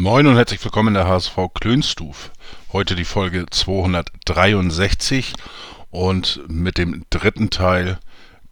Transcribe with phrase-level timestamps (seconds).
[0.00, 2.30] Moin und herzlich willkommen in der HSV Klönstuf.
[2.72, 5.34] Heute die Folge 263
[5.90, 7.98] und mit dem dritten Teil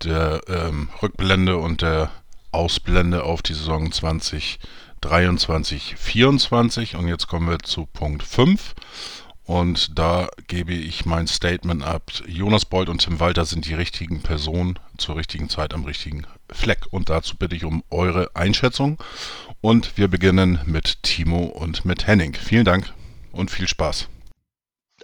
[0.04, 2.10] der ähm, Rückblende und der
[2.52, 4.60] Ausblende auf die Saison 2023
[5.00, 8.74] 2024 Und jetzt kommen wir zu Punkt 5.
[9.44, 12.12] Und da gebe ich mein Statement ab.
[12.26, 16.86] Jonas Bold und Tim Walter sind die richtigen Personen zur richtigen Zeit am richtigen Fleck.
[16.90, 19.02] Und dazu bitte ich um eure Einschätzung.
[19.60, 22.34] Und wir beginnen mit Timo und mit Henning.
[22.34, 22.92] Vielen Dank
[23.32, 24.08] und viel Spaß.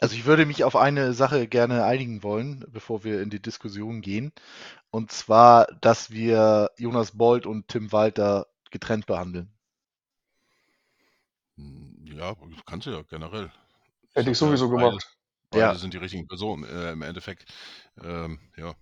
[0.00, 4.00] Also ich würde mich auf eine Sache gerne einigen wollen, bevor wir in die Diskussion
[4.00, 4.32] gehen.
[4.90, 9.52] Und zwar, dass wir Jonas Bold und Tim Walter getrennt behandeln.
[12.04, 12.34] Ja,
[12.66, 13.50] kannst du ja generell.
[14.14, 15.16] Hätte ich sowieso beide, gemacht.
[15.50, 15.74] Beide Ja.
[15.74, 16.64] sind die richtigen Personen.
[16.64, 17.44] Äh, Im Endeffekt,
[18.02, 18.74] ähm, ja.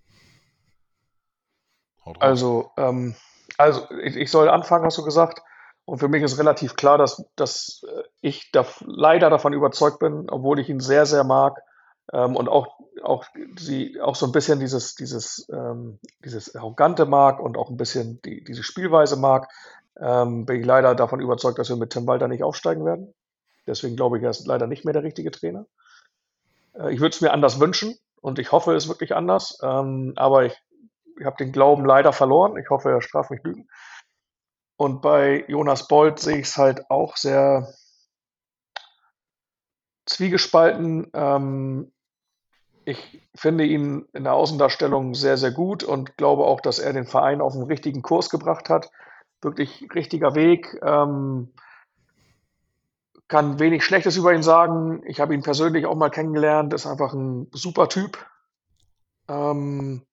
[2.19, 3.15] Also, ähm,
[3.57, 5.41] also ich, ich soll anfangen, hast du gesagt.
[5.85, 10.29] Und für mich ist relativ klar, dass, dass äh, ich da leider davon überzeugt bin,
[10.29, 11.61] obwohl ich ihn sehr, sehr mag
[12.11, 13.25] ähm, und auch, auch,
[13.57, 18.21] sie, auch so ein bisschen dieses, dieses, ähm, dieses Arrogante mag und auch ein bisschen
[18.23, 19.49] die, diese Spielweise mag,
[19.99, 23.13] ähm, bin ich leider davon überzeugt, dass wir mit Tim Walter nicht aufsteigen werden.
[23.67, 25.65] Deswegen glaube ich, er ist leider nicht mehr der richtige Trainer.
[26.73, 29.59] Äh, ich würde es mir anders wünschen und ich hoffe es wirklich anders.
[29.61, 30.53] Ähm, aber ich,
[31.19, 32.57] ich habe den Glauben leider verloren.
[32.57, 33.67] Ich hoffe, er straft mich Lügen.
[34.75, 37.73] Und bei Jonas Bold sehe ich es halt auch sehr
[40.05, 41.09] zwiegespalten.
[41.13, 41.91] Ähm,
[42.85, 47.05] ich finde ihn in der Außendarstellung sehr, sehr gut und glaube auch, dass er den
[47.05, 48.91] Verein auf den richtigen Kurs gebracht hat.
[49.41, 50.79] Wirklich richtiger Weg.
[50.83, 51.53] Ähm,
[53.27, 55.01] kann wenig Schlechtes über ihn sagen.
[55.05, 56.73] Ich habe ihn persönlich auch mal kennengelernt.
[56.73, 58.25] Ist einfach ein super Typ.
[59.27, 60.05] Ähm,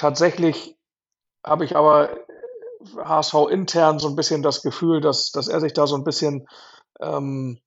[0.00, 0.78] tatsächlich
[1.44, 2.16] habe ich aber
[2.96, 6.48] HSV intern so ein bisschen das Gefühl, dass, dass er sich da so ein bisschen
[7.00, 7.60] ähm,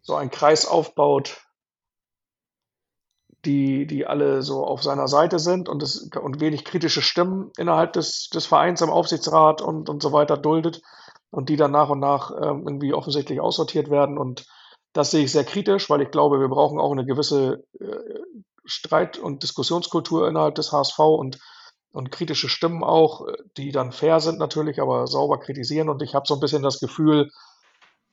[0.00, 1.42] so einen Kreis aufbaut,
[3.44, 7.92] die, die alle so auf seiner Seite sind und, es, und wenig kritische Stimmen innerhalb
[7.92, 10.80] des, des Vereins im Aufsichtsrat und, und so weiter duldet
[11.30, 14.16] und die dann nach und nach ähm, irgendwie offensichtlich aussortiert werden.
[14.16, 14.46] Und
[14.92, 18.22] das sehe ich sehr kritisch, weil ich glaube, wir brauchen auch eine gewisse äh,
[18.64, 21.38] Streit- und Diskussionskultur innerhalb des HSV und,
[21.92, 25.88] und kritische Stimmen auch, äh, die dann fair sind natürlich, aber sauber kritisieren.
[25.88, 27.30] Und ich habe so ein bisschen das Gefühl,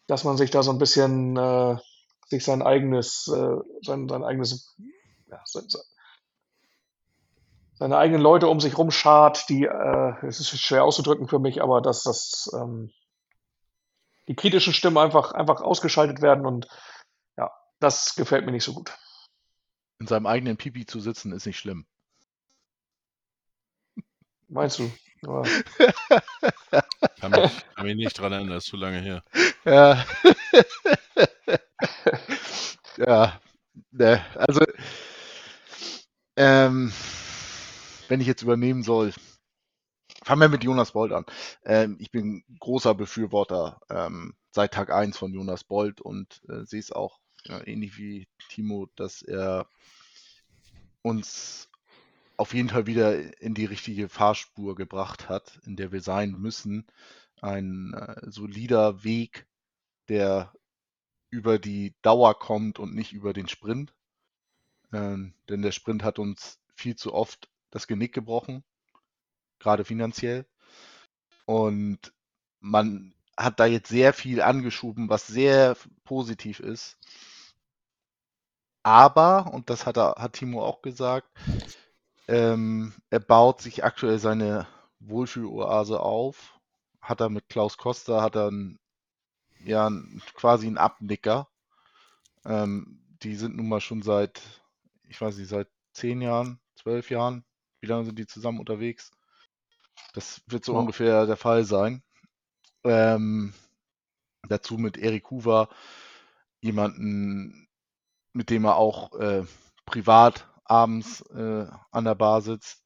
[0.08, 1.78] dass man sich da so ein bisschen äh,
[2.28, 4.76] sich sein eigenes, äh, sein, sein eigenes,
[5.28, 5.82] ja, sein, sein,
[7.80, 11.82] seine eigenen Leute um sich rumschart, die, äh, es ist schwer auszudrücken für mich, aber
[11.82, 12.92] dass das ähm,
[14.28, 16.68] die kritischen Stimmen einfach, einfach ausgeschaltet werden und
[17.38, 18.92] ja, das gefällt mir nicht so gut.
[20.00, 21.86] In seinem eigenen Pipi zu sitzen ist nicht schlimm.
[24.48, 24.92] Meinst du?
[25.24, 25.44] Ja.
[27.20, 29.24] kann, mich, kann mich nicht dran erinnern, das ist zu lange her.
[29.66, 30.06] Ja.
[32.98, 33.42] ja.
[33.92, 34.62] Ne, also,
[36.36, 36.92] ähm,
[38.08, 39.14] wenn ich jetzt übernehmen soll,
[40.24, 41.26] fangen wir mit Jonas Bold an.
[41.66, 46.80] Ähm, ich bin großer Befürworter ähm, seit Tag 1 von Jonas Bold und äh, sehe
[46.80, 49.68] es auch ja, ähnlich wie Timo, dass er
[51.02, 51.70] uns
[52.38, 56.88] auf jeden Fall wieder in die richtige Fahrspur gebracht hat, in der wir sein müssen.
[57.42, 59.46] Ein äh, solider Weg,
[60.08, 60.54] der
[61.30, 63.94] über die Dauer kommt und nicht über den Sprint.
[64.94, 68.64] Ähm, denn der Sprint hat uns viel zu oft das Genick gebrochen,
[69.60, 70.46] gerade finanziell.
[71.46, 72.14] Und
[72.60, 76.98] man hat da jetzt sehr viel angeschoben, was sehr positiv ist.
[78.84, 81.28] Aber, und das hat, er, hat Timo auch gesagt,
[82.28, 84.68] ähm, er baut sich aktuell seine
[85.00, 86.60] Wohlfühloase auf.
[87.02, 88.80] Hat er mit Klaus Costa, hat er einen,
[89.66, 91.50] ja, einen- quasi einen Abnicker.
[92.46, 94.42] Ähm, die sind nun mal schon seit,
[95.04, 97.46] ich weiß nicht, seit zehn Jahren, zwölf Jahren.
[97.82, 99.12] Wie lange sind die zusammen unterwegs?
[100.14, 100.78] Das wird so Ja.
[100.78, 102.04] ungefähr der Fall sein.
[102.86, 103.54] Ähm,
[104.50, 105.70] dazu mit Erik Hoover
[106.62, 107.69] jemanden,
[108.34, 109.44] mit dem er auch äh,
[109.86, 112.84] privat abends äh, an der Bar sitzt.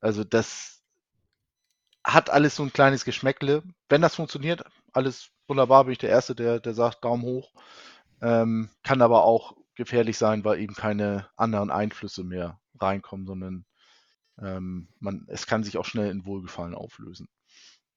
[0.00, 0.82] Also das
[2.04, 3.62] hat alles so ein kleines Geschmäckle.
[3.88, 7.52] Wenn das funktioniert, alles wunderbar, bin ich der Erste, der, der sagt Daumen hoch.
[8.22, 13.64] ähm, kann aber auch gefährlich sein, weil eben keine anderen Einflüsse mehr reinkommen, sondern
[14.40, 17.28] ähm, man, es kann sich auch schnell in Wohlgefallen auflösen.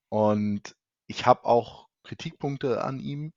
[0.10, 0.76] Und
[1.08, 3.34] ich habe auch Kritikpunkte an ihm.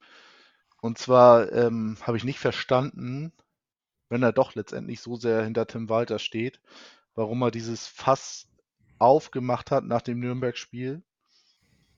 [0.81, 3.33] Und zwar ähm, habe ich nicht verstanden,
[4.15, 6.61] wenn er doch letztendlich so sehr hinter Tim Walter steht,
[7.17, 8.47] warum er dieses Fass
[9.01, 11.03] aufgemacht hat nach dem Nürnberg-Spiel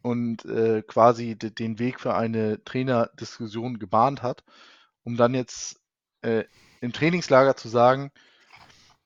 [0.01, 4.45] und äh, quasi den Weg für eine Trainerdiskussion gebahnt hat,
[5.05, 5.79] um dann jetzt
[6.23, 6.45] äh,
[6.81, 8.11] im Trainingslager zu sagen,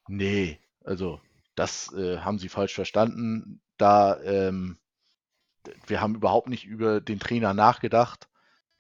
[0.07, 1.21] nee, also
[1.57, 3.61] das äh, haben Sie falsch verstanden.
[3.77, 4.79] Da ähm,
[5.85, 8.29] wir haben überhaupt nicht über den Trainer nachgedacht.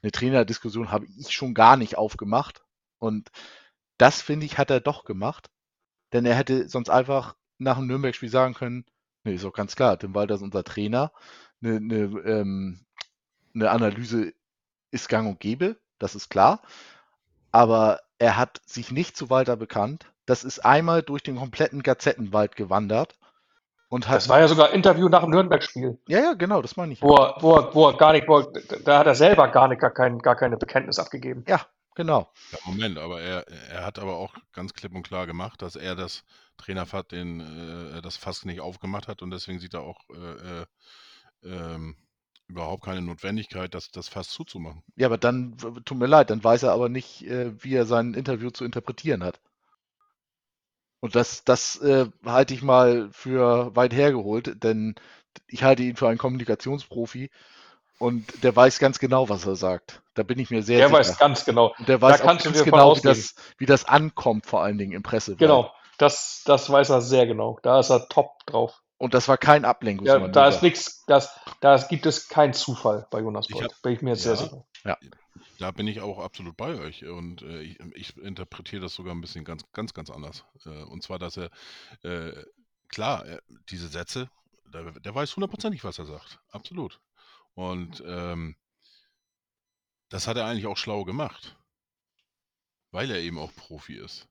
[0.02, 2.62] Eine Trainerdiskussion habe ich schon gar nicht aufgemacht.
[3.00, 3.32] Und
[4.00, 5.50] das, finde ich, hat er doch gemacht.
[6.12, 8.84] Denn er hätte sonst einfach nach dem Nürnberg-Spiel sagen können,
[9.24, 11.12] nee, ist doch ganz klar, Tim Walter ist unser Trainer.
[11.62, 12.86] Eine, eine, ähm,
[13.54, 14.32] eine Analyse
[14.90, 16.62] ist gang und gäbe, das ist klar.
[17.52, 20.06] Aber er hat sich nicht zu Walter bekannt.
[20.24, 23.18] Das ist einmal durch den kompletten Gazettenwald gewandert.
[23.88, 26.92] Und hat, Das war ja sogar Interview nach dem Nürnberg-Spiel, ja, ja, genau, das meine
[26.92, 27.02] ich.
[27.02, 28.52] wo er, wo er, wo er gar nicht, wo er,
[28.84, 31.44] da hat er selber gar nicht, gar kein, gar keine Bekenntnis abgegeben.
[31.48, 31.66] Ja,
[32.00, 32.32] genau.
[32.50, 35.94] Ja, Moment, aber er, er hat aber auch ganz klipp und klar gemacht, dass er
[35.94, 36.24] das
[36.56, 40.66] Trainerfass, den, äh, das Fass nicht aufgemacht hat und deswegen sieht er auch äh, äh,
[41.42, 41.96] ähm,
[42.48, 44.82] überhaupt keine Notwendigkeit, das, das Fass zuzumachen.
[44.96, 48.14] Ja, aber dann, tut mir leid, dann weiß er aber nicht, äh, wie er sein
[48.14, 49.38] Interview zu interpretieren hat.
[51.00, 54.94] Und das, das äh, halte ich mal für weit hergeholt, denn
[55.48, 57.30] ich halte ihn für einen Kommunikationsprofi
[58.00, 60.02] und der weiß ganz genau, was er sagt.
[60.14, 60.98] Da bin ich mir sehr Der sicher.
[60.98, 61.74] weiß ganz genau.
[61.78, 64.62] und der Da weiß auch kannst du ganz genau, wie das, wie das ankommt, vor
[64.62, 65.38] allen Dingen im Pressewald.
[65.38, 67.58] Genau, das, das weiß er sehr genau.
[67.62, 68.82] Da ist er top drauf.
[68.98, 70.28] Und das war kein Ja, Ablenkungsmanöver.
[70.32, 71.30] da ist nichts, das,
[71.60, 73.64] da gibt es keinen Zufall bei Jonas Bolt.
[73.64, 74.34] hab- Bin ich mir jetzt ja.
[74.34, 74.98] sehr sicher.
[75.58, 79.20] Da bin ich auch absolut bei euch und äh, ich, ich interpretiere das sogar ein
[79.20, 80.44] bisschen ganz, ganz, ganz anders.
[80.64, 81.50] Äh, und zwar, dass er,
[82.02, 82.32] äh,
[82.88, 83.24] klar,
[83.68, 84.30] diese Sätze,
[84.72, 86.38] der, der weiß hundertprozentig, was er sagt.
[86.50, 86.98] Absolut.
[87.54, 88.56] Und ähm,
[90.08, 91.56] das hat er eigentlich auch schlau gemacht,
[92.90, 94.28] weil er eben auch Profi ist.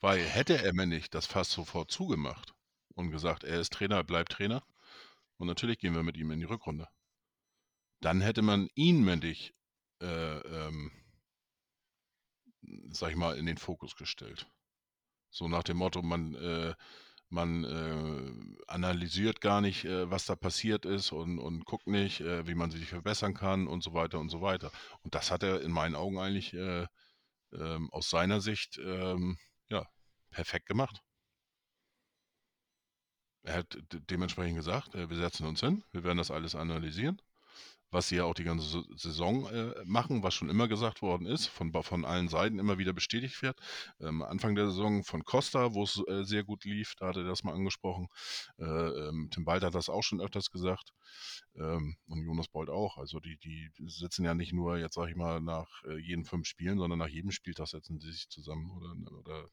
[0.00, 2.54] Weil hätte er mir nicht das fast sofort zugemacht
[2.94, 4.62] und gesagt, er ist Trainer, er bleibt Trainer,
[5.38, 6.88] und natürlich gehen wir mit ihm in die Rückrunde,
[8.00, 9.54] dann hätte man ihn männlich
[10.00, 10.90] äh, ähm,
[12.90, 14.46] sag ich mal, in den Fokus gestellt.
[15.30, 16.74] So nach dem Motto, man, äh,
[17.28, 22.46] man äh, analysiert gar nicht, äh, was da passiert ist und, und guckt nicht, äh,
[22.46, 24.70] wie man sich verbessern kann und so weiter und so weiter.
[25.02, 26.86] Und das hat er in meinen Augen eigentlich äh,
[27.54, 29.38] ähm, aus seiner Sicht ähm,
[29.70, 29.86] ja,
[30.30, 31.02] perfekt gemacht.
[33.44, 37.18] Er hat de- dementsprechend gesagt, äh, wir setzen uns hin, wir werden das alles analysieren
[37.96, 41.26] was sie ja auch die ganze Sa- Saison äh, machen, was schon immer gesagt worden
[41.26, 43.58] ist, von, von allen Seiten immer wieder bestätigt wird.
[44.00, 47.24] Ähm, Anfang der Saison von Costa, wo es äh, sehr gut lief, da hat er
[47.24, 48.08] das mal angesprochen.
[48.58, 50.92] Äh, ähm, Tim Walter hat das auch schon öfters gesagt.
[51.54, 52.98] Ähm, und Jonas Bold auch.
[52.98, 56.46] Also die, die sitzen ja nicht nur, jetzt sage ich mal, nach äh, jeden fünf
[56.46, 59.48] Spielen, sondern nach jedem Spieltag setzen sie sich zusammen oder, oder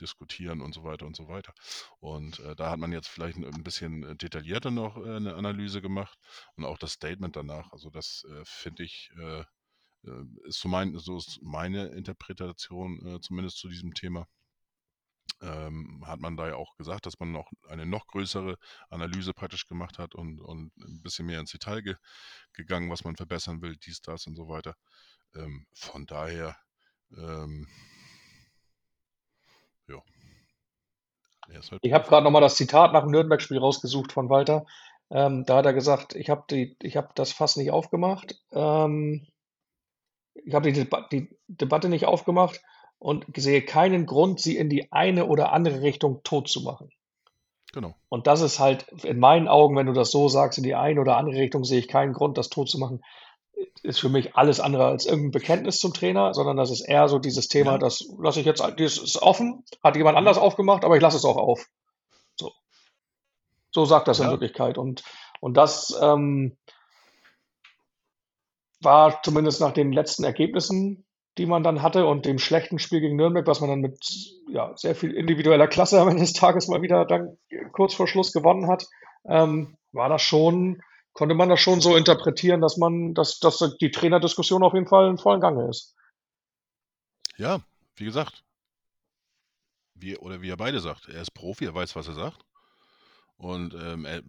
[0.00, 1.54] diskutieren und so weiter und so weiter.
[2.00, 5.80] Und äh, da hat man jetzt vielleicht ein bisschen äh, detaillierter noch äh, eine Analyse
[5.82, 6.18] gemacht
[6.56, 7.72] und auch das Statement danach.
[7.72, 9.40] Also das äh, finde ich äh,
[10.04, 14.26] äh, ist so, mein, so ist meine Interpretation zumindest zu diesem Thema.
[15.40, 18.56] Ähm, hat man da ja auch gesagt, dass man noch eine noch größere
[18.88, 21.96] Analyse praktisch gemacht hat und, und ein bisschen mehr ins Detail ge
[22.52, 24.76] gegangen, was man verbessern will, dies, das und so weiter.
[25.34, 26.56] Ähm, von daher,
[27.16, 27.68] ähm,
[29.88, 29.96] ja.
[29.96, 30.02] Er
[31.30, 31.33] ist
[31.70, 34.66] halt Ich habe gerade nochmal das Zitat nach dem Nürnberg-Spiel rausgesucht von Walter.
[35.10, 36.44] Ähm, da hat er gesagt, ich habe
[36.96, 38.40] habe das Fass nicht aufgemacht.
[38.52, 39.26] Ähm,
[40.34, 42.60] ich habe die, Deba die Debatte nicht aufgemacht
[42.98, 46.90] und sehe keinen Grund, sie in die eine oder andere Richtung tot zu machen.
[47.72, 47.94] Genau.
[48.08, 51.00] Und das ist halt in meinen Augen, wenn du das so sagst, in die eine
[51.00, 53.02] oder andere Richtung sehe ich keinen Grund, das tot zu machen,
[53.82, 57.18] ist für mich alles andere als irgendein Bekenntnis zum Trainer, sondern das ist eher so
[57.18, 57.78] dieses Thema, Ja.
[57.78, 61.24] das lasse ich jetzt, das ist offen, hat jemand anders aufgemacht, aber ich lasse es
[61.24, 61.66] auch auf.
[62.36, 62.52] So.
[63.70, 64.30] So sagt das in Ja.
[64.30, 64.78] Wirklichkeit.
[64.78, 65.02] Und,
[65.40, 66.56] und das ähm,
[68.80, 71.06] war zumindest nach den letzten Ergebnissen,
[71.38, 73.98] die man dann hatte und dem schlechten Spiel gegen Nürnberg, was man dann mit
[74.48, 77.36] ja, sehr viel individueller Klasse am Ende des Tages mal wieder dann
[77.72, 78.86] kurz vor Schluss gewonnen hat,
[79.26, 80.80] ähm, war das schon,
[81.14, 85.08] konnte man das schon so interpretieren, dass man, dass, dass die Trainerdiskussion auf jeden Fall
[85.08, 85.94] in vollen Gange ist.
[87.36, 87.60] Ja,
[87.96, 88.44] wie gesagt,
[89.94, 92.44] wie, oder wie er beide sagt, er ist Profi, er weiß, was er sagt.
[93.36, 94.22] Und ähm, er,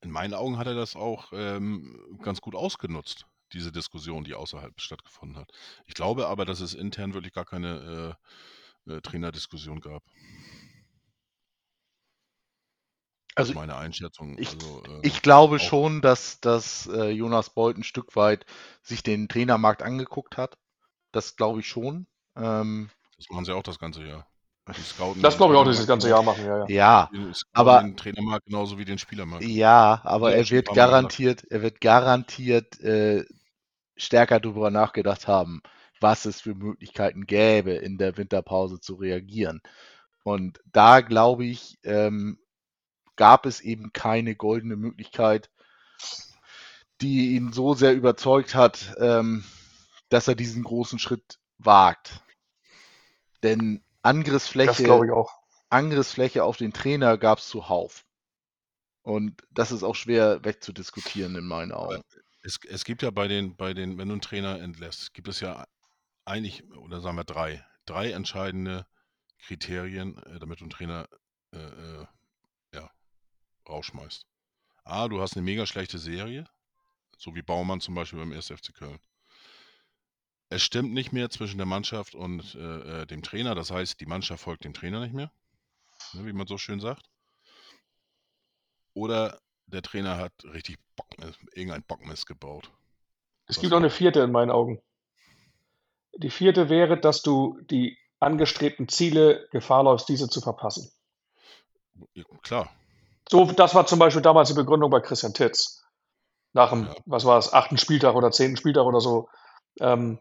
[0.00, 4.80] in meinen Augen hat er das auch ähm, ganz gut ausgenutzt, diese Diskussion, die außerhalb
[4.80, 5.50] stattgefunden hat.
[5.86, 8.16] Ich glaube aber, dass es intern wirklich gar keine
[8.86, 10.02] äh, äh, Trainerdiskussion gab.
[13.34, 14.38] Das Also ist meine Einschätzung.
[14.38, 18.46] ich, Also, äh, ich glaube auch, schon, dass, dass äh, Jonas Bolt ein Stück weit
[18.82, 20.58] sich den Trainermarkt angeguckt hat.
[21.12, 22.06] Das glaube ich schon.
[22.36, 24.26] Ähm, das machen sie auch das ganze Jahr.
[24.76, 26.66] Die scouten Das glaube ich auch, dass sie das ganze genau, Jahr machen, ja, ja.
[26.68, 27.10] ja,
[27.52, 29.44] aber den Trainermarkt genauso wie den Spielermarkt.
[29.44, 33.24] ja, aber er wird garantiert, er wird garantiert äh,
[33.96, 35.62] stärker darüber nachgedacht haben,
[36.00, 39.62] was es für Möglichkeiten gäbe, in der Winterpause zu reagieren.
[40.24, 42.38] Und da glaube ich, ähm,
[43.16, 45.50] gab es eben keine goldene Möglichkeit,
[47.00, 49.44] die ihn so sehr überzeugt hat, ähm,
[50.08, 52.20] dass er diesen großen Schritt wagt.
[53.42, 55.32] Denn Angriffsfläche, glaube ich auch.
[55.68, 58.04] Angriffsfläche auf den Trainer gab es zuhauf.
[59.02, 62.02] Und das ist auch schwer wegzudiskutieren in meinen Augen.
[62.42, 65.40] es, es gibt ja bei den, bei den, wenn du einen Trainer entlässt, gibt es
[65.40, 65.66] ja
[66.24, 68.86] eigentlich, oder sagen wir drei, drei entscheidende
[69.40, 71.08] Kriterien, äh, damit du einen Trainer
[71.52, 72.06] äh, äh,
[73.68, 74.26] rausschmeißt.
[74.84, 76.46] A, du hast eine mega schlechte Serie,
[77.16, 78.48] so wie Baumann zum Beispiel beim 1.
[78.48, 78.98] FC Köln.
[80.48, 84.06] Es stimmt nicht mehr zwischen der Mannschaft und äh, äh, dem Trainer, das heißt, die
[84.06, 85.32] Mannschaft folgt dem Trainer nicht mehr,
[86.12, 87.08] ne, wie man so schön sagt.
[88.94, 91.06] Oder der Trainer hat richtig Bock,
[91.54, 92.70] irgendein Bockmist gebaut.
[93.46, 94.82] Es gibt auch eine vierte in meinen Augen.
[96.16, 100.92] Die vierte wäre, dass du die angestrebten Ziele Gefahr läufst, diese zu verpassen.
[102.14, 102.70] Ja, klar,
[103.28, 105.84] So, das war zum Beispiel damals die Begründung bei Christian Titz.
[106.52, 106.94] Nach dem, ja.
[107.06, 109.28] was war es, achten Spieltag oder zehnten Spieltag oder so.
[109.80, 110.20] Ähm,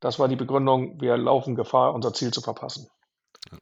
[0.00, 2.88] das war die Begründung, wir laufen Gefahr, unser Ziel zu verpassen.
[3.50, 3.58] ja.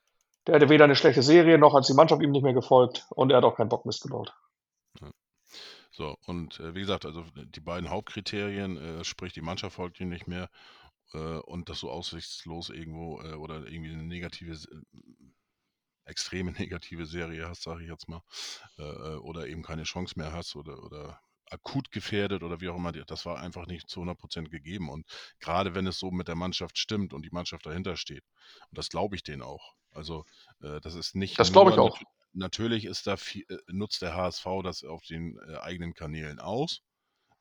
[0.47, 3.31] Der hatte weder eine schlechte Serie, noch hat die Mannschaft ihm nicht mehr gefolgt und
[3.31, 4.33] er hat auch keinen Bock missgebaut.
[5.01, 5.11] ja.
[5.91, 10.09] So, und äh, wie gesagt, also die beiden Hauptkriterien, äh, sprich die Mannschaft folgt ihm
[10.09, 10.49] nicht mehr
[11.13, 14.57] äh, und dass du aussichtslos irgendwo äh, oder irgendwie eine negative,
[16.11, 18.23] extreme negative Serie hast, sage ich jetzt mal,
[18.79, 22.77] äh, äh, oder eben keine Chance mehr hast oder, oder akut gefährdet oder wie auch
[22.77, 24.89] immer, das war einfach nicht zu 100% gegeben.
[24.89, 25.07] Und
[25.41, 28.25] gerade wenn es so mit der Mannschaft stimmt und die Mannschaft dahinter steht,
[28.71, 29.75] und das glaube ich denen auch.
[29.93, 30.25] Also
[30.63, 31.99] äh, das ist nicht Das glaube ich auch.
[32.01, 36.39] nat natürlich ist da viel, äh, nutzt der HSV das auf den äh, eigenen Kanälen
[36.39, 36.83] aus.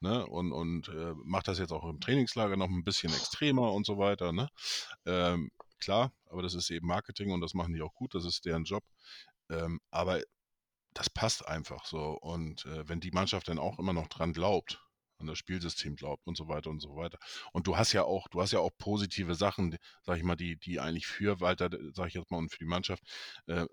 [0.02, 3.86] Ne, und, und äh, macht das jetzt auch im Trainingslager noch ein bisschen extremer und
[3.86, 4.32] so weiter.
[4.32, 4.48] Ne?
[5.06, 8.46] Ähm, klar, aber das ist eben Marketing und das machen die auch gut, das ist
[8.46, 8.84] deren Job.
[9.50, 10.22] Ähm, aber
[10.94, 12.18] das passt einfach so.
[12.20, 14.82] Und äh, wenn die Mannschaft dann auch immer noch dran glaubt,
[15.20, 17.20] an das Spielsystem glaubt und so weiter und so weiter.
[17.52, 20.58] Und du hast ja auch, du hast ja auch positive Sachen, sag ich mal, die,
[20.58, 23.04] die eigentlich für Walter, sag ich jetzt mal, und für die Mannschaft,
[23.48, 23.66] äh,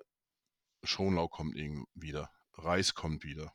[0.85, 3.53] Schonlau kommt irgendwie wieder, Reis kommt wieder.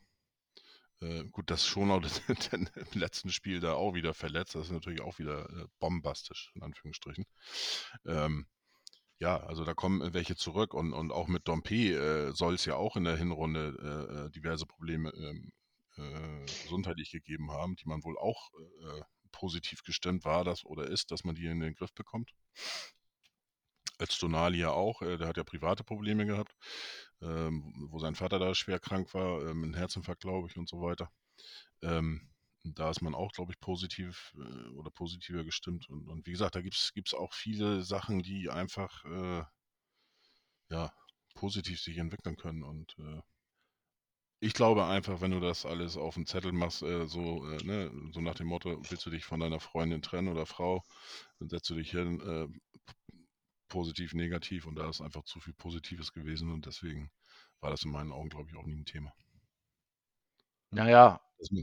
[1.02, 2.00] Äh, gut, dass Schonau
[2.52, 6.62] im letzten Spiel da auch wieder verletzt, das ist natürlich auch wieder äh, bombastisch, in
[6.62, 7.24] Anführungsstrichen.
[8.06, 8.46] Ähm,
[9.18, 12.76] ja, also da kommen welche zurück und, und auch mit Dompe äh, soll es ja
[12.76, 15.52] auch in der Hinrunde äh, äh, diverse Probleme ähm,
[15.96, 18.50] äh, gesundheitlich gegeben haben, die man wohl auch
[19.32, 22.32] positiv gestimmt war, dass oder ist, dass man die in den Griff bekommt.
[23.98, 26.56] Als Donali ja auch, äh, der hat ja private Probleme gehabt,
[27.20, 30.80] ähm, wo sein Vater da schwer krank war, ähm, ein Herzinfarkt, glaube ich, und so
[30.80, 31.10] weiter.
[31.82, 32.30] Ähm,
[32.64, 35.88] da ist man auch, glaube ich, positiv äh, oder positiver gestimmt.
[35.90, 39.44] Und, und wie gesagt, da gibt es auch viele Sachen, die einfach äh,
[40.70, 40.92] ja,
[41.34, 42.62] positiv sich entwickeln können.
[42.64, 43.22] Und äh,
[44.40, 47.90] ich glaube einfach, wenn du das alles auf den Zettel machst, äh, so, äh, ne,
[48.12, 50.82] so nach dem Motto, willst du dich von deiner Freundin trennen oder Frau,
[51.38, 52.48] dann setzt du dich hin, äh,
[53.72, 57.10] positiv, negativ und da ist einfach zu viel Positives gewesen und deswegen
[57.60, 59.12] war das in meinen Augen, glaube ich, auch nie ein Thema.
[60.70, 61.20] Naja,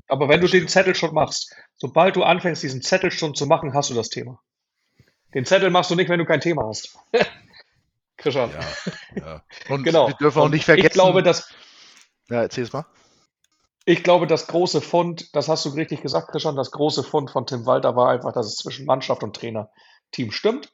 [0.07, 0.67] Aber wenn du den.
[0.67, 4.41] Zettel schon machst, sobald du anfängst, diesen Zettel schon zu machen, hast du das Thema.
[5.33, 6.97] Den Zettel machst du nicht, wenn du kein Thema hast.
[8.17, 8.51] Christian.
[8.51, 8.75] Ja,
[9.15, 9.45] ja.
[9.69, 10.07] und Genau.
[10.07, 10.87] wir dürfen auch nicht vergessen.
[10.87, 11.53] Ich glaube, dass,
[12.29, 12.85] ja, erzähl's mal.
[13.85, 17.45] ich glaube, das große Fund, das hast du richtig gesagt, Christian, das große Fund von
[17.47, 20.71] Tim Walter war einfach, dass es zwischen Mannschaft und Trainerteam stimmt.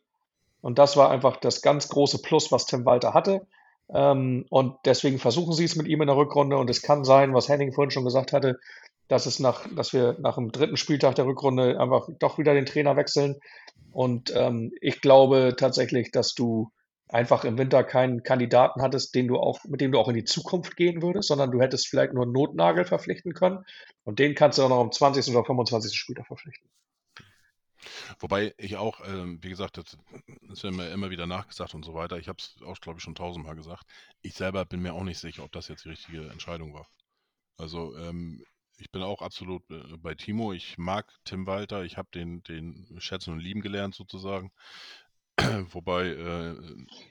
[0.65, 3.45] Und das war einfach das ganz große Plus, was Tim Walter hatte.
[3.87, 6.57] Ähm, und deswegen versuchen sie es mit ihm in der Rückrunde.
[6.57, 8.59] Und es kann sein, was Henning vorhin schon gesagt hatte,
[9.07, 12.65] dass es nach, dass wir nach dem dritten Spieltag der Rückrunde einfach doch wieder den
[12.65, 13.35] Trainer wechseln.
[13.91, 16.71] Und ähm, ich glaube tatsächlich, dass du
[17.09, 20.25] einfach im Winter keinen Kandidaten hattest, den du auch, mit dem du auch in die
[20.25, 23.63] Zukunft gehen würdest, sondern du hättest vielleicht nur einen Notnagel verpflichten können.
[24.03, 25.31] Und den kannst du auch noch am 20.
[25.35, 25.95] oder 25.
[25.95, 26.67] Spieltag verpflichten.
[28.19, 29.97] Wobei ich auch, ähm, wie gesagt, das,
[30.41, 32.17] das wird mir immer wieder nachgesagt und so weiter.
[32.17, 33.85] Ich habe es auch, glaube ich, schon tausendmal gesagt.
[34.21, 36.87] Ich selber bin mir auch nicht sicher, ob das jetzt die richtige Entscheidung war.
[37.57, 38.43] Also ähm,
[38.77, 40.53] ich bin auch absolut äh, bei Timo.
[40.53, 41.83] Ich mag Tim Walter.
[41.83, 44.51] Ich habe den, den schätzen und lieben gelernt sozusagen.
[45.71, 46.55] Wobei äh,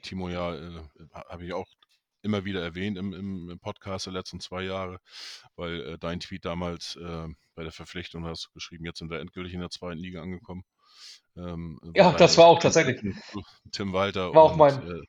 [0.01, 1.67] Timo ja, äh, habe ich auch
[2.21, 4.99] immer wieder erwähnt im, im, Podcast der letzten zwei Jahre,
[5.55, 9.53] weil äh, dein Tweet damals äh, bei der Verpflichtung hast geschrieben, jetzt sind wir endgültig
[9.53, 10.63] in der zweiten Liga angekommen.
[11.37, 13.01] Ähm, ja, das war auch tatsächlich.
[13.71, 14.33] Tim Walter.
[14.33, 14.73] War und, auch mein.
[14.75, 15.01] Äh,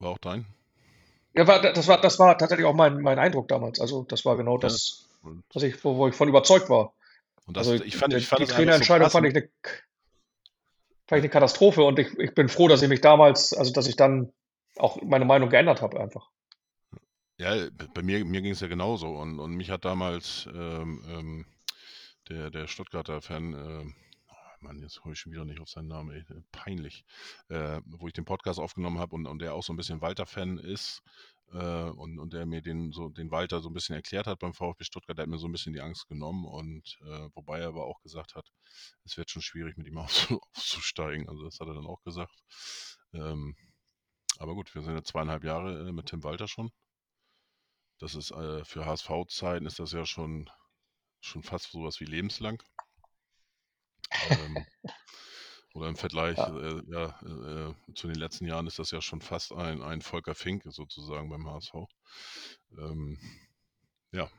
[0.00, 0.46] war auch dein?
[1.34, 3.80] Ja, war, das, war, das war tatsächlich auch mein, mein Eindruck damals.
[3.80, 5.08] Also, das war genau das,
[5.52, 6.94] was ich, wo, wo ich von überzeugt war.
[7.46, 9.48] Und das, also, ich fand, ich fand die Trainerentscheidung so fand ich eine
[11.08, 13.86] fand ich eine Katastrophe und ich, ich bin froh, dass ich mich damals, also dass
[13.86, 14.30] ich dann
[14.76, 16.28] auch meine Meinung geändert habe einfach.
[17.38, 17.54] Ja,
[17.94, 21.46] bei mir, mir ging es ja genauso und, und mich hat damals ähm, ähm,
[22.28, 23.84] der, der Stuttgarter Fan, äh,
[24.60, 27.04] Mann, jetzt komme ich schon wieder nicht auf seinen Namen, ey, peinlich,
[27.48, 30.58] äh, wo ich den Podcast aufgenommen habe und, und der auch so ein bisschen Walter-Fan
[30.58, 31.02] ist
[31.52, 34.54] äh, und, und der mir den, so, den Walter so ein bisschen erklärt hat beim
[34.54, 37.68] VfB Stuttgart, der hat mir so ein bisschen die Angst genommen und äh, wobei er
[37.68, 38.50] aber auch gesagt hat,
[39.04, 42.34] es wird schon schwierig mit ihm aufzusteigen, also das hat er dann auch gesagt.
[43.12, 43.56] Ähm,
[44.38, 46.70] aber gut, wir sind jetzt zweieinhalb Jahre äh, mit Tim Walter schon.
[47.98, 50.48] Das ist äh, für HSV-Zeiten ist das ja schon,
[51.20, 52.62] schon fast sowas wie lebenslang.
[54.30, 54.66] ähm,
[55.74, 56.56] oder im Vergleich ja.
[56.56, 60.34] Äh, ja äh, zu den letzten Jahren ist das ja schon fast ein, ein Volker
[60.34, 61.74] Fink sozusagen beim HSV.
[62.72, 63.18] Ähm,
[64.12, 64.30] ja.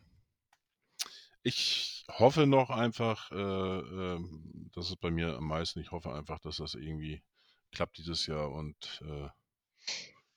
[1.42, 6.40] Ich hoffe noch einfach, äh, ähm, das ist bei mir am meisten, ich hoffe einfach,
[6.40, 7.24] dass das irgendwie
[7.72, 9.30] klappt dieses Jahr und äh,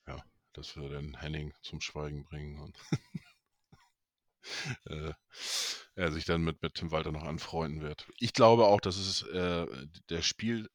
[0.06, 2.78] ja, dass wir den Henning zum Schweigen bringen und
[4.86, 5.12] äh,
[5.94, 8.08] er sich dann mit, mit Tim Walter noch anfreunden wird.
[8.18, 9.66] Ich glaube auch, dass es äh,
[10.08, 10.68] der Spiel,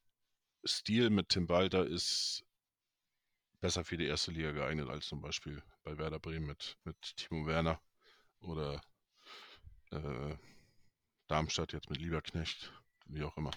[0.64, 2.44] Stil mit Tim Walter ist
[3.60, 7.46] besser für die erste Liga geeignet als zum Beispiel bei Werder Bremen mit, mit Timo
[7.46, 7.80] Werner
[8.40, 8.80] oder
[9.90, 10.34] äh,
[11.28, 12.72] Darmstadt jetzt mit Lieberknecht,
[13.06, 13.50] wie auch immer.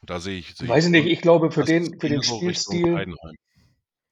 [0.00, 0.54] Und da sehe ich.
[0.54, 3.14] Sehe Weiß ich nicht, ich glaube, für den, für den Spielstil.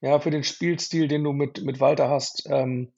[0.01, 2.93] Ja, für den Spielstil, den du mit, mit Walter hast, ähm,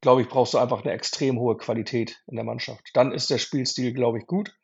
[0.00, 2.90] glaube ich, brauchst du einfach eine extrem hohe Qualität in der Mannschaft.
[2.94, 4.54] Dann ist der Spielstil, glaube ich, gut.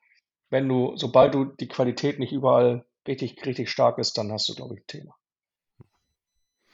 [0.50, 4.54] Wenn du, sobald du die Qualität nicht überall richtig, richtig stark ist, dann hast du,
[4.54, 5.16] glaube ich, ein Thema.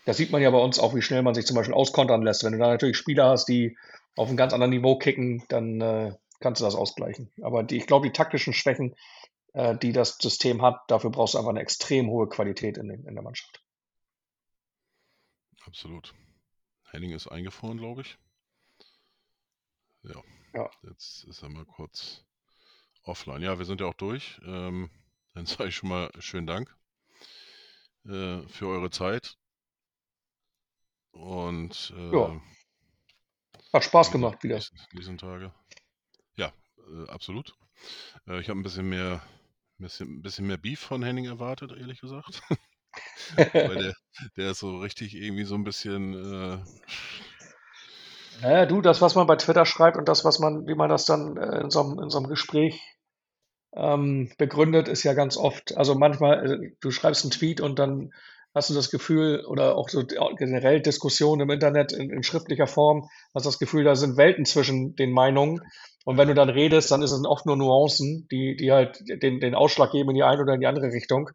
[0.04, 2.42] Das sieht man ja bei uns auch, wie schnell man sich zum Beispiel auskontern lässt.
[2.42, 3.76] Wenn du da natürlich Spieler hast, die
[4.16, 7.30] auf einem ganz anderen Niveau kicken, dann äh, kannst du das ausgleichen.
[7.42, 8.96] Aber die, ich glaube, die taktischen Schwächen,
[9.52, 13.04] äh, die das System hat, dafür brauchst du einfach eine extrem hohe Qualität in, den,
[13.04, 13.62] in der Mannschaft.
[15.66, 16.14] Absolut.
[16.90, 18.18] Henning ist eingefroren, glaube ich.
[20.02, 20.22] Ja.
[20.54, 20.70] ja.
[20.82, 22.24] Jetzt ist er mal kurz
[23.02, 23.42] offline.
[23.42, 24.40] Ja, wir sind ja auch durch.
[24.44, 24.90] Ähm,
[25.34, 26.74] dann sage ich schon mal schönen Dank
[28.04, 29.36] äh, für eure Zeit.
[31.12, 32.40] Und äh, ja.
[33.72, 34.62] Hat Spaß gemacht wieder.
[34.92, 35.52] Diesen Tage.
[36.36, 37.54] Ja, äh, absolut.
[38.26, 39.22] Äh, ich habe ein bisschen mehr,
[39.78, 42.40] bisschen, bisschen mehr Beef von Henning erwartet, ehrlich gesagt.
[43.36, 43.94] Weil der,
[44.36, 46.64] der ist so richtig irgendwie so ein bisschen.
[48.40, 51.04] Naja, du, das, was man bei Twitter schreibt und das, was man, wie man das
[51.04, 52.80] dann äh, in, so einem, in so einem Gespräch
[53.74, 58.12] ähm, begründet, ist ja ganz oft, also manchmal, äh, du schreibst einen Tweet und dann
[58.54, 63.08] hast du das Gefühl, oder auch so generell Diskussionen im Internet in, in schriftlicher Form,
[63.34, 65.60] hast das Gefühl, da sind Welten zwischen den Meinungen.
[66.04, 69.40] Und wenn du dann redest, dann ist es oft nur Nuancen, die, die halt den,
[69.40, 71.30] den Ausschlag geben in die eine oder in die andere Richtung.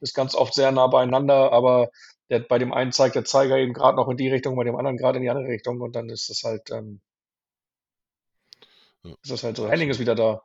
[0.00, 1.90] Ist ganz oft sehr nah beieinander, aber
[2.30, 4.76] der, bei dem einen zeigt der Zeiger eben gerade noch in die Richtung, bei dem
[4.76, 7.00] anderen gerade in die andere Richtung und dann ist das halt, ähm,
[9.02, 9.14] ja.
[9.22, 9.68] ist das halt so.
[9.68, 10.42] Henning ist wieder da.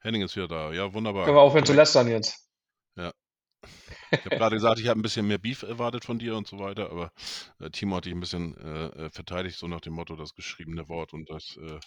[0.00, 0.72] Henning ist wieder da.
[0.72, 1.24] Ja, wunderbar.
[1.24, 2.48] Können wir aufhören zu lästern jetzt.
[2.96, 3.12] Ja.
[4.10, 6.58] Ich habe gerade gesagt, ich habe ein bisschen mehr Beef erwartet von dir und so
[6.58, 7.12] weiter, aber
[7.60, 10.88] äh, Timo hat dich ein bisschen äh, äh, verteidigt, so nach dem Motto, das geschriebene
[10.88, 11.80] Wort und das äh,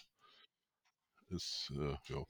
[1.29, 2.23] ist, äh, ja.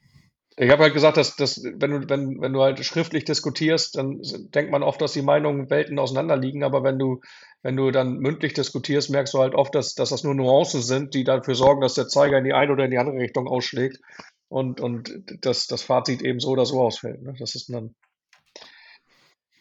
[0.58, 4.22] Ich habe halt gesagt, dass, dass wenn, du, wenn, wenn du halt schriftlich diskutierst, dann
[4.54, 7.20] denkt man oft, dass die Meinungen Welten auseinander liegen, aber wenn du,
[7.62, 11.14] wenn du dann mündlich diskutierst, merkst du halt oft, dass, dass das nur Nuancen sind,
[11.14, 14.00] die dafür sorgen, dass der Zeiger in die eine oder in die andere Richtung ausschlägt
[14.48, 17.22] und, und das, das Fazit eben so oder so ausfällt.
[17.22, 17.34] Ne?
[17.38, 17.94] Das ist dann,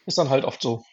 [0.06, 0.84] ist dann halt oft so.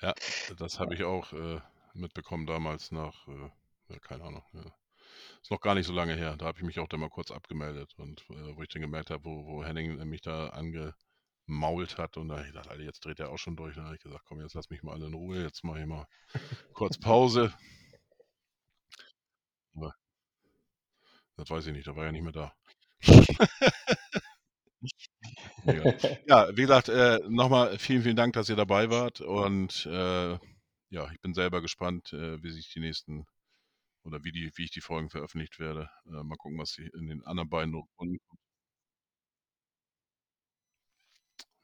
[0.00, 0.14] Ja,
[0.58, 1.60] das habe ich auch äh,
[1.94, 3.50] mitbekommen damals nach, äh,
[3.88, 4.62] ja, keine Ahnung, ja,
[5.42, 6.36] ist noch gar nicht so lange her.
[6.36, 9.10] Da habe ich mich auch da mal kurz abgemeldet und äh, wo ich dann gemerkt
[9.10, 10.94] habe, wo, wo Henning mich da ange,
[11.46, 12.16] gemault hat.
[12.16, 13.76] Und da ich gedacht, Alter, jetzt dreht er auch schon durch.
[13.76, 15.42] Dann habe ich gesagt, komm, jetzt lass mich mal alle in Ruhe.
[15.42, 16.06] Jetzt mache ich mal
[16.74, 17.52] kurz Pause.
[19.76, 19.94] Aber
[21.36, 22.54] das weiß ich nicht, da war er nicht mehr da.
[25.64, 25.94] Mega.
[26.26, 29.20] Ja, wie gesagt, äh, nochmal vielen, vielen Dank, dass ihr dabei wart.
[29.20, 30.38] Und äh,
[30.90, 33.26] ja, ich bin selber gespannt, äh, wie sich die nächsten
[34.04, 35.90] oder wie, die, wie ich die Folgen veröffentlicht werde.
[36.06, 38.40] Äh, mal gucken, was sie in den anderen beiden Runden kommt.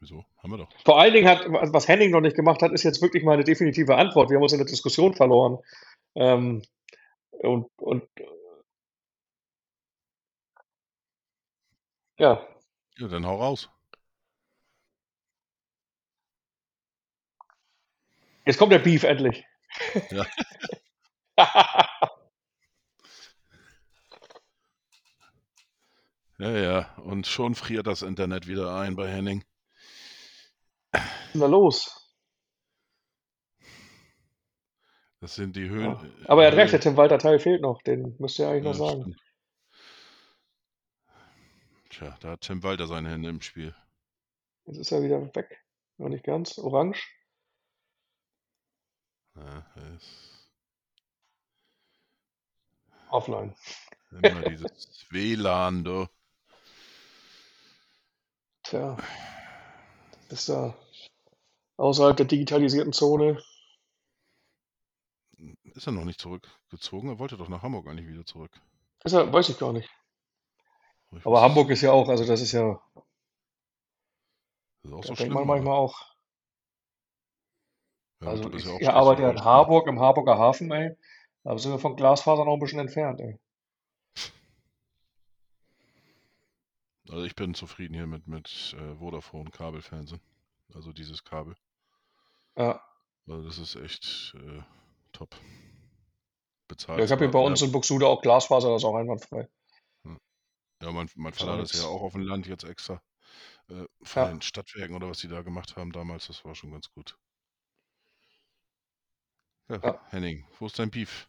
[0.01, 0.25] Wieso?
[0.39, 0.73] Haben wir doch.
[0.85, 3.45] Vor allen Dingen hat, was Henning noch nicht gemacht hat, ist jetzt wirklich mal eine
[3.45, 4.31] definitive Antwort.
[4.31, 5.59] Wir haben uns in der Diskussion verloren.
[6.15, 6.63] Ähm,
[7.33, 8.05] und, und
[12.19, 12.47] ja,
[12.99, 13.71] Ja, dann hau raus.
[18.51, 19.45] Jetzt kommt der Beef endlich.
[20.11, 20.27] Ja.
[26.39, 26.95] Ja, ja.
[26.97, 29.45] Und schon friert das Internet wieder ein bei Henning.
[31.35, 31.97] Da los?
[35.21, 35.91] Das sind die Höhen.
[35.93, 36.29] Ja.
[36.29, 37.83] Aber er hat recht, der Tim Walter Teil fehlt noch.
[37.83, 39.01] Den müsst ihr eigentlich Ja, noch sagen.
[39.03, 39.21] stimmt.
[41.91, 43.75] Tja, da hat Tim Walter seine Hände im Spiel.
[44.67, 45.63] Jetzt ist er wieder weg.
[45.99, 46.59] Noch nicht ganz.
[46.59, 47.07] Orange.
[49.35, 49.67] Ja,
[49.97, 50.49] ist
[53.11, 53.55] Offline.
[54.23, 54.71] immer dieses
[55.11, 56.07] WLAN, du.
[58.63, 58.97] Tja.
[60.31, 60.75] Ist da
[61.77, 63.43] außerhalb der digitalisierten Zone.
[65.75, 67.09] Ist er noch nicht zurückgezogen?
[67.09, 68.61] Er wollte doch nach Hamburg eigentlich wieder zurück.
[69.05, 69.91] Ist er, weiß ich gar nicht.
[71.13, 72.79] Ich Aber Hamburg ist ja auch, also das ist ja,
[74.83, 75.33] Das ist auch da so denkt schlimm.
[75.33, 75.47] man oder?
[75.47, 76.10] manchmal auch.
[78.21, 79.45] Ja, Also ich, ja ich arbeite ja in.
[79.45, 80.97] Harburg, im Harburger Hafen, ey.
[81.43, 83.39] Da sind wir von Glasfaser noch ein bisschen entfernt, ey.
[87.09, 90.21] Also ich bin zufrieden hier mit, mit äh, Vodafone Kabelfernsehen.
[90.75, 91.57] Also dieses Kabel.
[92.57, 92.81] Ja.
[93.27, 94.63] Also das ist echt äh,
[95.13, 95.35] top.
[96.69, 96.99] Bezahlt.
[97.01, 99.49] Ja, ich habe hier bei uns in Buxtehude auch Glasfaser, das ist auch einwandfrei.
[100.83, 103.03] Ja, mein, mein Vater hat das ja auch auf dem Land jetzt extra.
[103.69, 104.29] Äh, von Ja.
[104.29, 107.19] den Stadtwerken oder was die da gemacht haben damals, das war schon ganz gut.
[109.71, 110.01] Ja, Ja.
[110.11, 111.29] Henning, wo ist dein Beef?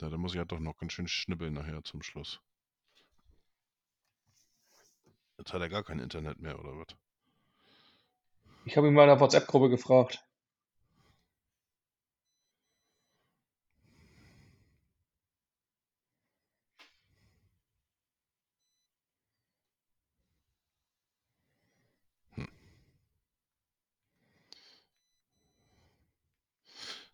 [0.00, 2.40] Ja, da muss ich ja doch noch ganz schön schnibbeln nachher zum Schluss.
[5.38, 6.94] Jetzt hat er gar kein Internet mehr, oder was?
[8.66, 10.22] Ich habe ihn mal in einer WhatsApp-Gruppe gefragt.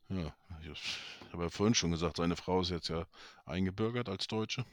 [0.09, 0.99] Ja, ich
[1.33, 3.07] habe ja vorhin schon gesagt, seine Frau ist jetzt ja
[3.47, 4.65] eingebürgert als Deutsche.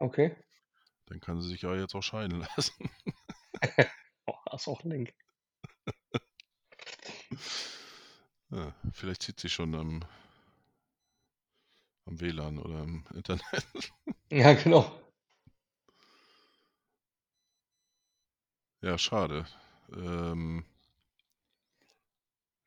[0.00, 0.36] Okay.
[1.06, 2.90] Dann kann sie sich ja jetzt auch scheiden lassen.
[4.26, 5.14] Oh, das ist auch ein Link.
[8.50, 10.04] Ja, vielleicht zieht sie schon am,
[12.06, 13.42] am WLAN oder im Internet.
[14.30, 14.90] Ja, genau.
[18.82, 19.46] Ja, schade.
[19.94, 20.64] Ähm,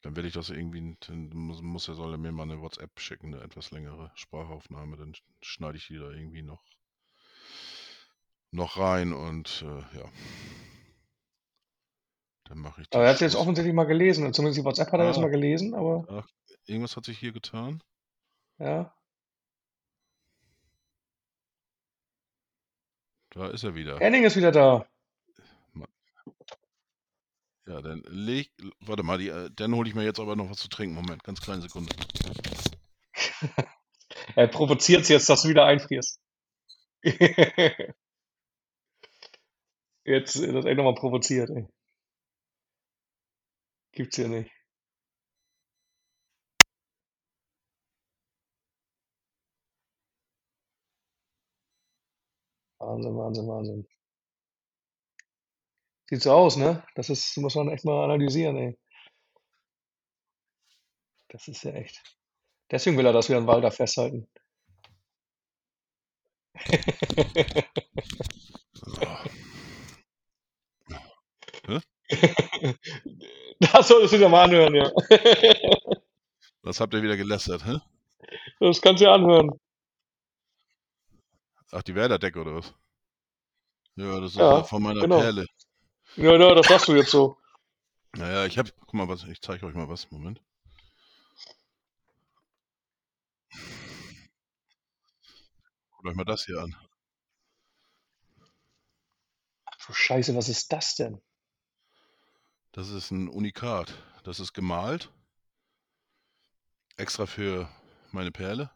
[0.05, 2.99] dann werde ich das irgendwie, dann muss, muss er, soll er mir mal eine WhatsApp
[2.99, 6.63] schicken, eine etwas längere Sprachaufnahme, dann schneide ich die da irgendwie noch,
[8.51, 10.05] noch rein und äh, ja.
[12.43, 13.41] Dann mache ich Aber er hat jetzt Schluss.
[13.41, 14.31] offensichtlich mal gelesen.
[14.31, 15.21] Zumindest die WhatsApp hat er jetzt Ah.
[15.21, 16.27] mal gelesen, aber Ach,
[16.67, 17.81] irgendwas hat sich hier getan.
[18.59, 18.93] ja.
[23.31, 23.99] Da ist er wieder.
[23.99, 24.87] Henning ist wieder da.
[27.67, 28.51] Ja, dann leg,
[28.81, 30.95] warte mal, die, äh, dann hole ich mir jetzt aber noch was zu trinken.
[30.95, 31.93] Moment, ganz kleine Sekunde.
[34.35, 36.19] Er provoziert jetzt, dass du wieder einfrierst.
[40.03, 41.67] Jetzt ist das echt nochmal provoziert, ey.
[43.93, 44.51] Gibt's hier nicht.
[52.79, 53.87] Wahnsinn, Wahnsinn, Wahnsinn.
[56.09, 56.83] Sieht so aus, ne?
[56.95, 58.77] Das ist, muss man echt mal analysieren, ey.
[61.29, 62.01] Das ist ja echt.
[62.71, 64.27] Deswegen will er, dass wir an Walder festhalten.
[73.59, 74.91] Das solltest du dir mal anhören, ja.
[76.61, 77.79] Was habt ihr wieder gelästert, hä?
[78.59, 79.51] Das kannst du dir anhören.
[81.71, 82.73] Ach, die Werderdecke oder was?
[83.95, 85.19] Ja, das ist Ja, ja, von meiner genau.
[85.19, 85.45] Perle.
[86.17, 87.37] Ja, ja, das sagst du jetzt so.
[88.13, 90.41] Naja, ich hab, guck mal was, ich zeige euch mal was, Moment.
[95.91, 96.75] Guckt euch mal das hier an.
[99.85, 101.21] Du Scheiße, was ist das denn?
[102.71, 103.93] Das ist ein Unikat.
[104.23, 105.11] Das ist gemalt.
[106.97, 107.69] Extra für
[108.11, 108.71] meine Perle.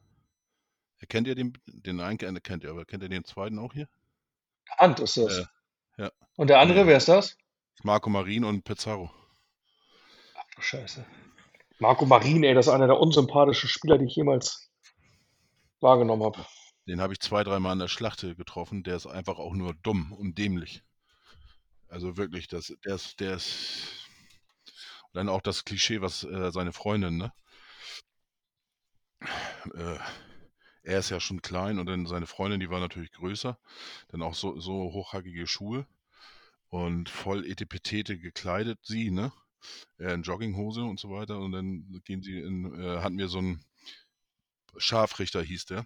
[0.99, 3.87] Erkennt ihr den, den einen kennt ihr, aber kennt ihr den zweiten auch hier?
[4.77, 5.39] Hand ist das.
[5.39, 5.45] Äh,
[5.99, 6.11] ja.
[6.35, 6.87] Und der andere, Ja.
[6.87, 7.37] wer ist das?
[7.83, 9.11] Marco Marin und Pizarro.
[10.35, 11.05] Ach du Scheiße.
[11.79, 14.69] Marco Marin, ey, das ist einer der unsympathischen Spieler, die ich jemals
[15.79, 16.45] wahrgenommen habe.
[16.87, 18.83] Den habe ich zwei, dreimal an der Schlachte getroffen.
[18.83, 20.83] Der ist einfach auch nur dumm und dämlich.
[21.87, 24.07] Also wirklich, das, der ist, der ist.
[25.11, 27.33] Und dann auch das Klischee, was äh, seine Freundin, ne?
[29.73, 29.97] Äh,
[30.83, 33.57] er ist ja schon klein und dann seine Freundin, die war natürlich größer.
[34.09, 35.87] Dann auch so, so hochhackige Schuhe
[36.69, 39.31] und voll etepetete gekleidet, sie, ne?
[39.97, 41.39] Er in Jogginghose und so weiter.
[41.39, 43.63] Und dann gehen sie in, äh, hatten wir so einen
[44.77, 45.85] Scharfrichter, hieß der.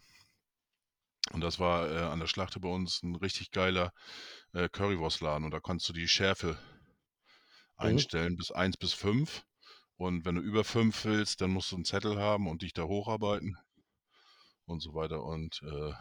[1.31, 3.93] Und das war äh, an der Schlachte bei uns ein richtig geiler
[4.53, 5.45] äh, Currywurstladen.
[5.45, 6.57] Und da kannst du die Schärfe
[7.77, 9.43] einstellen bis 1 bis 5.
[9.97, 12.83] Und wenn du über 5 willst, dann musst du einen Zettel haben und dich da
[12.83, 13.57] hocharbeiten.
[14.65, 15.23] Und so weiter.
[15.23, 15.93] Und äh,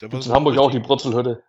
[0.00, 1.42] der Gibt's in Hamburg auch die Brutzelhütte.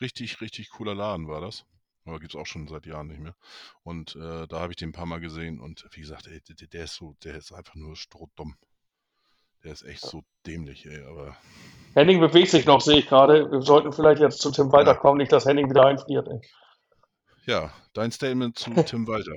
[0.00, 1.64] richtig, richtig cooler Laden war das.
[2.06, 3.36] Aber gibt es auch schon seit Jahren nicht mehr.
[3.82, 6.66] Und äh, da habe ich den ein paar Mal gesehen und wie gesagt, ey, der,
[6.66, 8.56] der ist so, der ist einfach nur strohdumm.
[9.62, 11.36] Der ist echt so dämlich, ey, aber
[11.94, 13.50] Henning bewegt sich noch, sehe ich gerade.
[13.50, 16.28] Wir sollten vielleicht jetzt zu Tim Walter kommen, nicht, dass Henning wieder einfriert.
[16.28, 16.40] Ey.
[17.46, 19.36] ja, dein Statement zu Tim Walter.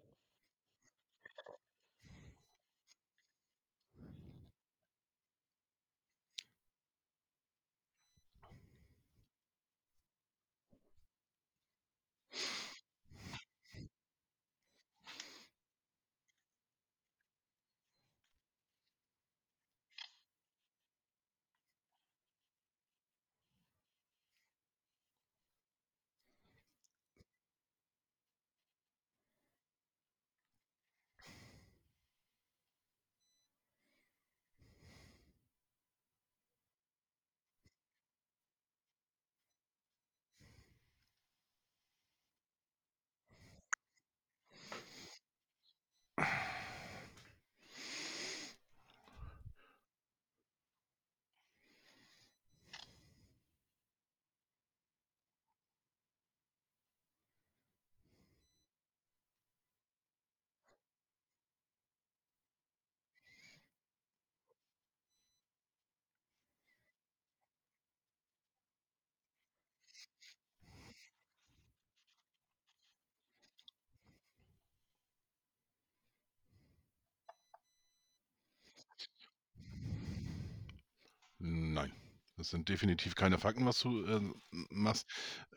[81.43, 81.91] Nein,
[82.37, 84.21] das sind definitiv keine Fakten, was du äh,
[84.69, 85.07] machst.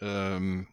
[0.00, 0.66] Ähm,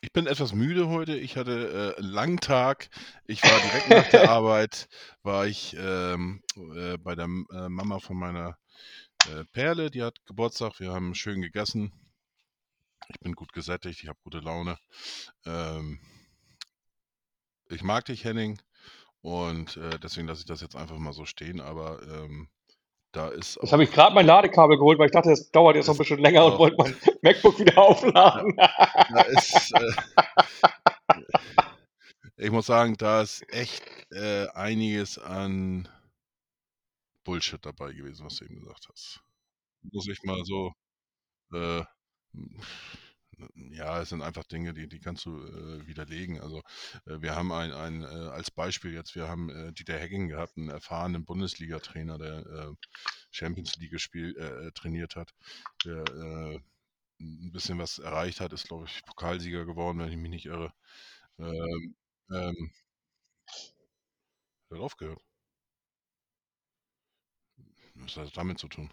[0.00, 1.14] ich bin etwas müde heute.
[1.14, 2.88] Ich hatte äh, einen langen Tag.
[3.26, 4.88] Ich war direkt nach der Arbeit,
[5.22, 6.42] war ich ähm,
[6.74, 8.56] äh, bei der äh, Mama von meiner
[9.28, 10.80] äh, Perle, die hat Geburtstag.
[10.80, 11.92] Wir haben schön gegessen.
[13.10, 14.78] Ich bin gut gesättigt, ich habe gute Laune.
[15.44, 16.00] Ähm,
[17.68, 18.58] ich mag dich, Henning.
[19.24, 21.58] Und äh, deswegen lasse ich das jetzt einfach mal so stehen.
[21.58, 22.50] Aber ähm,
[23.10, 25.86] da ist Jetzt habe ich gerade mein Ladekabel geholt, weil ich dachte, es dauert jetzt
[25.86, 28.54] noch ein bisschen länger und wollte mein MacBook wieder aufladen.
[28.54, 31.22] da ist, äh,
[32.36, 33.82] ich muss sagen, da ist echt
[34.12, 35.88] äh, einiges an
[37.24, 39.22] Bullshit dabei gewesen, was du eben gesagt hast.
[39.90, 40.70] Muss ich mal so,
[41.54, 41.82] äh,
[43.54, 46.40] ja, es sind einfach Dinge, die, die kannst du äh, widerlegen.
[46.40, 46.58] Also
[47.06, 50.56] äh, wir haben ein, ein äh, als Beispiel jetzt, wir haben äh, Dieter Hecking gehabt,
[50.56, 52.74] einen erfahrenen Bundesliga-Trainer, der äh,
[53.30, 55.34] Champions League gespielt, äh, trainiert hat,
[55.84, 56.04] der
[57.20, 60.72] ein bisschen was erreicht hat, ist, glaube ich, Pokalsieger geworden, wenn ich mich nicht irre.
[61.38, 61.96] Ähm,
[62.30, 62.72] ähm,
[64.70, 65.22] hat aufgehört.
[67.96, 68.88] Was hat das damit zu tun?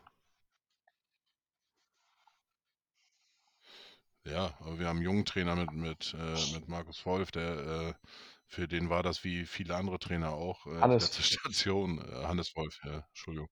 [4.25, 8.07] Ja, aber wir haben einen jungen Trainer mit, mit, äh, mit Markus Wolf, der äh,
[8.47, 10.65] für den war das wie viele andere Trainer auch.
[10.67, 11.03] Äh, Hannes.
[11.03, 13.49] letzte Station, äh, Hannes Wolf, ja, Entschuldigung.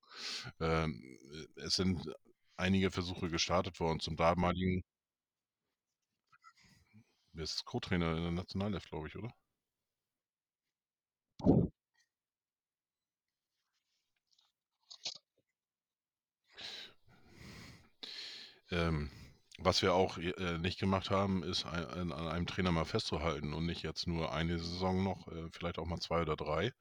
[0.60, 1.02] Ähm,
[1.58, 2.02] äh, es sind
[2.58, 4.84] einige Versuche gestartet worden zum damaligen,
[7.34, 9.34] wer ist Co-Trainer in der Nationalelf, glaube ich, oder?
[18.72, 19.10] Ähm,
[19.62, 23.66] was wir auch äh, nicht gemacht haben, ist ein, an einem Trainer mal festzuhalten und
[23.66, 26.72] nicht jetzt nur eine Saison noch, äh, vielleicht auch mal zwei oder drei.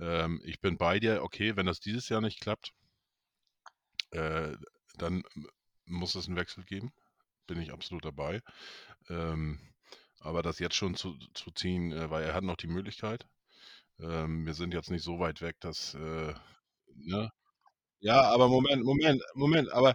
[0.00, 2.72] Ähm, ich bin bei dir, okay, wenn das dieses Jahr nicht klappt,
[4.10, 4.56] äh,
[4.98, 5.22] dann
[5.86, 6.92] muss es einen Wechsel geben.
[7.46, 8.42] Bin ich absolut dabei.
[9.08, 9.60] Ähm,
[10.20, 13.26] aber das jetzt schon zu, zu ziehen, äh, weil er hat noch die Möglichkeit.
[14.00, 16.34] Ähm, wir sind jetzt nicht so weit weg, dass, äh,
[16.94, 17.30] ne?
[18.00, 19.94] Ja, aber Moment, Moment, Moment, aber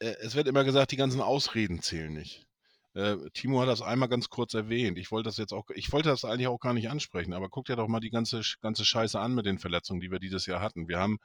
[0.00, 2.46] es wird immer gesagt, die ganzen Ausreden zählen nicht.
[2.94, 4.98] Äh, Timo hat das einmal ganz kurz erwähnt.
[4.98, 7.66] Ich wollte das jetzt auch, ich wollte das eigentlich auch gar nicht ansprechen, aber guck
[7.66, 10.60] dir doch mal die ganze, ganze Scheiße an mit den Verletzungen, die wir dieses Jahr
[10.60, 10.88] hatten.
[10.88, 11.18] Wir haben,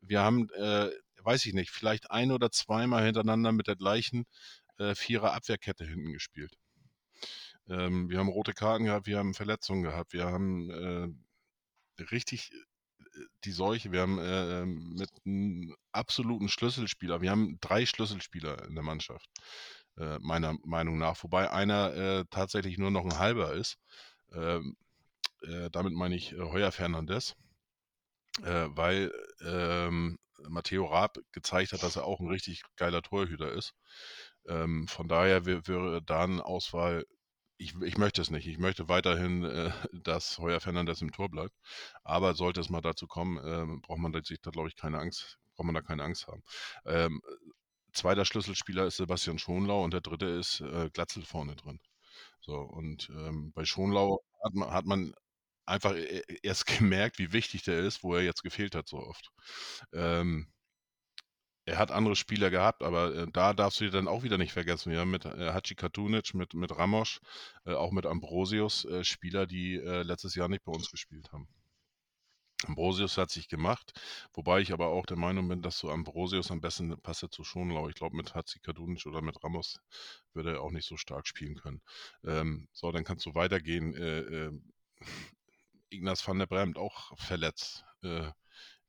[0.00, 0.90] wir haben, äh,
[1.22, 4.26] weiß ich nicht, vielleicht ein oder zweimal hintereinander mit der gleichen
[4.78, 6.56] äh, Vierer Abwehrkette hinten gespielt.
[7.68, 10.70] Ähm, wir haben rote Karten gehabt, wir haben Verletzungen gehabt, wir haben
[11.98, 12.56] äh, richtig äh,
[13.44, 13.92] die Seuche.
[13.92, 19.28] Wir haben äh, mit einem absoluten Schlüsselspieler, wir haben drei Schlüsselspieler in der Mannschaft,
[19.98, 23.78] äh, meiner Meinung nach, wobei einer äh, tatsächlich nur noch ein halber ist.
[24.32, 24.76] Ähm,
[25.42, 27.34] äh, damit meine ich äh, Heuer Fernandes,
[28.42, 29.12] äh, weil
[29.44, 30.18] ähm,
[30.48, 33.74] Matteo Raab gezeigt hat, dass er auch ein richtig geiler Torhüter ist.
[34.48, 37.04] Ähm, von daher wär- wäre da eine Auswahl
[37.60, 38.46] ich, ich möchte es nicht.
[38.46, 41.54] Ich möchte weiterhin, äh, dass Heuer Fernandes im Tor bleibt.
[42.04, 45.38] Aber sollte es mal dazu kommen, ähm, braucht man sich da, glaube ich, keine Angst,
[45.56, 46.42] braucht man da keine Angst haben.
[46.86, 47.20] Ähm,
[47.92, 51.80] zweiter Schlüsselspieler ist Sebastian Schonlau und der dritte ist äh, Glatzel vorne drin.
[52.40, 55.14] So, und ähm, bei Schonlau hat man, hat man
[55.66, 58.98] einfach e- e- erst gemerkt, wie wichtig der ist, wo er jetzt gefehlt hat so
[58.98, 59.30] oft.
[59.92, 60.48] Ähm,
[61.66, 64.52] er hat andere Spieler gehabt, aber äh, da darfst du dir dann auch wieder nicht
[64.52, 67.20] vergessen, ja, mit äh, Hachi Katunic, mit, mit Ramos,
[67.64, 71.48] äh, auch mit Ambrosius, äh, Spieler, die äh, letztes Jahr nicht bei uns gespielt haben.
[72.66, 73.92] Ambrosius hat sich gemacht,
[74.34, 77.88] wobei ich aber auch der Meinung bin, dass so Ambrosius am besten passt zu Schonlau.
[77.88, 79.80] Ich glaube, mit Hatzi Kadunic oder mit Ramos
[80.34, 81.80] würde er auch nicht so stark spielen können.
[82.24, 83.94] Ähm, so, dann kannst du weitergehen.
[83.94, 84.60] Äh, äh,
[85.90, 88.30] Ignaz van der Bremt auch verletzt äh,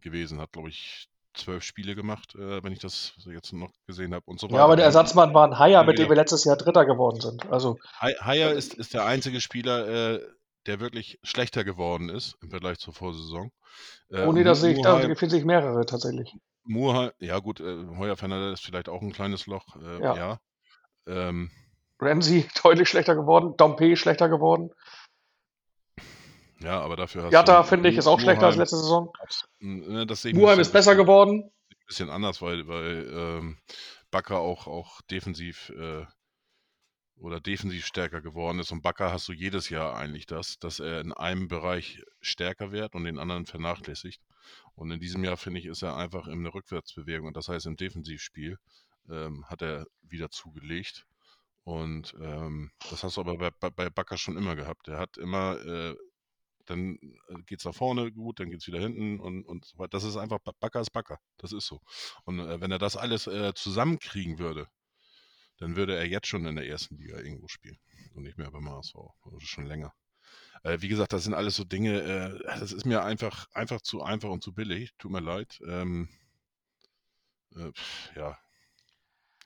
[0.02, 4.26] gewesen, hat, glaube ich, zwölf Spiele gemacht, äh, wenn ich das jetzt noch gesehen habe
[4.26, 4.58] und so weiter.
[4.58, 7.50] Ja, aber der Ersatzmann war ein Haier, mit dem wir letztes Jahr Dritter geworden sind.
[7.52, 10.22] Also Haier ist, ist der einzige Spieler, äh,
[10.66, 13.52] der wirklich schlechter geworden ist im Vergleich zur Vorsaison.
[14.10, 16.36] Äh, oh nee, da sehe ich, da finden sich mehrere tatsächlich.
[16.64, 20.16] Murheim, ja gut, äh, Heuer Fernandes ist vielleicht auch ein kleines Loch, äh, ja.
[20.16, 20.40] ja.
[21.08, 21.50] Ähm,
[22.00, 24.72] Ramsey deutlich schlechter geworden, Dompe schlechter geworden.
[26.64, 29.12] Ja, aber dafür hast Jatta, finde ich, ist auch schlechter als letzte Saison.
[29.60, 31.52] Ne, Muheim ist besser geworden.
[31.70, 33.58] Ein bisschen anders, weil, weil ähm,
[34.12, 36.06] Bakker auch, auch defensiv äh,
[37.18, 38.72] oder defensiv stärker geworden ist.
[38.72, 42.96] Und Bakker hast du jedes Jahr eigentlich das, dass er in einem Bereich stärker wird
[42.96, 44.22] und den anderen vernachlässigt.
[44.76, 47.28] Und in diesem Jahr, finde ich, ist er einfach in der Rückwärtsbewegung.
[47.28, 48.58] Und das heißt, im Defensivspiel
[49.10, 51.06] ähm, hat er wieder zugelegt.
[51.64, 54.88] Und ähm, das hast du aber bei, bei Bakker schon immer gehabt.
[54.88, 55.96] Er hat immer äh,
[56.66, 56.98] dann
[57.28, 59.90] äh, geht es nach vorne gut, dann geht es wieder hinten und, und so weiter.
[59.90, 61.20] Das ist einfach, Backer ist Backer.
[61.38, 61.82] Das ist so.
[62.26, 64.68] Und äh, wenn er das alles äh, zusammenkriegen würde,
[65.58, 67.80] dann würde er jetzt schon in der ersten Liga irgendwo spielen
[68.16, 68.96] und nicht mehr beim HSV.
[69.26, 69.94] Also schon länger.
[70.64, 74.02] Äh, wie gesagt, das sind alles so Dinge, äh, das ist mir einfach, einfach zu
[74.02, 74.92] einfach und zu billig.
[74.98, 75.60] Tut mir leid.
[75.68, 76.10] Ähm,
[77.56, 77.72] äh,
[78.16, 78.38] ja.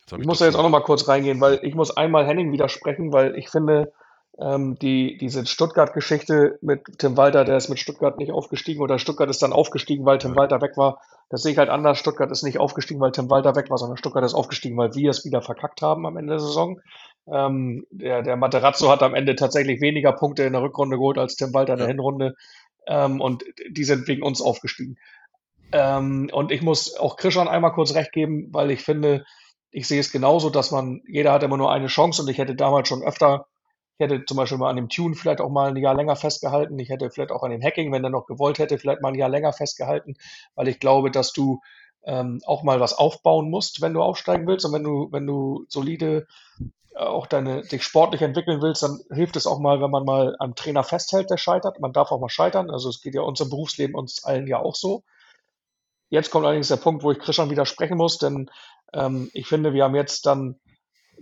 [0.07, 2.51] Ich, ich muss da jetzt auch noch mal kurz reingehen, weil ich muss einmal Henning
[2.51, 3.91] widersprechen, weil ich finde,
[4.40, 9.30] ähm, die, diese Stuttgart-Geschichte mit Tim Walter, der ist mit Stuttgart nicht aufgestiegen oder Stuttgart
[9.30, 10.38] ist dann aufgestiegen, weil Tim ja.
[10.38, 11.02] Walter weg war.
[11.30, 11.98] Das sehe ich halt anders.
[11.98, 15.10] Stuttgart ist nicht aufgestiegen, weil Tim Walter weg war, sondern Stuttgart ist aufgestiegen, weil wir
[15.10, 16.82] es wieder verkackt haben am Ende der Saison.
[17.32, 21.36] Ähm, der, der Materazzo hat am Ende tatsächlich weniger Punkte in der Rückrunde geholt als
[21.36, 22.36] Tim Walter in der Hinrunde.
[22.88, 24.98] Ähm, und die sind wegen uns aufgestiegen.
[25.72, 29.26] Ähm, und ich muss auch Krishan einmal kurz recht geben, weil ich finde,
[29.72, 32.56] ich sehe es genauso, dass man, jeder hat immer nur eine Chance und ich hätte
[32.56, 33.48] damals schon öfter
[33.98, 36.78] ich hätte zum Beispiel mal an dem Tune vielleicht auch mal ein Jahr länger festgehalten.
[36.80, 39.16] Ich hätte vielleicht auch an dem Hacking, wenn er noch gewollt hätte, vielleicht mal ein
[39.16, 40.16] Jahr länger festgehalten,
[40.56, 41.62] weil ich glaube, dass du
[42.04, 45.66] ähm, auch mal was aufbauen musst, wenn du aufsteigen willst und wenn du, wenn du
[45.70, 46.28] solide
[46.93, 50.36] äh, auch deine, dich sportlich entwickeln willst, dann hilft es auch mal, wenn man mal
[50.39, 51.80] am Trainer festhält, der scheitert.
[51.80, 52.70] Man darf auch mal scheitern.
[52.70, 55.04] Also es geht ja uns im Berufsleben uns allen ja auch so.
[56.10, 58.50] Jetzt kommt allerdings der Punkt, wo ich Christian widersprechen muss, denn
[58.93, 60.60] ähm, ich finde, wir haben jetzt dann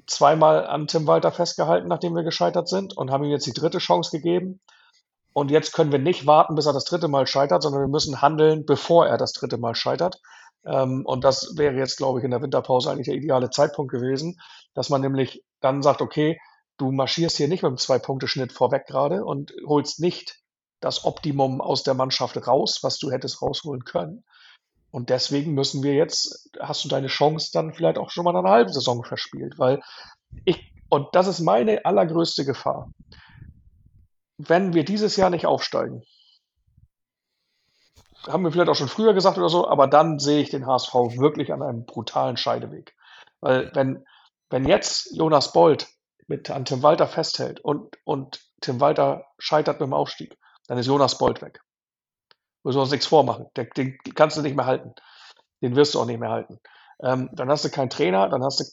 [0.08, 3.80] zweimal an Tim Walter festgehalten, nachdem wir gescheitert sind und haben ihm jetzt die dritte
[3.80, 4.60] Chance gegeben.
[5.34, 8.22] Und jetzt können wir nicht warten, bis er das dritte Mal scheitert, sondern wir müssen
[8.22, 10.22] handeln, bevor er das dritte Mal scheitert.
[10.66, 14.40] Ähm, und das wäre jetzt, glaube ich, in der Winterpause eigentlich der ideale Zeitpunkt gewesen,
[14.74, 16.38] dass man nämlich dann sagt, okay,
[16.78, 20.40] du marschierst hier nicht mit einem Zwei-Punkte-Schnitt vorweg gerade und holst nicht
[20.80, 24.24] das Optimum aus der Mannschaft raus, was du hättest rausholen können,
[24.94, 28.48] und deswegen müssen wir jetzt, hast du deine Chance dann vielleicht auch schon mal eine
[28.48, 29.82] halbe Saison verspielt, weil
[30.46, 32.92] ich, und das ist meine allergrößte Gefahr.
[34.38, 36.04] Wenn wir dieses Jahr nicht aufsteigen,
[38.28, 40.94] haben wir vielleicht auch schon früher gesagt oder so, aber dann sehe ich den HSV
[41.18, 42.96] wirklich an einem brutalen Scheideweg.
[43.42, 44.06] Weil wenn,
[44.52, 45.88] wenn jetzt Jonas Bold
[46.28, 50.38] mit an Tim Walter festhält und, und Tim Walter scheitert mit dem Aufstieg,
[50.68, 51.62] dann ist Jonas Bold weg.
[52.64, 53.48] Wir uns nichts vormachen.
[53.58, 54.94] Den, den, kannst du nicht mehr halten.
[55.62, 56.60] Den wirst du auch nicht mehr halten.
[57.02, 58.64] Ähm, dann hast du keinen Trainer, dann hast du.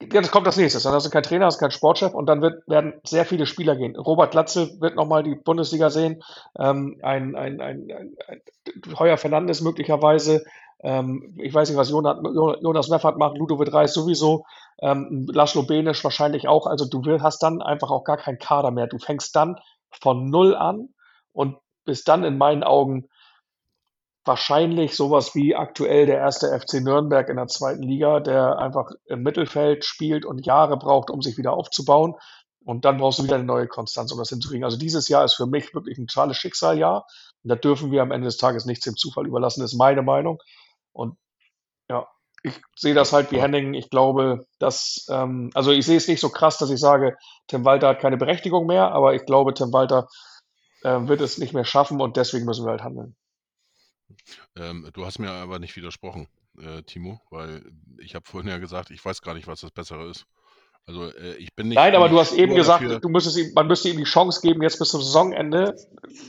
[0.00, 0.80] Ja, das kommt das nächste.
[0.80, 3.74] Dann hast du keinen Trainer, hast keinen Sportchef und dann wird, werden sehr viele Spieler
[3.74, 3.96] gehen.
[3.96, 6.22] Robert Latzel wird nochmal die Bundesliga sehen.
[6.56, 10.44] Ähm, ein, ein, ein, ein, ein Heuer Fernandes möglicherweise.
[10.80, 13.38] Ähm, ich weiß nicht, was Jonas, Meffert macht.
[13.38, 14.44] Ludovic Reis sowieso.
[14.80, 16.66] Ähm, Laszlo Benisch wahrscheinlich auch.
[16.66, 18.86] Also du hast dann einfach auch gar keinen Kader mehr.
[18.86, 19.58] Du fängst dann
[19.90, 20.90] von Null an
[21.32, 21.56] und
[21.88, 23.08] bis dann in meinen Augen
[24.26, 29.22] wahrscheinlich sowas wie aktuell der erste FC Nürnberg in der zweiten Liga, der einfach im
[29.22, 32.14] Mittelfeld spielt und Jahre braucht, um sich wieder aufzubauen.
[32.62, 34.64] Und dann brauchst du wieder eine neue Konstanz, um das hinzukriegen.
[34.64, 37.06] Also dieses Jahr ist für mich wirklich ein totales Schicksaljahr.
[37.42, 40.42] Und da dürfen wir am Ende des Tages nichts dem Zufall überlassen, ist meine Meinung.
[40.92, 41.16] Und
[41.88, 42.06] ja,
[42.42, 43.72] ich sehe das halt wie Henning.
[43.72, 47.16] Ich glaube, dass, ähm, also ich sehe es nicht so krass, dass ich sage,
[47.46, 50.06] Tim Walter hat keine Berechtigung mehr, aber ich glaube, Tim Walter
[50.82, 53.16] wird es nicht mehr schaffen und deswegen müssen wir halt handeln.
[54.56, 57.62] Ähm, du hast mir aber nicht widersprochen, äh, Timo, weil
[57.98, 60.26] ich habe vorhin ja gesagt, ich weiß gar nicht, was das Bessere ist.
[60.86, 61.76] Also äh, ich bin nicht.
[61.76, 64.62] Nein, aber du hast eben gesagt, du müsstest ihm, man müsste ihm die Chance geben,
[64.62, 65.76] jetzt bis zum Saisonende.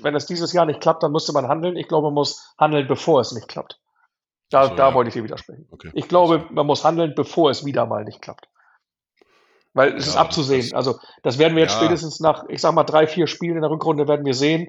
[0.02, 1.78] Wenn es dieses Jahr nicht klappt, dann müsste man handeln.
[1.78, 3.80] Ich glaube, man muss handeln, bevor es nicht klappt.
[4.50, 4.94] Da, so, da ja.
[4.94, 5.68] wollte ich dir widersprechen.
[5.72, 5.92] Okay.
[5.94, 8.50] Ich glaube, man muss handeln, bevor es wieder mal nicht klappt.
[9.80, 10.62] Weil es Ja, ist abzusehen.
[10.62, 11.80] das- also das werden wir jetzt Ja.
[11.80, 14.68] spätestens nach, ich sag mal, drei, vier Spielen in der Rückrunde werden wir sehen,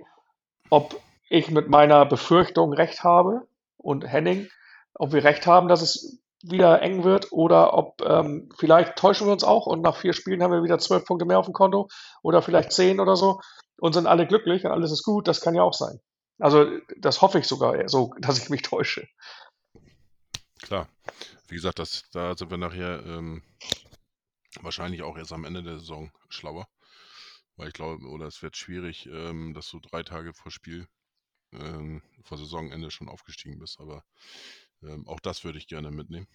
[0.71, 0.95] ob
[1.29, 3.43] ich mit meiner Befürchtung recht habe
[3.77, 4.49] und Henning,
[4.95, 9.33] ob wir recht haben, dass es wieder eng wird oder ob ähm, vielleicht täuschen wir
[9.33, 11.89] uns auch und nach vier Spielen haben wir wieder zwölf Punkte mehr auf dem Konto
[12.23, 13.41] oder vielleicht zehn oder so
[13.81, 15.27] und sind alle glücklich und alles ist gut.
[15.27, 15.99] Das kann ja auch sein.
[16.39, 16.67] Also
[16.99, 19.09] das hoffe ich sogar so, dass ich mich täusche.
[20.63, 20.87] Klar.
[21.49, 23.43] Wie gesagt, das, da sind wir nachher ähm,
[24.63, 26.69] wahrscheinlich auch erst am Ende der Saison schlauer.
[27.57, 30.87] Weil ich glaube, oder es wird schwierig, ähm, dass du drei Tage vor Spiel,
[31.53, 33.81] ähm, vor Saisonende schon aufgestiegen bist.
[33.81, 34.03] Aber
[34.83, 36.27] ähm, auch das würde ich gerne mitnehmen.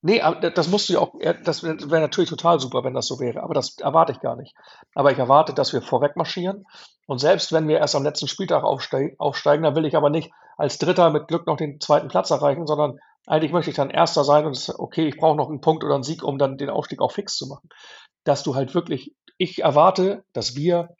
[0.00, 0.22] Nee,
[0.54, 3.42] das musst du ja auch, das wäre wär natürlich total super, wenn das so wäre,
[3.42, 4.54] aber das erwarte ich gar nicht.
[4.94, 6.66] Aber ich erwarte, dass wir vorweg marschieren
[7.06, 10.30] und selbst wenn wir erst am letzten Spieltag aufsteigen, aufsteigen, dann will ich aber nicht
[10.56, 14.24] als Dritter mit Glück noch den zweiten Platz erreichen, sondern eigentlich möchte ich dann Erster
[14.24, 16.70] sein und es, okay, ich brauche noch einen Punkt oder einen Sieg, um dann den
[16.70, 17.68] Aufstieg auch fix zu machen.
[18.24, 20.90] Dass du halt wirklich, ich erwarte, dass wir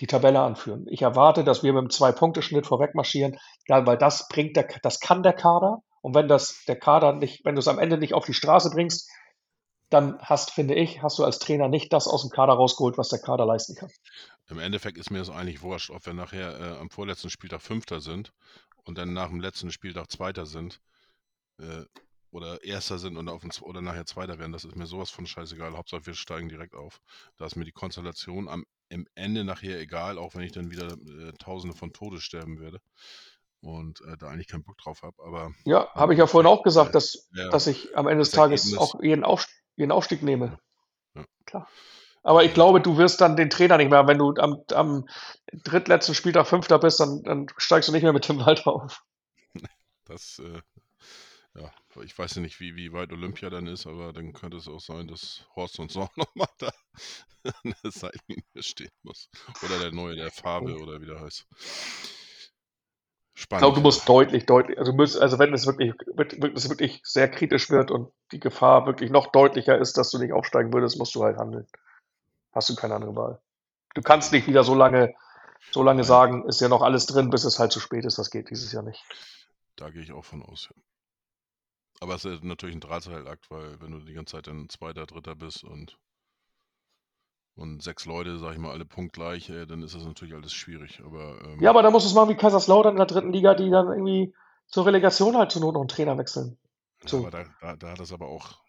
[0.00, 0.86] die Tabelle anführen.
[0.88, 3.38] Ich erwarte, dass wir mit einem Zwei-Punkte-Schnitt vorweg marschieren,
[3.68, 5.82] weil das bringt der, das kann der Kader.
[6.00, 8.70] Und wenn das der Kader nicht, wenn du es am Ende nicht auf die Straße
[8.70, 9.08] bringst,
[9.90, 13.08] dann hast, finde ich, hast du als Trainer nicht das aus dem Kader rausgeholt, was
[13.08, 13.90] der Kader leisten kann.
[14.48, 18.00] Im Endeffekt ist mir das eigentlich wurscht, ob wir nachher äh, am vorletzten Spieltag Fünfter
[18.00, 18.32] sind
[18.84, 20.80] und dann nach dem letzten Spieltag Zweiter sind
[21.58, 21.84] äh,
[22.30, 24.52] oder Erster sind und auf dem, Z- oder nachher Zweiter werden.
[24.52, 25.76] Das ist mir sowas von scheißegal.
[25.76, 27.00] Hauptsache wir steigen direkt auf.
[27.36, 30.92] Da ist mir die Konstellation am im Ende nachher egal, auch wenn ich dann wieder
[30.92, 32.80] äh, Tausende von Todes sterben werde
[33.60, 35.16] und äh, da eigentlich keinen Bock drauf habe.
[35.24, 38.30] Aber Ja, habe ich ja vorhin auch gesagt, dass, Ja, dass ich am Ende des
[38.30, 39.46] Tages Ergebnis- auch jeden, Auf,
[39.76, 40.58] jeden Aufstieg nehme.
[41.14, 41.24] Ja.
[41.46, 41.68] Klar.
[42.22, 44.08] Aber ich glaube, du wirst dann den Trainer nicht mehr, haben.
[44.08, 45.08] wenn du am, am
[45.52, 49.02] drittletzten Spieltag Fünfter bist, dann, dann steigst du nicht mehr mit Tim Walter auf.
[50.04, 50.60] das, äh,
[51.56, 51.70] ja,
[52.02, 54.80] ich weiß ja nicht, wie, wie weit Olympia dann ist, aber dann könnte es auch
[54.80, 56.70] sein, dass Horst und Sorn nochmal da
[57.44, 59.28] an der Seitenlinie stehen muss.
[59.62, 61.46] Oder der neue, der Farbe oder wie der heißt.
[63.36, 63.62] Ich Spannend.
[63.62, 65.92] glaube, du musst deutlich, deutlich, also, müsst, also wenn es wirklich,
[66.54, 70.32] es wirklich sehr kritisch wird und die Gefahr wirklich noch deutlicher ist, dass du nicht
[70.32, 71.66] aufsteigen würdest, musst du halt handeln.
[72.52, 73.40] Hast du keine andere Wahl.
[73.94, 75.14] Du kannst nicht wieder so lange,
[75.72, 76.06] so lange Nein.
[76.06, 78.18] sagen, ist ja noch alles drin, bis es halt zu spät ist.
[78.18, 79.04] Das geht dieses Jahr nicht.
[79.76, 80.68] Da gehe ich auch von aus.
[80.70, 80.82] Ja.
[82.04, 85.34] Aber es ist natürlich ein Drahtseilakt, weil wenn du die ganze Zeit dann Zweiter, Dritter
[85.34, 85.96] bist und,
[87.56, 91.00] und sechs Leute, sag ich mal, alle punktgleich, äh, dann ist das natürlich alles schwierig.
[91.02, 93.54] Aber ähm, Ja, aber da musst du es machen wie Kaiserslautern in der dritten Liga,
[93.54, 94.34] die dann irgendwie
[94.66, 96.58] zur Relegation halt zur Not noch einen Trainer wechseln.
[97.06, 98.62] ja, aber da, da, da hat das aber auch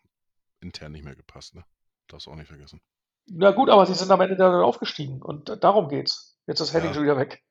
[0.62, 1.66] intern nicht mehr gepasst, ne?
[2.08, 2.80] Darfst auch nicht vergessen.
[3.28, 6.38] Na gut, aber sie sind am Ende dann aufgestiegen und darum geht's.
[6.48, 6.94] Jetzt ist Henning Ja.
[6.94, 7.44] schon wieder weg.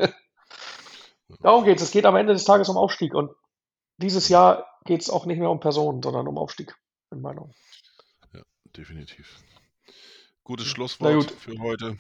[1.41, 1.83] darum geht's.
[1.83, 3.33] Es geht am Ende des Tages um Aufstieg und
[3.99, 6.77] dieses Jahr geht's auch nicht mehr um Personen, sondern um Aufstieg,
[7.11, 7.55] in Meinung.
[8.77, 9.41] Definitiv.
[10.43, 11.31] Gutes Schlusswort gut.
[11.31, 11.99] für heute.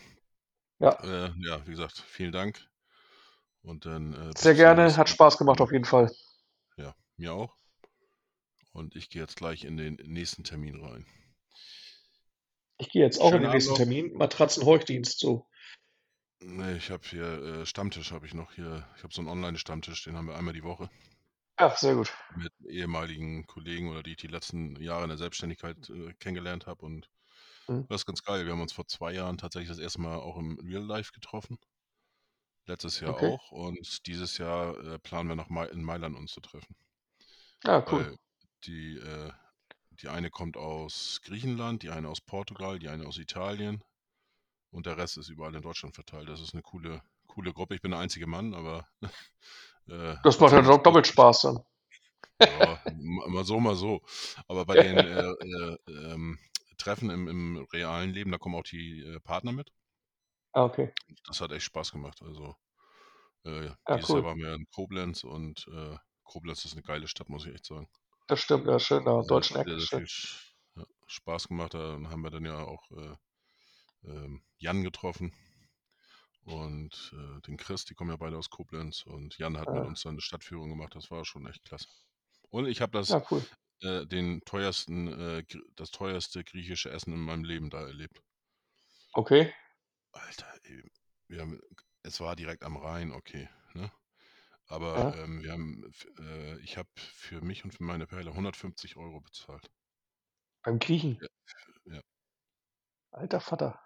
[0.80, 0.90] Ja.
[1.02, 2.68] Äh, ja, wie gesagt, vielen Dank.
[3.62, 6.12] Und dann äh, Sehr gerne, hat Spaß gemacht auf jeden Fall.
[6.76, 7.56] Ja, mir auch.
[8.72, 11.06] Und ich gehe jetzt gleich in den nächsten Termin rein.
[12.78, 13.78] Ich gehe jetzt auch Schönen in den Abend nächsten noch.
[13.78, 14.12] Termin.
[14.14, 15.46] Matratzenheuchdienst, so.
[16.40, 18.86] Nee, ich habe hier äh, Stammtisch, habe ich noch hier.
[18.96, 20.90] Ich habe so einen Online-Stammtisch, den haben wir einmal die Woche
[21.58, 22.12] Ja, sehr gut.
[22.28, 26.84] mit ehemaligen Kollegen oder die ich die letzten Jahre in der Selbstständigkeit äh, kennengelernt habe.
[26.84, 27.10] Und
[27.68, 27.84] Mhm.
[27.88, 28.44] das ist ganz geil.
[28.46, 31.58] Wir haben uns vor zwei Jahren tatsächlich das erste Mal auch im Real Life getroffen.
[32.66, 33.16] Letztes Jahr Okay.
[33.16, 33.52] auch.
[33.52, 36.76] Und dieses Jahr äh, planen wir noch mal in Mailand uns zu treffen.
[37.64, 38.06] Ja, cool.
[38.06, 38.16] Weil
[38.64, 39.32] die, äh,
[39.90, 43.82] die eine kommt aus Griechenland, die eine aus Portugal, die eine aus Italien
[44.70, 46.28] und der Rest ist überall in Deutschland verteilt.
[46.28, 47.02] Das ist eine coole,
[47.34, 47.74] coole Gruppe.
[47.74, 48.88] Ich bin der einzige Mann, aber
[49.88, 51.60] äh, Das macht ja trotzdem doch doppelt Spaß dann.
[52.42, 54.02] ja, ma- mal so, mal so.
[54.48, 56.38] Aber bei den äh, äh, ähm,
[56.78, 59.72] Treffen im, im realen Leben, da kommen auch die äh, Partner mit.
[60.52, 60.92] Ah, okay.
[61.26, 62.22] Das hat echt Spaß gemacht.
[62.22, 62.56] Also
[63.44, 64.14] äh, Ja, dieses cool.
[64.14, 67.66] Jahr waren wir in Koblenz und äh, Koblenz ist eine geile Stadt, muss ich echt
[67.66, 67.88] sagen.
[68.26, 70.02] Das stimmt, ja, schön, da Also deutschen hat Eck, sehr, sehr schön.
[70.02, 71.74] viel Sch- ja, Spaß gemacht.
[71.74, 73.16] Da haben wir dann ja auch äh,
[74.04, 75.32] ähm, Jan getroffen
[76.44, 79.86] und äh, den Chris, die kommen ja beide aus Koblenz und Jan hat mit Ah.
[79.86, 80.94] uns dann eine Stadtführung gemacht.
[80.94, 81.88] Das war schon echt klasse.
[82.50, 83.46] Und ich habe das Ja, cool.
[83.82, 85.44] äh, den teuersten, äh,
[85.76, 88.22] das teuerste griechische Essen in meinem Leben da erlebt.
[89.16, 89.54] Okay.
[90.12, 90.82] Alter, ey,
[91.28, 91.60] wir haben,
[92.02, 93.92] es war direkt am Rhein, okay, ne?
[94.66, 95.14] Aber Ja.
[95.14, 95.84] ähm, wir haben,
[96.18, 99.70] äh, ich habe für mich und für meine Perle 150 Euro bezahlt.
[100.62, 101.22] Beim Griechen.
[101.86, 102.00] Ja.
[103.12, 103.80] Alter Vater.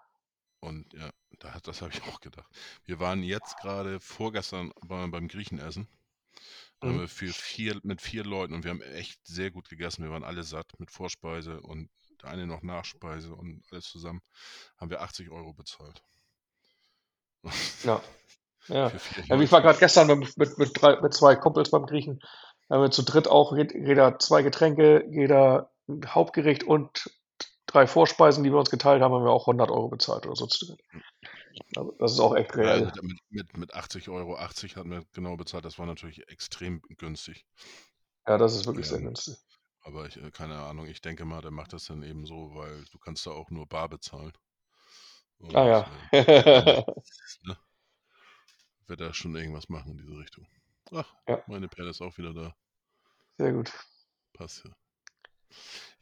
[0.61, 2.49] Und ja, da, hat- das habe ich auch gedacht.
[2.85, 5.87] Wir waren jetzt gerade vorgestern bei, beim Griechen essen.
[6.81, 10.03] haben wir für vier, mit vier Leuten und wir haben echt sehr gut gegessen.
[10.03, 11.89] Wir waren alle satt mit Vorspeise und
[12.21, 14.21] der eine noch Nachspeise und alles zusammen
[14.77, 16.03] haben wir 80 Euro bezahlt.
[17.83, 18.01] Ja.
[18.67, 18.91] Ja.
[19.27, 22.19] Ja ich war gerade gestern mit, mit, mit, drei, mit zwei Kumpels beim Griechen.
[22.67, 25.71] Da haben wir zu dritt auch jed- jeder zwei Getränke, jeder
[26.05, 27.09] Hauptgericht und
[27.73, 30.47] drei Vorspeisen, die wir uns geteilt haben, haben wir auch 100 Euro bezahlt oder so.
[31.75, 35.03] Also das ist auch echt Ja, also mit, mit, mit 80 Euro, 80 hatten wir
[35.13, 35.65] genau bezahlt.
[35.65, 37.45] Das war natürlich extrem günstig.
[38.25, 39.35] Ja, das ist wirklich sehr Ähm, günstig.
[39.81, 42.85] aber ich, äh, keine Ahnung, ich denke mal, der macht das dann eben so, weil
[42.91, 44.33] du kannst da auch nur bar bezahlen.
[45.39, 45.85] Und Ah ja.
[45.85, 46.85] äh, wird,
[47.43, 47.57] ne,
[48.87, 50.45] wird er schon irgendwas machen in diese Richtung.
[50.91, 52.55] Ach, Ja, meine Perle ist auch wieder da.
[53.37, 53.71] sehr gut.
[54.33, 54.71] Passt ja.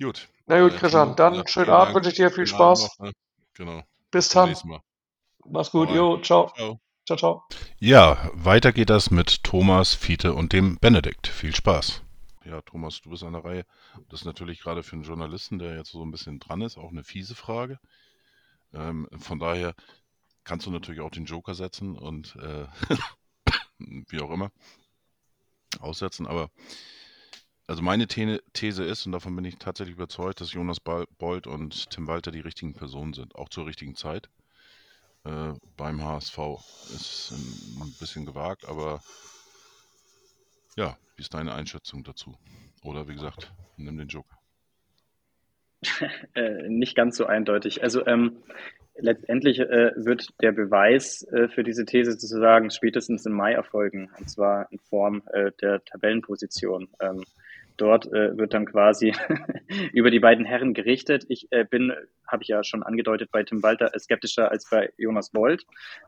[0.01, 2.97] Gut, Na gut, äh, Christian, dann gesagt, schönen Abend, wünsche ich dir viel Spaß.
[2.99, 3.05] noch.
[3.07, 3.13] Ne?
[3.55, 3.83] Genau.
[4.11, 4.55] Bis dann.
[5.45, 5.89] Mach's gut.
[5.89, 6.51] Jo, ciao.
[6.55, 6.79] Ciao.
[7.05, 7.43] Ciao, ciao.
[7.79, 11.27] Ja, weiter geht das mit Thomas, Fiete und dem Benedikt.
[11.27, 12.03] Viel Spaß.
[12.43, 13.65] Ja, Thomas, du bist an der Reihe.
[14.09, 16.91] Das ist natürlich gerade für einen Journalisten, der jetzt so ein bisschen dran ist, auch
[16.91, 17.79] eine fiese Frage.
[18.73, 19.73] Ähm, von daher
[20.43, 22.67] kannst du natürlich auch den Joker setzen und äh,
[23.79, 24.51] wie auch immer
[25.79, 26.27] aussetzen.
[26.27, 26.49] Aber
[27.67, 31.89] also meine The These ist, und davon bin ich tatsächlich überzeugt, dass Jonas Bold und
[31.89, 34.29] Tim Walter die richtigen Personen sind, auch zur richtigen Zeit
[35.25, 36.37] äh, beim HSV.
[36.95, 39.01] Ist ein, ein bisschen gewagt, aber
[40.77, 42.37] ja, wie ist deine Einschätzung dazu?
[42.83, 44.37] Oder wie gesagt, nimm den Joker.
[46.33, 47.83] Äh, nicht ganz so eindeutig.
[47.83, 48.43] Also ähm,
[48.95, 54.29] letztendlich äh, wird der Beweis äh, für diese These sozusagen spätestens im Mai erfolgen, und
[54.29, 56.89] zwar in Form äh, der Tabellenposition.
[56.99, 57.23] Ähm,
[57.77, 59.13] dort äh, wird dann quasi
[59.93, 61.25] über die beiden Herren gerichtet.
[61.29, 61.93] Ich äh, bin,
[62.27, 65.65] habe ich ja schon angedeutet, bei Tim Walter skeptischer als bei Jonas Bold.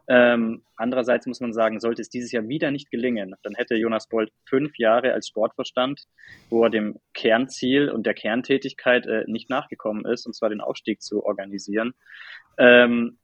[0.07, 4.07] Ähm, andererseits muss man sagen, sollte es dieses Jahr wieder nicht gelingen, dann hätte Jonas
[4.07, 6.03] Bold fünf Jahre als Sportvorstand,
[6.49, 11.01] wo er dem Kernziel und der Kerntätigkeit äh, nicht nachgekommen ist, und zwar den Aufstieg
[11.01, 11.93] zu organisieren.
[12.57, 13.17] Ähm,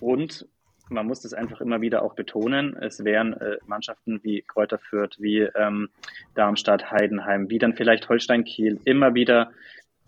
[0.00, 0.46] und
[0.88, 2.76] man muss das einfach immer wieder auch betonen.
[2.80, 5.88] Es wären äh, Mannschaften wie Kräuter Fürth, wie ähm,
[6.34, 8.80] Darmstadt, Heidenheim, wie dann vielleicht Holstein Kiel.
[8.84, 9.50] Immer wieder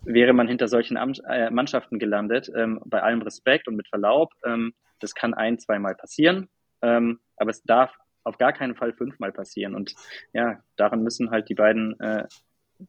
[0.03, 2.49] wäre man hinter solchen Am äh, Mannschaften gelandet.
[2.55, 4.33] Ähm, bei allem Respekt und mit Verlaub.
[4.45, 6.47] Ähm, das kann ein, zweimal passieren.
[6.81, 9.75] Ähm, aber es darf auf gar keinen Fall fünfmal passieren.
[9.75, 9.95] Und
[10.33, 12.25] ja, daran müssen halt die beiden äh,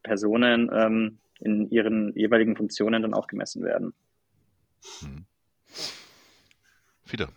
[0.03, 3.95] Personen ähm, in ihren jeweiligen Funktionen dann auch gemessen werden.
[5.01, 5.25] Hm.
[7.07, 7.29] Wieder.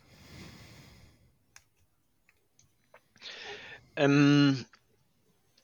[3.95, 4.65] Ähm,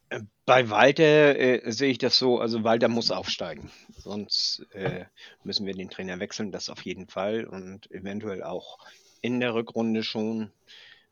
[0.09, 3.71] äh, bei Walter äh, sehe ich das so, also Walter muss aufsteigen.
[3.97, 5.05] Sonst äh,
[5.43, 7.45] müssen wir den Trainer wechseln, das auf jeden Fall.
[7.45, 8.79] Und eventuell auch
[9.21, 10.51] in der Rückrunde schon.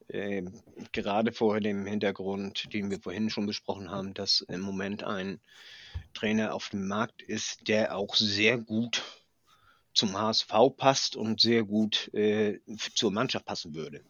[0.07, 0.43] Äh,
[0.93, 5.41] gerade vor dem Hintergrund, den wir vorhin schon besprochen haben, dass im Moment ein
[6.13, 9.03] Trainer auf dem Markt ist, der auch sehr gut
[9.93, 12.59] zum HSV passt und sehr gut äh,
[12.95, 14.01] zur Mannschaft passen würde,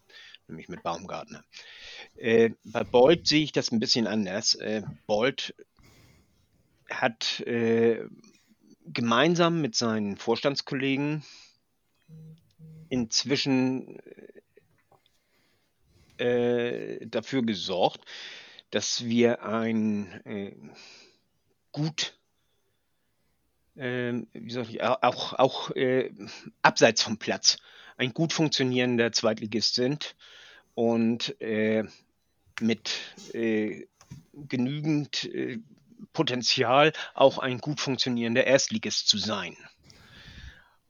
[0.47, 1.43] nämlich mit Baumgartner.
[2.17, 4.55] Äh, bei Bolt sehe ich das ein bisschen anders.
[4.55, 5.53] Äh, Bolt
[6.89, 8.05] hat äh,
[8.85, 11.23] gemeinsam mit seinen Vorstandskollegen
[12.89, 13.99] inzwischen
[16.17, 18.01] äh, dafür gesorgt,
[18.71, 20.55] dass wir ein äh,
[21.71, 22.17] gut,
[23.75, 26.11] äh, wie soll ich, auch, auch äh,
[26.61, 27.57] abseits vom Platz,
[27.97, 30.15] ein gut funktionierender Zweitligist sind
[30.75, 31.83] und äh,
[32.61, 32.99] mit
[33.33, 33.85] äh,
[34.33, 35.59] genügend äh,
[36.13, 39.55] Potenzial auch ein gut funktionierender Erstligist zu sein.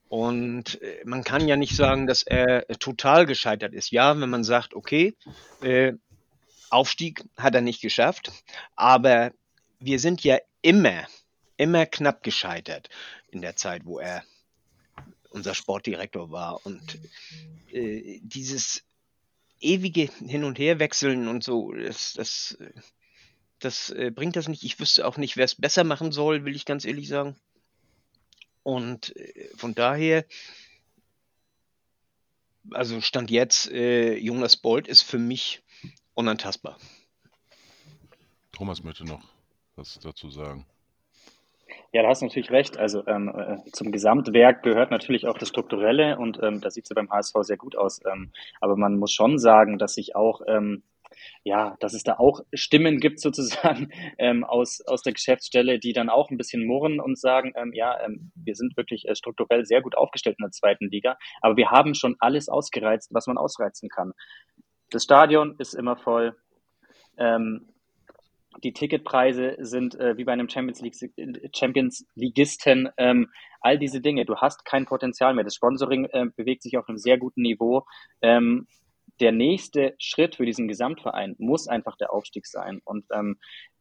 [0.10, 3.92] Und äh, man kann ja nicht sagen, dass er total gescheitert ist.
[3.92, 5.16] Ja, wenn man sagt, okay,
[5.62, 5.94] äh,
[6.70, 8.32] Aufstieg hat er nicht geschafft,
[8.76, 9.32] aber
[9.80, 11.08] wir sind ja immer,
[11.56, 12.90] immer knapp gescheitert
[13.30, 14.24] in der Zeit, wo er
[15.30, 16.66] unser Sportdirektor war.
[16.66, 17.00] Und
[17.72, 18.84] äh, dieses
[19.60, 22.58] ewige Hin- und Herwechseln und so, das, das,
[23.60, 24.64] das äh, bringt das nicht.
[24.64, 27.36] Ich wüsste auch nicht, wer es besser machen soll, will ich ganz ehrlich sagen.
[28.64, 30.26] Und äh, von daher,
[32.72, 35.64] also Stand jetzt, äh, Jonas Bolt ist für mich
[36.14, 36.78] unantastbar.
[38.52, 39.24] Thomas möchte noch
[39.76, 40.66] was dazu sagen.
[41.94, 42.78] Ja, da hast du natürlich recht.
[42.78, 46.90] Also ähm, äh, zum Gesamtwerk gehört natürlich auch das Strukturelle und ähm, da sieht es
[46.90, 48.02] ja beim HSV sehr gut aus.
[48.06, 50.84] Ähm, aber man muss schon sagen, dass sich auch, ähm,
[51.44, 56.10] ja, dass es da auch Stimmen gibt sozusagen ähm, aus, aus der Geschäftsstelle, die dann
[56.10, 59.82] auch ein bisschen murren und sagen, ähm, ja, ähm, wir sind wirklich äh, strukturell sehr
[59.82, 63.88] gut aufgestellt in der zweiten Liga, aber wir haben schon alles ausgereizt, was man ausreizen
[63.88, 64.12] kann.
[64.90, 66.36] Das Stadion ist immer voll.
[67.18, 67.70] Ähm,
[68.64, 70.96] die Ticketpreise sind äh, wie bei einem Champions League
[71.56, 72.90] Champions Ligisten.
[72.98, 73.30] Ähm,
[73.62, 74.26] all diese Dinge.
[74.26, 75.44] Du hast kein Potenzial mehr.
[75.44, 77.86] Das Sponsoring äh, bewegt sich auf einem sehr guten Niveau.
[78.22, 78.68] Ähm,
[79.20, 82.82] der nächste Schritt für diesen Gesamtverein muss einfach der Aufstieg sein.
[82.86, 83.38] Und ähm,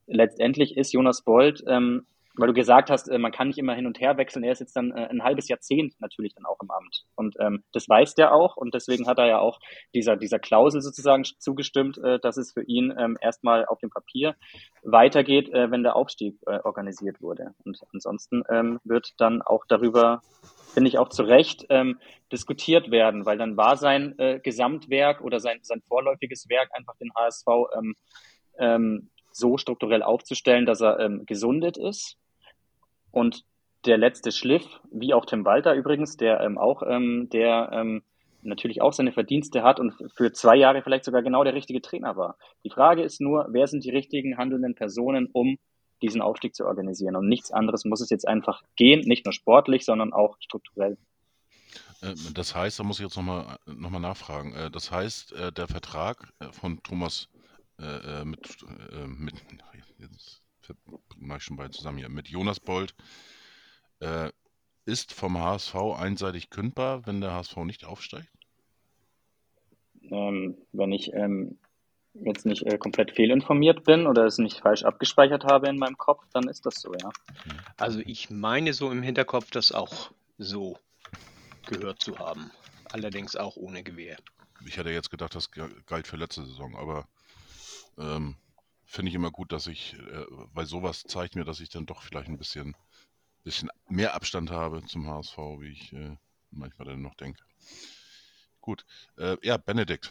[0.06, 2.06] letztendlich ist Jonas Bold ähm,
[2.39, 4.45] weil du gesagt hast, äh, man kann nicht immer hin und her wechseln.
[4.45, 7.05] Er ist jetzt dann äh, ein halbes Jahrzehnt natürlich dann auch im Amt.
[7.14, 8.57] Und ähm, das weiß der auch.
[8.57, 9.59] Und deswegen hat er ja auch
[9.95, 14.37] dieser, dieser Klausel sozusagen zugestimmt, äh, dass es für ihn ähm, erstmal auf dem Papier
[14.82, 17.55] weitergeht, äh, wenn der Aufstieg äh, organisiert wurde.
[17.64, 20.20] Und ansonsten ähm, wird dann auch darüber,
[20.74, 21.99] finde ich auch zu Recht, ähm,
[22.32, 27.12] diskutiert werden, weil dann war sein äh, Gesamtwerk oder sein, sein vorläufiges Werk einfach den
[27.14, 27.95] HSV ähm,
[28.59, 32.16] ähm, so strukturell aufzustellen, dass er ähm, gesundet ist
[33.16, 33.46] und
[33.86, 38.02] der letzte Schliff, wie auch Tim Walter übrigens, der ähm, auch, ähm, der ähm,
[38.42, 42.16] natürlich auch seine Verdienste hat und für zwei Jahre vielleicht sogar genau der richtige Trainer
[42.16, 42.36] war.
[42.62, 45.56] Die Frage ist nur, wer sind die richtigen handelnden Personen, um
[46.02, 47.16] diesen Aufstieg zu organisieren?
[47.16, 50.98] Und nichts anderes muss es jetzt einfach gehen, nicht nur sportlich, sondern auch strukturell.
[52.02, 54.52] Äh, das heißt, da muss ich jetzt nochmal noch mal nachfragen.
[54.52, 57.28] Äh, das heißt, äh, der Vertrag von Thomas
[58.24, 58.40] mit,
[59.18, 59.34] mit
[59.98, 60.45] jetzt
[61.16, 62.94] mache ich schon beide zusammen hier, mit Jonas Bold,
[64.00, 64.30] äh,
[64.84, 68.28] ist vom HSV einseitig kündbar, wenn der HSV nicht aufsteigt?
[70.10, 71.58] Ähm, wenn ich ähm,
[72.14, 76.24] jetzt nicht äh, komplett fehlinformiert bin oder es nicht falsch abgespeichert habe in meinem Kopf,
[76.32, 77.10] dann ist das so, ja.
[77.76, 80.78] Also ich meine so im Hinterkopf, das auch so
[81.66, 82.50] gehört zu haben.
[82.92, 84.16] Allerdings auch ohne Gewehr.
[84.66, 87.06] Ich hätte jetzt gedacht, das galt für letzte Saison, aber
[87.98, 88.36] ähm,
[88.87, 90.24] finde ich immer gut, dass ich, äh,
[90.55, 92.74] weil sowas zeigt mir, dass ich dann doch vielleicht ein bisschen,
[93.45, 96.16] bisschen mehr Abstand habe zum HSV, wie ich äh,
[96.51, 97.43] manchmal dann noch denke.
[98.61, 98.87] Gut.
[99.18, 100.11] Äh, ja, Benedikt.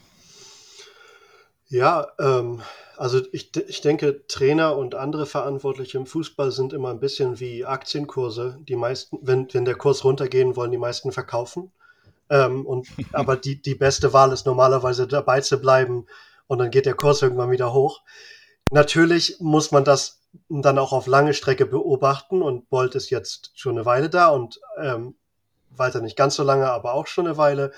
[1.67, 2.61] Ja, ähm,
[2.95, 7.65] also ich, ich denke, Trainer und andere Verantwortliche im Fußball sind immer ein bisschen wie
[7.65, 8.59] Aktienkurse.
[8.61, 11.71] Die meisten, wenn, wenn der Kurs runtergehen, wollen die meisten verkaufen.
[12.29, 16.05] Ähm, und, aber die, die beste Wahl ist normalerweise dabei zu bleiben
[16.47, 18.01] und dann geht der Kurs irgendwann wieder hoch.
[18.71, 23.77] Natürlich muss man das dann auch auf lange Strecke beobachten und Bolt ist jetzt schon
[23.77, 25.15] eine Weile da und ähm,
[25.69, 27.71] weiter nicht ganz so lange, aber auch schon eine Weile.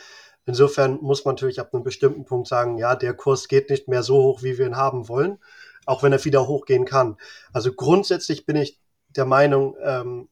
[0.45, 4.01] Insofern muss man natürlich ab einem bestimmten Punkt sagen, ja, der Kurs geht nicht mehr
[4.01, 5.39] so hoch, wie wir ihn haben wollen,
[5.85, 7.17] auch wenn er wieder hochgehen kann.
[7.51, 8.79] Also grundsätzlich bin ich
[9.09, 10.29] der Meinung, ähm,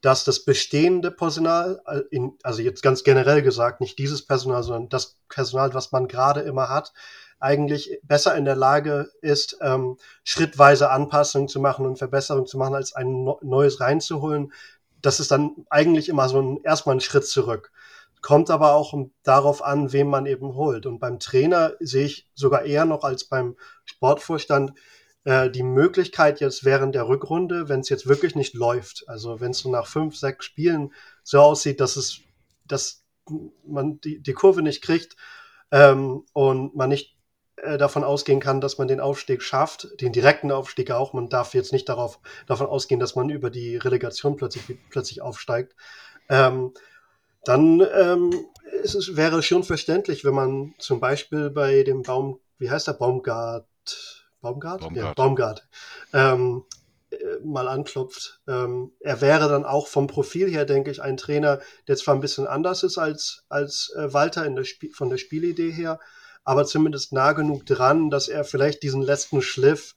[0.00, 4.88] dass das bestehende Personal, äh, in, also jetzt ganz generell gesagt, nicht dieses Personal, sondern
[4.88, 6.92] das Personal, was man gerade immer hat,
[7.42, 12.74] eigentlich besser in der Lage ist, ähm, schrittweise Anpassungen zu machen und Verbesserungen zu machen,
[12.74, 14.52] als ein neues reinzuholen.
[15.00, 17.72] Das ist dann eigentlich immer so ein, erstmal ein Schritt zurück.
[18.20, 20.86] Kommt aber auch darauf an, wem man eben holt.
[20.86, 24.74] Und beim Trainer sehe ich sogar eher noch als beim Sportvorstand
[25.24, 29.50] äh, die Möglichkeit jetzt während der Rückrunde, wenn es jetzt wirklich nicht läuft, also wenn
[29.50, 30.92] es so nach fünf, sechs Spielen
[31.24, 32.20] so aussieht, dass es,
[32.66, 33.02] dass
[33.66, 35.16] man die, die Kurve nicht kriegt
[35.72, 37.16] ähm, und man nicht
[37.56, 41.12] davon ausgehen kann, dass man den Aufstieg schafft, den direkten Aufstieg auch.
[41.12, 45.74] Man darf jetzt nicht darauf, davon ausgehen, dass man über die Relegation plötzlich, plötzlich aufsteigt.
[46.28, 46.72] Ähm,
[47.44, 48.46] dann ähm,
[48.82, 52.86] ist es, wäre es schon verständlich, wenn man zum Beispiel bei dem Baum, wie heißt
[52.86, 53.66] der, Baumgart,
[54.40, 54.80] Baumgart?
[54.80, 54.96] Baumgart.
[54.96, 55.68] Ja, Baumgart.
[56.12, 56.64] Ähm,
[57.10, 58.40] äh, mal anklopft.
[58.48, 62.20] Ähm, er wäre dann auch vom Profil her, denke ich, ein Trainer, der zwar ein
[62.20, 66.00] bisschen anders ist als, als äh, Walter in der von der Spielidee her,
[66.44, 69.96] aber zumindest nah genug dran, dass er vielleicht diesen letzten Schliff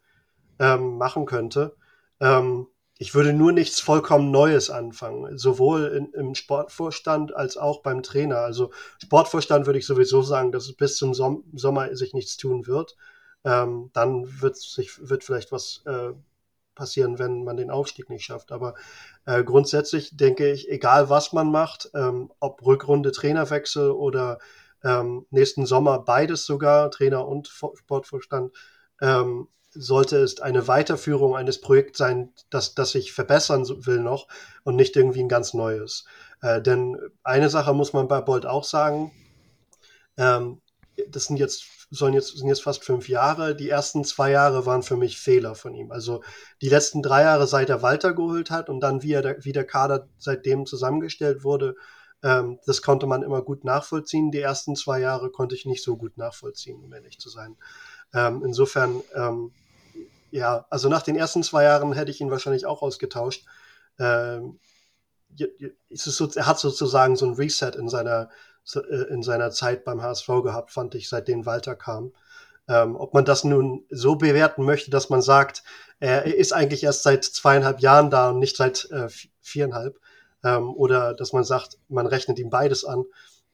[0.60, 1.76] ähm, machen könnte.
[2.20, 2.68] Ähm,
[2.98, 8.38] ich würde nur nichts vollkommen Neues anfangen, sowohl in, im Sportvorstand als auch beim Trainer.
[8.38, 8.72] Also
[9.04, 12.96] Sportvorstand würde ich sowieso sagen, dass es bis zum Som Sommer sich nichts tun wird.
[13.44, 16.14] Ähm, dann wird sich wird vielleicht was äh,
[16.74, 18.52] passieren, wenn man den Aufstieg nicht schafft.
[18.52, 18.76] Aber
[19.26, 24.40] äh, grundsätzlich denke ich, egal was man macht, ähm, ob Rückrunde Trainerwechsel oder
[24.86, 28.54] ähm, nächsten Sommer beides sogar, Trainer und Sportvorstand,
[29.02, 34.28] ähm, sollte es eine Weiterführung eines Projekts sein, das, das sich verbessern will noch
[34.64, 36.06] und nicht irgendwie ein ganz neues.
[36.42, 39.12] Äh, denn eine Sache muss man bei Bolt auch sagen,
[40.18, 40.62] ähm,
[41.10, 43.56] das sind jetzt sollen jetzt, sind jetzt fast fünf Jahre.
[43.56, 45.92] Die ersten zwei Jahre waren für mich Fehler von ihm.
[45.92, 46.24] Also
[46.62, 49.66] die letzten drei Jahre, seit er Walter geholt hat und dann wie, er, wie der
[49.66, 51.76] Kader seitdem zusammengestellt wurde,
[52.24, 54.32] ähm, das konnte man immer gut nachvollziehen.
[54.32, 57.58] Die ersten zwei Jahre konnte ich nicht so gut nachvollziehen, um ehrlich zu sein.
[58.14, 59.52] Ähm, insofern, ähm,
[60.32, 63.46] ja, also nach den ersten zwei Jahren hätte ich ihn wahrscheinlich auch ausgetauscht.
[64.00, 64.60] Ähm,
[65.90, 68.30] so, er hat sozusagen so ein Reset in seiner,
[68.74, 72.14] äh, in seiner Zeit beim HSV gehabt, fand ich, seitdem Walter kam.
[72.68, 75.64] Ähm, ob man das nun so bewerten möchte, dass man sagt,
[76.00, 79.08] er ist eigentlich erst seit zweieinhalb Jahren da und nicht seit äh,
[79.42, 80.00] viereinhalb,
[80.46, 83.04] ähm, oder dass man sagt, man rechnet ihm beides an,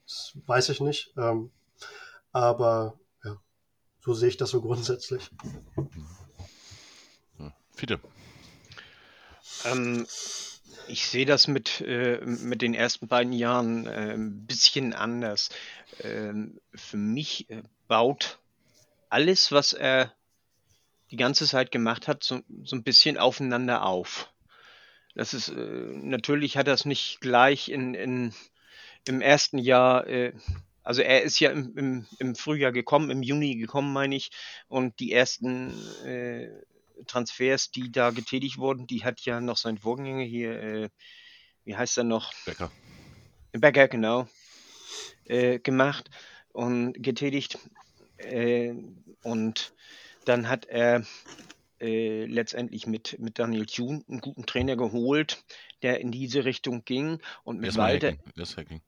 [0.03, 1.13] das weiß ich nicht.
[1.17, 1.51] Ähm,
[2.33, 3.37] aber ja,
[4.01, 5.31] so sehe ich das so grundsätzlich.
[7.73, 7.99] Fiete.
[9.65, 10.05] Ähm,
[10.87, 15.49] ich sehe das mit, äh, mit den ersten beiden Jahren äh, ein bisschen anders.
[16.01, 18.39] Ähm, für mich äh, baut
[19.09, 20.11] alles, was er
[21.09, 24.31] die ganze Zeit gemacht hat, so, so ein bisschen aufeinander auf.
[25.15, 28.33] Das ist, äh, natürlich hat er es nicht gleich in, in,
[29.07, 30.33] im ersten Jahr, äh,
[30.83, 34.31] also er ist ja im, im, im Frühjahr gekommen, im Juni gekommen, meine ich,
[34.67, 35.73] und die ersten
[36.05, 36.49] äh,
[37.07, 40.89] Transfers, die da getätigt wurden, die hat ja noch sein Vorgänger hier, äh,
[41.63, 42.33] wie heißt er noch?
[42.45, 42.71] Becker.
[43.51, 44.27] Becker, genau,
[45.25, 46.09] äh, gemacht
[46.53, 47.59] und getätigt.
[48.17, 48.73] Äh,
[49.23, 49.73] und
[50.25, 51.03] dann hat er
[51.81, 55.43] äh, letztendlich mit, mit Daniel Thune einen guten Trainer geholt,
[55.81, 57.19] der in diese Richtung ging.
[57.43, 58.07] Und mit Erstmal Walter.
[58.09, 58.33] Hacking.
[58.35, 58.81] Das Hacking.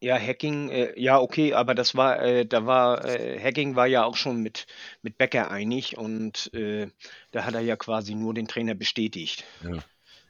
[0.00, 4.04] Ja, Hacking, äh, ja, okay, aber das war, äh, da war, äh, Hacking war ja
[4.04, 4.66] auch schon mit,
[5.02, 6.88] mit Becker einig und äh,
[7.32, 9.44] da hat er ja quasi nur den Trainer bestätigt.
[9.64, 9.82] Ja.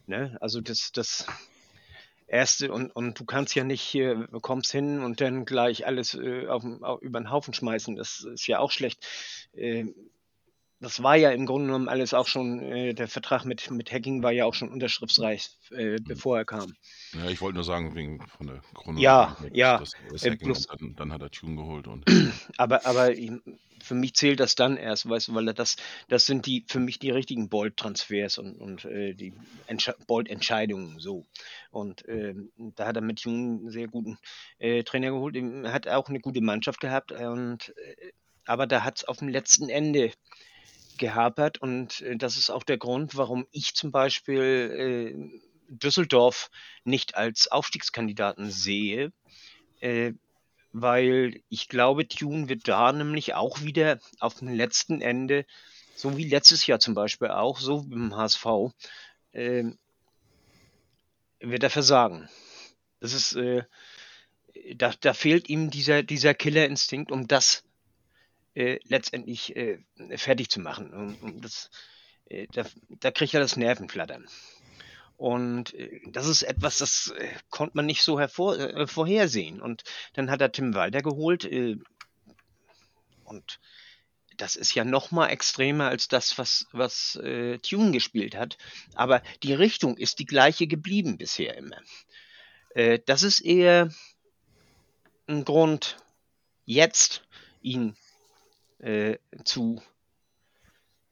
[0.07, 0.39] Ne?
[0.41, 1.27] Also das, das
[2.27, 6.17] erste und, und du kannst ja nicht, äh, kommst hin und dann gleich alles
[6.49, 7.95] auf, auf, über den Haufen schmeißen.
[7.95, 9.07] Das ist ja auch schlecht.
[10.81, 14.23] Das war ja im Grunde genommen alles auch schon, äh, der Vertrag mit, mit Hacking
[14.23, 16.75] war ja auch schon unterschriftsreich, äh, bevor er kam.
[17.15, 19.03] Ja, ich wollte nur sagen, wegen von der Chronologie.
[19.03, 22.05] Ja, ja, Das, das äh, bloß- dann, dann hat er Tune geholt und
[22.59, 23.13] Aber, aber
[23.83, 25.77] für mich zählt das dann erst, weißt du, weil das,
[26.09, 29.33] das sind die für mich die richtigen Bold-Transfers und, und äh, die
[29.67, 31.27] Entsche Bold-Entscheidungen so.
[31.71, 34.19] Und ähm, da hat er mit Jungen einen sehr guten
[34.59, 35.37] äh, Trainer geholt.
[35.37, 38.13] Er hat auch eine gute Mannschaft gehabt und äh,
[38.45, 40.11] aber da hat es auf dem letzten Ende
[40.99, 46.51] gehapert und äh, das ist auch der Grund, warum ich zum Beispiel äh, Düsseldorf
[46.85, 49.13] nicht als Aufstiegskandidaten sehe,
[49.81, 50.13] äh,
[50.73, 55.47] weil ich glaube, Tune wird da nämlich auch wieder auf dem letzten Ende,
[55.97, 58.45] so wie letztes Jahr zum Beispiel auch, so wie beim HSV,
[59.33, 62.29] wird er versagen.
[63.01, 63.37] Das ist,
[64.75, 67.65] da, da fehlt ihm dieser, dieser Killerinstinkt, um das
[68.59, 69.79] äh, letztendlich äh,
[70.17, 70.93] fertig zu machen.
[70.93, 71.71] Und, und das,
[72.29, 74.27] äh, da, da kriegt er das Nervenflattern.
[75.17, 79.61] Und äh, das ist etwas, das äh, konnte man nicht so hervor, vorhersehen.
[79.61, 79.85] Und
[80.15, 81.49] dann hat er Tim Walter geholt.
[83.25, 83.61] Und
[84.37, 88.59] das ist ja noch mal extremer als das, was, was äh, Tune gespielt hat.
[88.95, 91.81] Aber die Richtung ist die gleiche geblieben bisher immer.
[92.75, 93.95] Äh, das ist eher
[95.29, 95.99] ein Grund,
[96.65, 97.23] jetzt
[97.63, 97.97] ihn
[98.79, 99.83] äh, zu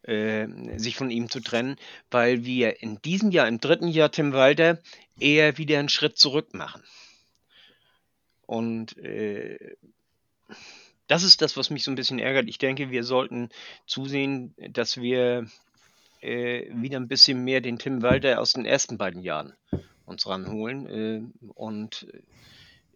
[0.02, 0.46] äh,
[0.78, 1.76] sich von ihm zu trennen,
[2.10, 4.80] weil wir in diesem Jahr, im dritten Jahr Tim Walter,
[5.18, 6.82] eher wieder einen Schritt zurück machen.
[8.46, 9.76] Und äh,
[11.08, 12.48] das ist das, was mich so ein bisschen ärgert.
[12.48, 13.50] Ich denke, wir sollten
[13.86, 15.46] zusehen, dass wir
[16.20, 19.54] äh, wieder ein bisschen mehr den Tim Walter aus den ersten beiden Jahren
[20.04, 22.06] uns ranholen äh, und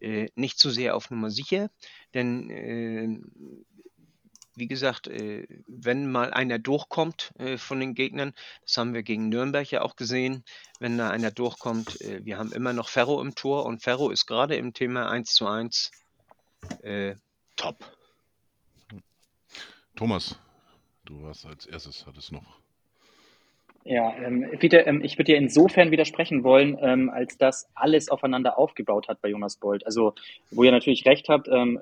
[0.00, 1.70] äh, nicht zu sehr auf Nummer sicher,
[2.14, 3.18] denn äh,
[4.61, 8.32] wie gesagt, äh, wenn mal einer durchkommt äh, von den Gegnern,
[8.62, 10.44] das haben wir gegen Nürnberg ja auch gesehen,
[10.78, 14.26] wenn da einer durchkommt, äh, wir haben immer noch Ferro im Tor und Ferro ist
[14.26, 15.90] gerade im Thema 1 zu 1
[16.82, 17.16] äh,
[17.56, 17.96] top.
[19.96, 20.36] Thomas,
[21.04, 22.59] du warst als erstes, hattest noch.
[23.91, 28.57] Ja, ähm, Peter, ähm, ich würde dir insofern widersprechen wollen, ähm, als dass alles aufeinander
[28.57, 29.84] aufgebaut hat bei Jonas Bold.
[29.84, 30.14] Also,
[30.53, 31.80] wo ihr natürlich recht habt, ähm,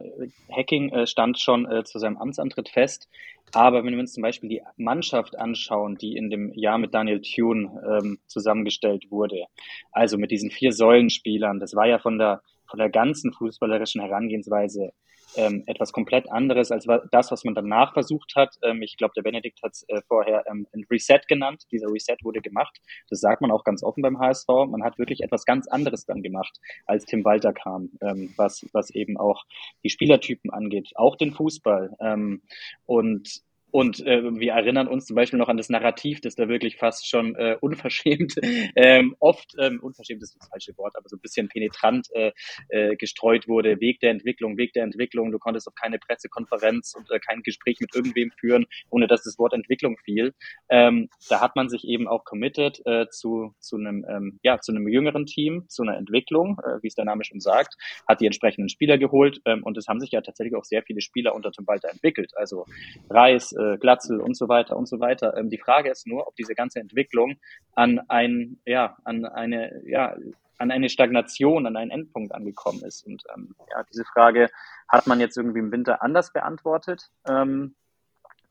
[0.50, 3.10] Hacking äh, stand schon äh, zu seinem Amtsantritt fest.
[3.52, 7.20] Aber wenn wir uns zum Beispiel die Mannschaft anschauen, die in dem Jahr mit Daniel
[7.20, 9.44] Thune ähm, zusammengestellt wurde,
[9.92, 12.40] also mit diesen vier Säulenspielern, das war ja von der,
[12.70, 14.94] von der ganzen fußballerischen Herangehensweise
[15.38, 18.56] ähm, etwas komplett anderes als das, was man danach versucht hat.
[18.62, 21.64] Ähm, ich glaube, der Benedikt hat es äh, vorher ähm, ein Reset genannt.
[21.70, 22.76] Dieser Reset wurde gemacht.
[23.08, 24.48] Das sagt man auch ganz offen beim HSV.
[24.68, 28.90] Man hat wirklich etwas ganz anderes dann gemacht, als Tim Walter kam, ähm, was, was
[28.90, 29.44] eben auch
[29.84, 31.96] die Spielertypen angeht, auch den Fußball.
[32.00, 32.42] Ähm,
[32.86, 36.76] und und äh, wir erinnern uns zum Beispiel noch an das Narrativ, das da wirklich
[36.76, 38.34] fast schon äh, unverschämt,
[38.76, 42.32] ähm, oft, ähm, unverschämt ist das falsche Wort, aber so ein bisschen penetrant äh,
[42.68, 43.80] äh, gestreut wurde.
[43.80, 45.30] Weg der Entwicklung, Weg der Entwicklung.
[45.30, 49.38] Du konntest auf keine Pressekonferenz und äh, kein Gespräch mit irgendwem führen, ohne dass das
[49.38, 50.34] Wort Entwicklung fiel.
[50.68, 54.72] Ähm, da hat man sich eben auch committed äh, zu, zu, einem, ähm, ja, zu
[54.72, 57.74] einem jüngeren Team, zu einer Entwicklung, äh, wie es der Name schon sagt,
[58.06, 61.00] hat die entsprechenden Spieler geholt ähm, und es haben sich ja tatsächlich auch sehr viele
[61.00, 62.32] Spieler unter Tim Walter entwickelt.
[62.36, 62.64] Also
[63.10, 65.36] Reis, äh, Glatzel und so weiter und so weiter.
[65.36, 67.36] Ähm, die Frage ist nur, ob diese ganze Entwicklung
[67.74, 70.16] an ein, ja, an eine, ja,
[70.58, 73.06] an eine Stagnation, an einen Endpunkt angekommen ist.
[73.06, 74.50] Und ähm, ja, diese Frage
[74.88, 77.74] hat man jetzt irgendwie im Winter anders beantwortet, ähm,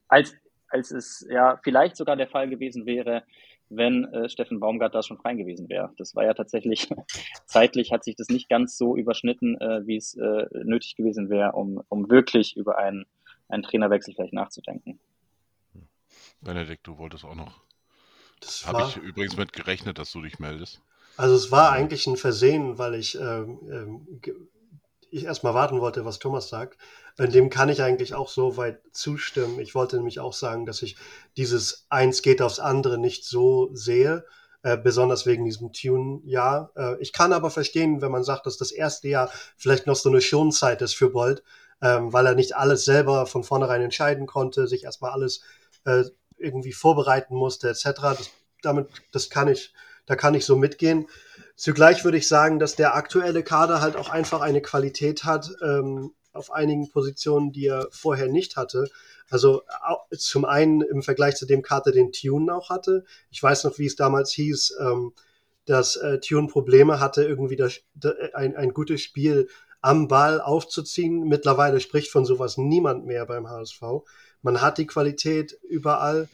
[0.08, 0.36] als,
[0.70, 3.24] als es ja vielleicht sogar der Fall gewesen wäre,
[3.70, 5.92] wenn äh, Steffen Baumgart da schon frei gewesen wäre.
[5.98, 6.90] Das war ja tatsächlich,
[7.46, 11.52] zeitlich hat sich das nicht ganz so überschnitten, äh, wie es äh, nötig gewesen wäre,
[11.54, 13.06] um, um wirklich über einen,
[13.50, 15.00] einen Trainerwechsel vielleicht nachzudenken.
[16.42, 17.62] Benedikt, du wolltest auch noch.
[18.40, 20.82] Das habe ich übrigens mit gerechnet, dass du dich meldest.
[21.16, 24.22] Also es war eigentlich ein Versehen, weil ich, ähm, ähm,
[25.10, 26.78] ich erstmal warten wollte, was Thomas sagt.
[27.18, 29.60] In dem kann ich eigentlich auch so weit zustimmen.
[29.60, 30.98] Ich wollte nämlich auch sagen, dass ich
[31.36, 34.26] dieses Eins geht aufs andere nicht so sehe,
[34.62, 36.72] äh, besonders wegen diesem Tune-Jahr.
[36.76, 40.10] Äh, ich kann aber verstehen, wenn man sagt, dass das erste Jahr vielleicht noch so
[40.10, 41.42] eine Schonzeit ist für Bolt,
[41.82, 45.42] ähm, weil er nicht alles selber von vornherein entscheiden konnte, sich erstmal alles
[45.86, 46.04] äh,
[46.38, 47.84] irgendwie vorbereiten musste, etc.
[48.02, 48.30] Das,
[48.62, 49.74] damit, das kann ich,
[50.06, 51.08] da kann ich so mitgehen.
[51.56, 56.14] Zugleich würde ich sagen, dass der aktuelle Kader halt auch einfach eine Qualität hat ähm,
[56.34, 58.90] auf einigen Positionen, die er vorher nicht hatte.
[59.30, 59.64] Also
[60.12, 63.04] zum einen im Vergleich zu dem Kader, den Tune auch hatte.
[63.30, 65.14] Ich weiß noch, wie es damals hieß, ähm,
[65.66, 67.82] dass äh, Tune Probleme hatte, irgendwie das,
[68.34, 69.50] ein, ein gutes Spiel
[69.82, 71.28] am Ball aufzuziehen.
[71.28, 73.82] Mittlerweile spricht von sowas niemand mehr beim HSV.
[74.42, 76.30] Man hat die Qualität überall.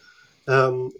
[0.47, 0.91] Ähm,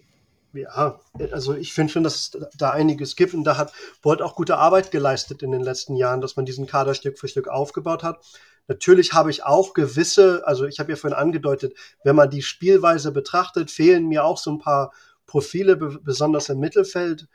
[0.54, 1.00] ja,
[1.32, 4.58] also ich finde schon, dass es da einiges gibt und da hat Bolt auch gute
[4.58, 8.24] Arbeit geleistet in den letzten Jahren, dass man diesen Kader Stück für Stück aufgebaut hat.
[8.68, 13.12] Natürlich habe ich auch gewisse, also ich habe ja vorhin angedeutet, wenn man die Spielweise
[13.12, 14.94] betrachtet, fehlen mir auch so ein paar
[15.26, 17.28] Profile, besonders im Mittelfeld.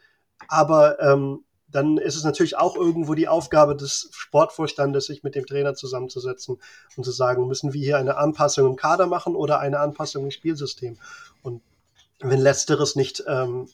[0.47, 5.47] Aber ähm, dann ist es natürlich auch irgendwo die Aufgabe des Sportvorstandes, sich mit dem
[5.47, 6.59] Trainer zusammenzusetzen
[6.97, 10.31] und zu sagen, müssen wir hier eine Anpassung im Kader machen oder eine Anpassung im
[10.31, 10.99] Spielsystem.
[11.43, 11.63] Und
[12.21, 13.69] wenn letzteres nicht ähm,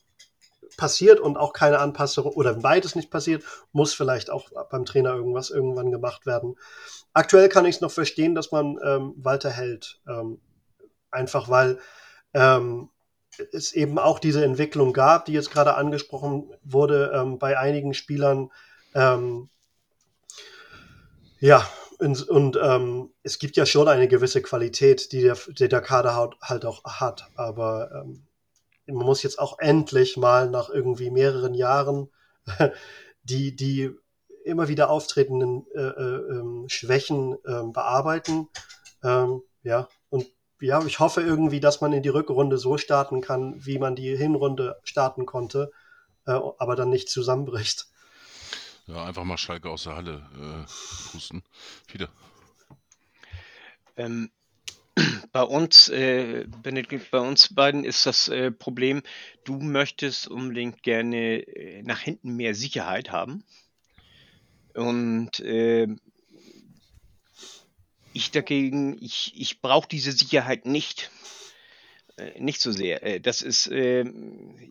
[0.76, 5.51] passiert und auch keine Anpassung oder beides nicht passiert, muss vielleicht auch beim Trainer irgendwas
[5.51, 6.57] irgendwann gemacht werden.
[7.12, 10.01] Aktuell kann ich es noch verstehen, dass man ähm, Walter hält.
[10.09, 10.40] Ähm,
[11.11, 11.78] einfach weil
[12.32, 12.90] ähm,
[13.53, 18.51] es eben auch diese Entwicklung gab, die jetzt gerade angesprochen wurde ähm, bei einigen Spielern.
[18.95, 19.49] Ähm,
[21.41, 21.68] ja,
[21.99, 26.30] und, und ähm, es gibt ja schon eine gewisse Qualität, die der, die der Kader
[26.43, 27.28] halt auch hat.
[27.37, 28.26] Aber ähm,
[28.87, 32.11] man muss jetzt auch endlich mal nach irgendwie mehreren Jahren
[33.22, 33.91] die, die
[34.45, 38.49] immer wieder auftretenden äh, äh, ähm, Schwächen äh, bearbeiten.
[39.03, 39.89] Ähm, ja,
[40.61, 44.17] ja, ich hoffe irgendwie, dass man in die Rückrunde so starten kann, wie man die
[44.17, 45.71] Hinrunde starten konnte,
[46.27, 47.87] äh, aber dann nicht zusammenbricht.
[48.87, 51.43] Ja, einfach mal Schalke aus der Halle äh, pusten.
[51.91, 52.09] Wieder.
[53.97, 54.31] Ähm,
[55.33, 59.03] bei uns, äh, Benedikt, bei uns beiden ist das äh, Problem,
[59.45, 63.45] du möchtest unbedingt gerne äh, nach hinten mehr Sicherheit haben.
[64.75, 65.87] Und äh,
[68.15, 71.11] ich dagegen, ich, ich brauche diese Sicherheit nicht.
[72.17, 73.03] Äh, nicht so sehr.
[73.03, 74.05] Äh, das ist, äh,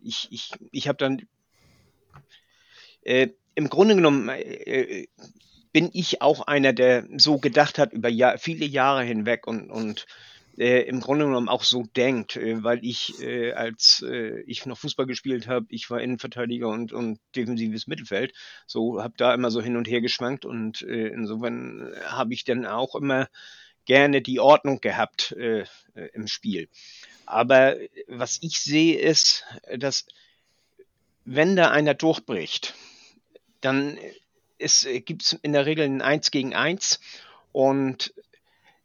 [0.02, 1.28] ich, ich, ich habe dann,
[3.02, 5.06] äh, im Grunde genommen äh,
[5.72, 10.06] bin ich auch einer, der so gedacht hat über Jahr, viele Jahre hinweg und, und
[10.58, 14.78] äh, im Grunde genommen auch so denkt, äh, weil ich, äh, als äh, ich noch
[14.78, 18.32] Fußball gespielt habe, ich war Innenverteidiger und, und defensives Mittelfeld,
[18.66, 22.66] so habe da immer so hin und her geschwankt und äh, insofern habe ich dann
[22.66, 23.28] auch immer
[23.84, 25.60] gerne die Ordnung gehabt äh,
[25.94, 26.68] äh im Spiel.
[27.26, 27.76] Aber
[28.06, 29.44] was ich sehe ist,
[29.76, 30.06] dass
[31.24, 32.74] wenn da einer durchbricht,
[33.60, 33.98] dann
[34.58, 37.00] äh, gibt es in der Regel ein Eins gegen Eins
[37.52, 38.14] und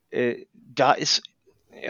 [0.10, 1.24] äh, da ist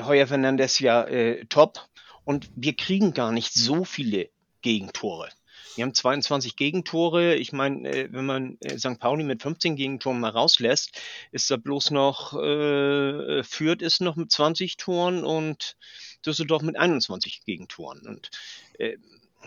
[0.02, 1.88] Heuer Fernandes ja äh, top
[2.26, 4.30] und wir kriegen gar nicht so viele
[4.62, 5.30] Gegentore.
[5.76, 7.36] Wir haben 22 Gegentore.
[7.36, 9.00] Ich meine, äh, wenn man äh, St.
[9.00, 11.00] Pauli mit 15 Gegentoren mal rauslässt,
[11.32, 15.78] ist da bloß noch, äh, Fürth ist noch mit 20 Toren und
[16.26, 18.06] Düsseldorf mit 21 Gegentoren.
[18.06, 18.30] Und
[18.78, 18.98] äh,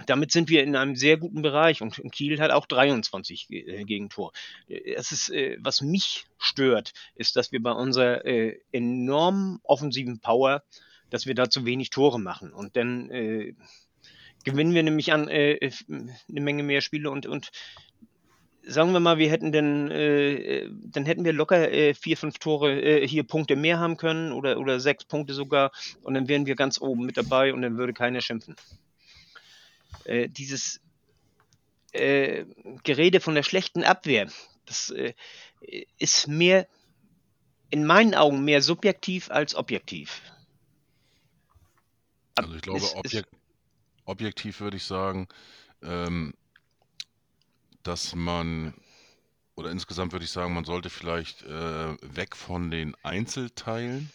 [0.06, 4.32] damit sind wir in einem sehr guten Bereich und Kiel hat auch 23 äh, Gegentor.
[4.68, 10.62] Es ist, äh, was mich stört, ist, dass wir bei unserer äh, enormen offensiven Power
[11.12, 12.52] dass wir da zu wenig Tore machen.
[12.52, 13.54] Und dann äh,
[14.44, 17.50] gewinnen wir nämlich an äh, eine Menge mehr Spiele und, und
[18.62, 22.80] sagen wir mal, wir hätten dann, äh, dann hätten wir locker äh, vier, fünf Tore
[22.80, 25.70] äh, hier Punkte mehr haben können oder, oder sechs Punkte sogar
[26.02, 28.56] und dann wären wir ganz oben mit dabei und dann würde keiner schimpfen.
[30.04, 30.80] Äh, dieses
[31.92, 32.44] äh,
[32.82, 34.30] Gerede von der schlechten Abwehr,
[34.66, 35.14] das äh,
[35.98, 36.66] ist mehr,
[37.70, 40.22] in meinen Augen, mehr subjektiv als objektiv.
[42.34, 43.26] Also ich glaube, Ist- ist- objek
[44.04, 45.28] objektiv würde ich sagen,
[45.82, 46.34] ähm,
[47.84, 48.74] dass man,
[49.54, 54.10] oder insgesamt würde ich sagen, man sollte vielleicht äh, weg von den Einzelteilen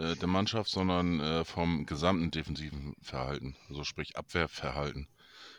[0.00, 5.08] äh, der Mannschaft, sondern äh, vom gesamten defensiven Verhalten, also sprich Abwehrverhalten.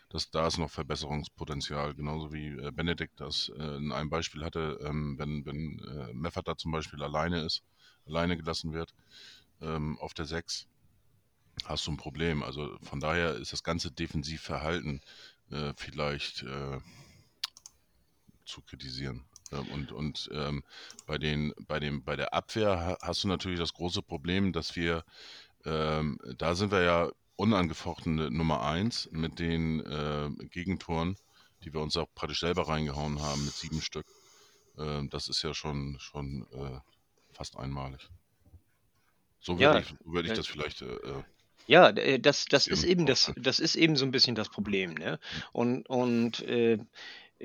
[0.10, 4.80] Das, da ist noch Verbesserungspotenzial, genauso wie äh, Benedikt das äh, in einem Beispiel hatte,
[4.84, 7.64] ähm, wenn, wenn äh, Meffert da zum Beispiel alleine ist,
[8.06, 8.94] alleine gelassen wird
[9.62, 10.68] ähm, auf der 6,
[11.66, 12.42] hast du ein Problem.
[12.44, 15.02] Also von daher ist das ganze Defensivverhalten
[15.52, 16.46] äh, vielleicht
[18.46, 19.24] zu kritisieren.
[19.52, 20.64] Ähm, und und ähm,
[21.06, 24.76] bei, den, bei, dem, bei der Abwehr ha- hast du natürlich das große Problem, dass
[24.76, 25.04] wir,
[25.66, 31.18] ähm, da sind wir ja unangefochtene Nummer 1 mit den äh, Gegentoren,
[31.64, 34.08] die wir uns auch praktisch selber reingehauen haben mit sieben Stück.
[34.78, 36.80] Ähm, das ist ja schon, schon äh,
[37.34, 38.10] fast einmalig.
[39.42, 41.24] So würde Ja, ich, würde ich äh, das vielleicht äh, äh,
[41.68, 44.94] Ja, äh, das, das ist eben das, das ist eben so ein bisschen das Problem,
[44.96, 45.20] ne?
[45.54, 46.80] Und, und äh, äh,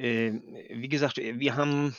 [0.02, 1.96] wie gesagt, äh, wir haben,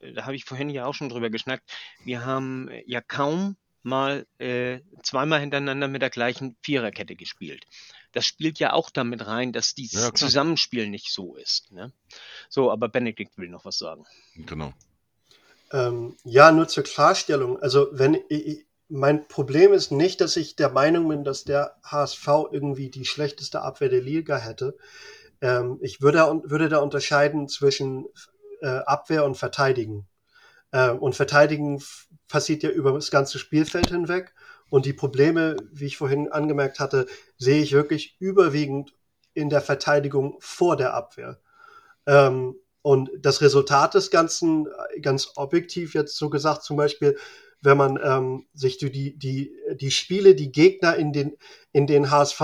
[0.00, 1.70] äh, da habe ich vorhin ja auch schon drüber geschnackt,
[2.04, 7.64] wir haben äh, ja kaum mal äh, zweimal hintereinander mit der gleichen Viererkette gespielt.
[8.12, 10.14] Das spielt ja auch damit rein, dass dieses Ja.
[10.14, 11.70] Zusammenspiel nicht so ist.
[11.72, 11.92] Ne?
[12.48, 14.04] So, aber Benedikt will noch was sagen.
[14.34, 14.72] Genau.
[15.70, 17.60] Ähm, ja, nur zur Klarstellung.
[17.60, 21.76] Also, wenn ich, ich- mein Problem ist nicht, dass ich der Meinung bin, dass der
[21.84, 24.78] HSV irgendwie die schlechteste Abwehr der Liga hätte.
[25.40, 28.06] Ähm, ich würde, da- würde da unterscheiden zwischen
[28.62, 30.06] äh, Abwehr und Verteidigen.
[30.72, 31.82] Ähm, und Verteidigen
[32.28, 34.34] passiert ja über das ganze Spielfeld hinweg.
[34.70, 37.06] Und die Probleme, wie ich vorhin angemerkt hatte,
[37.38, 38.92] sehe ich wirklich überwiegend
[39.34, 41.38] in der Verteidigung vor der Abwehr.
[42.06, 47.16] Ähm, und das Resultat des Ganzen, äh, ganz objektiv jetzt so gesagt, zum Beispiel,
[47.60, 51.36] wenn man ähm, sich die, die, die, die Spiele, die Gegner in den,
[51.72, 52.40] in den HSV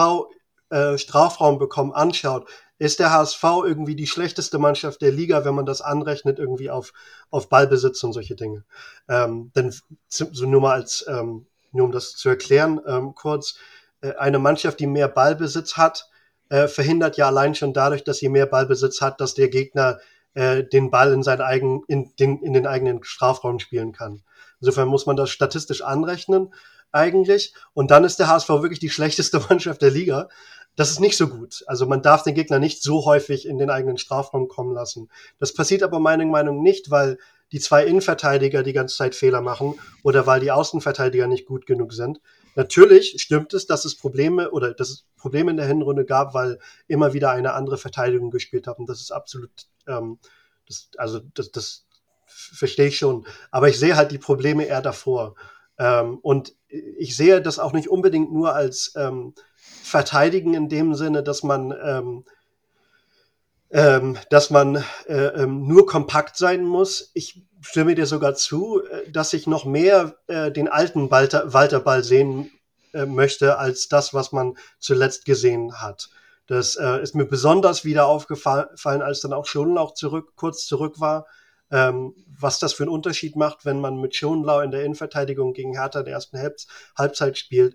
[0.70, 5.66] äh, Strafraum bekommen, anschaut, ist der HSV irgendwie die schlechteste Mannschaft der Liga, wenn man
[5.66, 6.92] das anrechnet, irgendwie auf,
[7.30, 8.64] auf Ballbesitz und solche Dinge.
[9.08, 9.74] Ähm, denn
[10.08, 13.56] so nur mal als, ähm, nur um das zu erklären, ähm, kurz,
[14.00, 16.08] äh, eine Mannschaft, die mehr Ballbesitz hat,
[16.48, 19.98] äh, verhindert ja allein schon dadurch, dass sie mehr Ballbesitz hat, dass der Gegner
[20.34, 24.22] äh, den Ball in, seinen eigen, in, den, in den eigenen Strafraum spielen kann.
[24.60, 26.52] Insofern muss man das statistisch anrechnen
[26.92, 27.54] eigentlich.
[27.72, 30.28] Und dann ist der HSV wirklich die schlechteste Mannschaft der Liga.
[30.76, 31.62] Das ist nicht so gut.
[31.66, 35.08] Also man darf den Gegner nicht so häufig in den eigenen Strafraum kommen lassen.
[35.38, 37.18] Das passiert aber meiner Meinung nach nicht, weil
[37.52, 41.92] die zwei Innenverteidiger die ganze Zeit Fehler machen oder weil die Außenverteidiger nicht gut genug
[41.92, 42.20] sind.
[42.56, 46.58] Natürlich stimmt es, dass es Probleme oder dass es Probleme in der Hinrunde gab, weil
[46.88, 48.78] immer wieder eine andere Verteidigung gespielt hat.
[48.78, 49.50] Und das ist absolut,
[49.86, 50.18] ähm,
[50.66, 51.86] das, also das, das
[52.26, 53.26] verstehe ich schon.
[53.50, 55.34] Aber ich sehe halt die Probleme eher davor.
[55.78, 59.34] Ähm, und ich sehe das auch nicht unbedingt nur als ähm,
[59.84, 62.24] Verteidigen in dem Sinne, dass man ähm,
[63.70, 67.10] ähm, dass man äh, ähm, nur kompakt sein muss.
[67.12, 71.80] Ich stimme dir sogar zu, äh, dass ich noch mehr äh, den alten Walter, Walter
[71.80, 72.52] Ball sehen
[72.92, 76.08] äh, möchte, als das, was man zuletzt gesehen hat.
[76.46, 81.26] Das äh, ist mir besonders wieder aufgefallen, als dann auch Schonlau zurück, kurz zurück war,
[81.72, 85.76] ähm, was das für einen Unterschied macht, wenn man mit Schonlau in der Innenverteidigung gegen
[85.76, 87.74] Hertha der ersten Halbz Halbzeit spielt.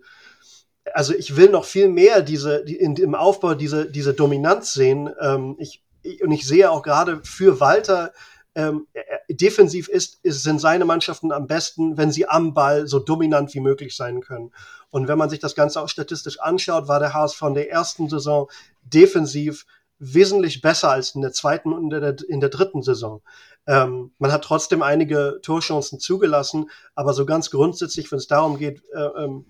[0.94, 5.10] Also ich will noch viel mehr diese, die, in, im Aufbau diese, diese Dominanz sehen.
[5.22, 8.12] Ähm, ich, ich, und ich sehe auch gerade für Walter,
[8.56, 8.88] ähm,
[9.30, 13.60] defensiv ist, ist, sind seine Mannschaften am besten, wenn sie am Ball so dominant wie
[13.60, 14.52] möglich sein können.
[14.90, 18.10] Und wenn man sich das Ganze auch statistisch anschaut, war der HSV in der ersten
[18.10, 18.50] Saison
[18.82, 19.66] defensiv
[20.00, 23.22] wesentlich besser als in der zweiten und in der, in der dritten Saison.
[23.68, 28.82] Ähm, man hat trotzdem einige Torchancen zugelassen, aber so ganz grundsätzlich, wenn es darum geht,
[28.94, 29.46] äh, ähm,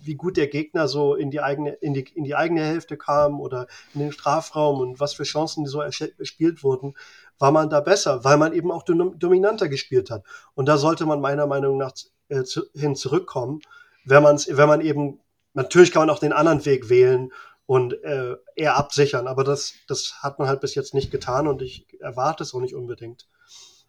[0.00, 3.40] wie gut der Gegner so in die eigene, in die, in die eigene Hälfte kam
[3.40, 6.94] oder in den Strafraum und was für Chancen so erspielt wurden,
[7.38, 10.24] war man da besser, weil man eben auch dominanter gespielt hat.
[10.54, 11.92] Und da sollte man meiner Meinung nach
[12.28, 13.60] äh, zu, hin zurückkommen,
[14.04, 15.20] wenn, man's, wenn man eben,
[15.54, 17.32] natürlich kann man auch den anderen Weg wählen
[17.66, 21.62] und äh, eher absichern, aber das, das hat man halt bis jetzt nicht getan und
[21.62, 23.28] ich erwarte es auch nicht unbedingt,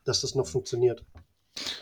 [0.03, 1.03] dass das noch funktioniert.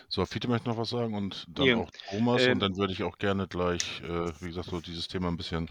[0.09, 2.93] So, Fiete möchte noch was sagen und dann Ja, auch Thomas ähm, und dann würde
[2.93, 5.69] ich auch gerne gleich, äh, wie gesagt, so dieses Thema ein bisschen,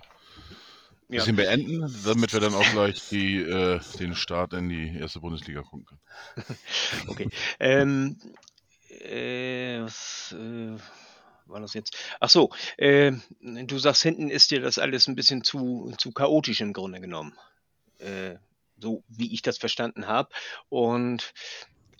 [1.09, 1.18] ja.
[1.18, 5.62] bisschen beenden, damit wir dann auch gleich die, äh, den Start in die erste Bundesliga
[5.62, 6.01] gucken können.
[7.09, 7.28] Okay.
[7.59, 8.18] Ähm,
[8.89, 10.77] äh, was äh,
[11.47, 11.97] war das jetzt?
[12.20, 16.60] Ach so, äh, du sagst, hinten ist dir das alles ein bisschen zu, zu chaotisch
[16.60, 17.36] im Grunde genommen.
[17.98, 18.36] Äh,
[18.78, 20.31] so wie ich das verstanden habe.
[20.68, 21.32] Und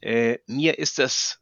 [0.01, 1.39] äh, mir ist das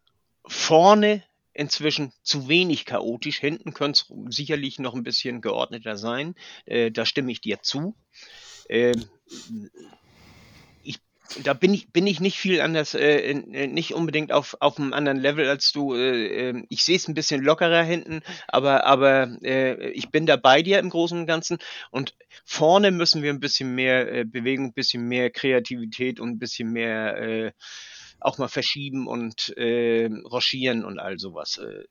[0.48, 1.22] vorne
[1.58, 3.40] inzwischen zu wenig chaotisch.
[3.40, 6.34] Hinten könnte es sicherlich noch ein bisschen geordneter sein.
[6.66, 7.96] Äh, da stimme ich dir zu.
[8.68, 9.08] Ähm,
[10.84, 11.00] ich,
[11.42, 15.18] da bin ich, bin ich nicht viel anders, äh, nicht unbedingt auf, auf einem anderen
[15.18, 15.94] Level als du.
[15.94, 20.36] Äh, ähm, ich sehe es ein bisschen lockerer hinten, aber, aber äh, ich bin da
[20.36, 21.58] bei dir im Großen und Ganzen.
[21.90, 22.14] Und
[22.44, 26.70] vorne müssen wir ein bisschen mehr äh, Bewegung, ein bisschen mehr Kreativität und ein bisschen
[26.70, 27.52] mehr äh,
[28.20, 31.58] auch mal verschieben und äh, rochieren und all sowas.
[31.58, 31.84] Äh,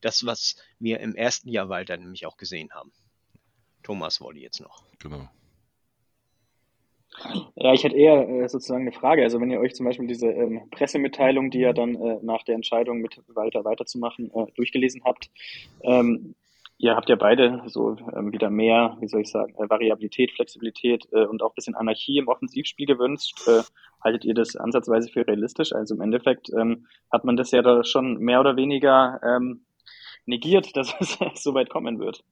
[0.00, 2.92] das, was wir im ersten Jahr weiter nämlich auch gesehen haben.
[3.82, 4.84] Thomas wollte jetzt noch.
[4.98, 5.28] Genau.
[7.56, 9.22] Ja, ich hätte eher äh, sozusagen eine Frage.
[9.22, 12.54] Also wenn ihr euch zum Beispiel diese ähm, Pressemitteilung, die ja dann äh, nach der
[12.54, 15.30] Entscheidung mit Walter weiterzumachen, äh, durchgelesen habt,
[15.82, 16.34] ähm,
[16.82, 21.06] ihr habt ja beide so ähm, wieder mehr, wie soll ich sagen, äh, Variabilität, Flexibilität
[21.12, 23.46] äh, und auch ein bisschen Anarchie im Offensivspiel gewünscht.
[23.46, 23.62] Äh,
[24.02, 25.72] haltet ihr das ansatzweise für realistisch?
[25.72, 29.64] Also im Endeffekt ähm, hat man das ja da schon mehr oder weniger ähm,
[30.26, 32.24] negiert, dass es so weit kommen wird,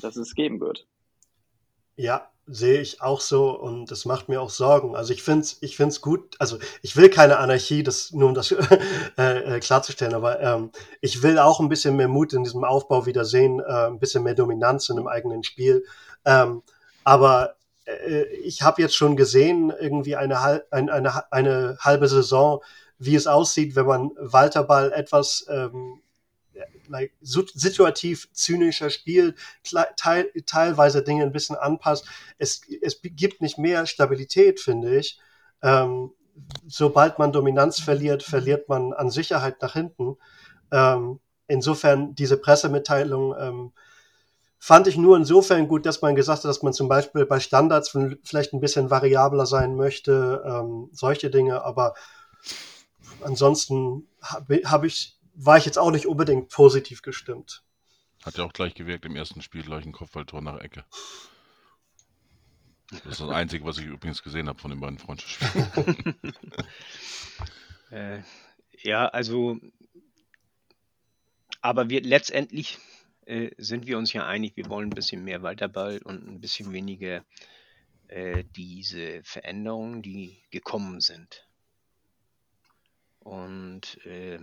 [0.00, 0.86] dass es geben wird.
[1.96, 4.96] Ja, sehe ich auch so und das macht mir auch Sorgen.
[4.96, 8.34] Also ich finde es ich find's gut, also ich will keine Anarchie, das, nur um
[8.34, 8.52] das
[9.18, 13.06] äh, äh, klarzustellen, aber ähm, ich will auch ein bisschen mehr Mut in diesem Aufbau
[13.06, 15.84] wieder sehen, äh, ein bisschen mehr Dominanz in einem eigenen Spiel.
[16.26, 16.62] Ähm,
[17.02, 17.54] aber
[17.86, 20.38] äh, ich habe jetzt schon gesehen, irgendwie eine,
[20.70, 22.62] eine, eine, eine halbe Saison,
[22.98, 26.00] wie es aussieht, wenn man Walterball etwas ähm,
[26.88, 29.36] like, situativ zynischer spielt,
[29.96, 32.06] teil, teilweise Dinge ein bisschen anpasst.
[32.38, 35.18] Es, es gibt nicht mehr Stabilität, finde ich.
[35.62, 36.12] Ähm,
[36.66, 40.16] sobald man Dominanz verliert, verliert man an Sicherheit nach hinten.
[40.72, 43.72] Ähm, insofern diese Pressemitteilung ähm,
[44.58, 47.96] fand ich nur insofern gut, dass man gesagt hat, dass man zum Beispiel bei Standards
[48.22, 51.94] vielleicht ein bisschen variabler sein möchte, ähm, solche Dinge, aber
[53.22, 57.62] ansonsten habe hab ich war ich jetzt auch nicht unbedingt positiv gestimmt.
[58.24, 60.84] Hat ja auch gleich gewirkt im ersten Spiel, gleich ein Kopfballtor nach Ecke.
[62.90, 66.14] Das ist das Einzige, was ich übrigens gesehen habe von den beiden Freundschaftsspielen.
[67.90, 68.22] äh,
[68.82, 69.58] ja, also,
[71.60, 72.78] aber wir letztendlich
[73.26, 76.72] äh, sind wir uns ja einig, wir wollen ein bisschen mehr Weiterball und ein bisschen
[76.72, 77.24] weniger
[78.08, 81.48] äh, diese Veränderungen, die gekommen sind.
[83.20, 84.38] Und äh,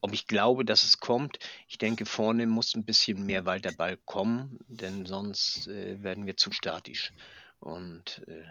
[0.00, 4.58] ob ich glaube, dass es kommt, ich denke, vorne muss ein bisschen mehr Walterball kommen,
[4.68, 7.12] denn sonst äh, werden wir zu statisch.
[7.60, 8.44] Und äh,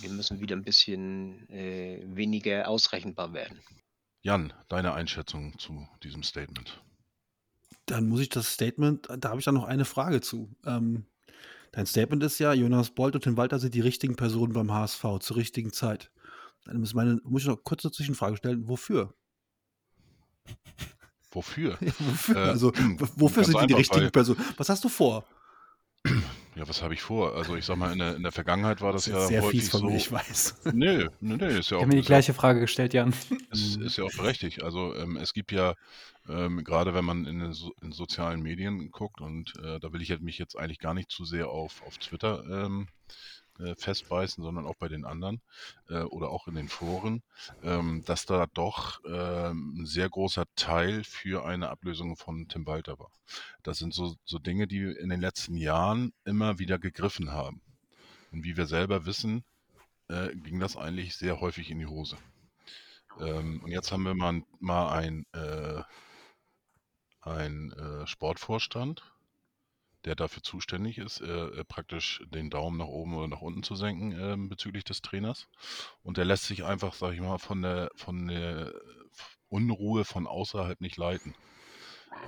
[0.00, 3.60] wir müssen wieder ein bisschen äh, weniger ausrechenbar werden.
[4.22, 6.82] Jan, deine Einschätzung zu diesem Statement?
[7.86, 10.54] Dann muss ich das Statement, da habe ich dann noch eine Frage zu.
[10.66, 11.06] Ähm,
[11.72, 15.04] dein Statement ist ja, Jonas Bolt und Tim Walter sind die richtigen Personen beim HSV
[15.20, 16.10] zur richtigen Zeit.
[16.66, 19.14] Dann muss, meine, muss ich noch kurz eine Zwischenfrage stellen, wofür?
[21.32, 21.78] Wofür?
[21.80, 22.36] Ja, wofür?
[22.36, 22.72] Äh, also,
[23.16, 24.44] wofür sind die die richtigen Personen?
[24.56, 25.24] Was hast du vor?
[26.56, 27.36] Ja, was habe ich vor?
[27.36, 29.60] Also ich sag mal, in der, in der Vergangenheit war das, das ja sehr häufig
[29.60, 29.86] fies von so.
[29.86, 30.56] Mir, ich weiß.
[30.72, 31.80] Nee, nee, nee, ist ja auch.
[31.80, 33.14] Ich habe mir die gleiche ja, Frage gestellt, Jan.
[33.50, 34.62] ist, ist ja auch berechtigt.
[34.62, 35.74] Also ähm, es gibt ja,
[36.28, 40.02] ähm, gerade wenn man in den so, in sozialen Medien guckt, und äh, da will
[40.02, 42.88] ich mich jetzt eigentlich gar nicht zu sehr auf, auf Twitter ähm,
[43.60, 45.40] äh, festbeißen, sondern auch bei den anderen
[45.88, 47.22] äh, oder auch in den Foren,
[47.62, 52.98] ähm, dass da doch ähm, ein sehr großer Teil für eine Ablösung von Tim Walter
[52.98, 53.10] war.
[53.62, 57.60] Das sind so, so Dinge, die in den letzten Jahren immer wieder gegriffen haben.
[58.32, 59.44] Und wie wir selber wissen,
[60.08, 62.16] äh, ging das eigentlich sehr häufig in die Hose.
[63.20, 65.82] Ähm, und jetzt haben wir mal, mal ein, äh,
[67.22, 69.02] ein äh, Sportvorstand,
[70.04, 74.12] der dafür zuständig ist, äh, praktisch den Daumen nach oben oder nach unten zu senken
[74.12, 75.48] äh, bezüglich des Trainers.
[76.02, 78.72] Und der lässt sich einfach, sag ich mal, von der, von der
[79.48, 81.34] Unruhe von außerhalb nicht leiten.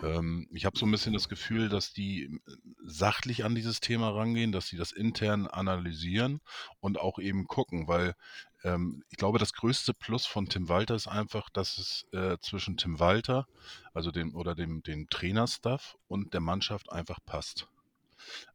[0.03, 2.39] Ähm, ich habe so ein bisschen das Gefühl, dass die äh,
[2.85, 6.41] sachlich an dieses Thema rangehen, dass sie das intern analysieren
[6.81, 8.15] und auch eben gucken, weil
[8.65, 12.77] ähm, ich glaube, das größte Plus von Tim Walter ist einfach, dass es äh, zwischen
[12.77, 13.47] Tim Walter,
[13.93, 17.69] also dem oder dem, dem Trainerstaff und der Mannschaft einfach passt.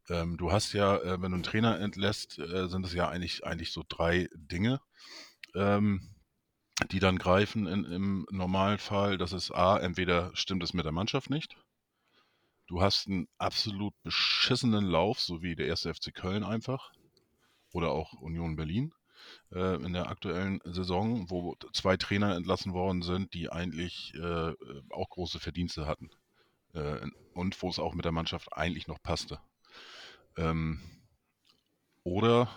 [0.08, 3.44] Ähm, du hast ja, äh, wenn du einen Trainer entlässt, äh, sind es ja eigentlich,
[3.44, 4.80] eigentlich so drei Dinge.
[5.54, 6.08] Ähm,
[6.90, 9.18] die dann greifen in, im Normalfall.
[9.18, 11.56] Das ist A, entweder stimmt es mit der Mannschaft nicht.
[12.66, 16.92] Du hast einen absolut beschissenen Lauf, so wie der erste FC Köln einfach.
[17.72, 18.92] Oder auch Union Berlin
[19.52, 24.54] äh, in der aktuellen Saison, wo zwei Trainer entlassen worden sind, die eigentlich äh,
[24.90, 26.10] auch große Verdienste hatten.
[26.74, 29.40] Äh, und wo es auch mit der Mannschaft eigentlich noch passte.
[30.36, 30.80] Ähm,
[32.04, 32.48] oder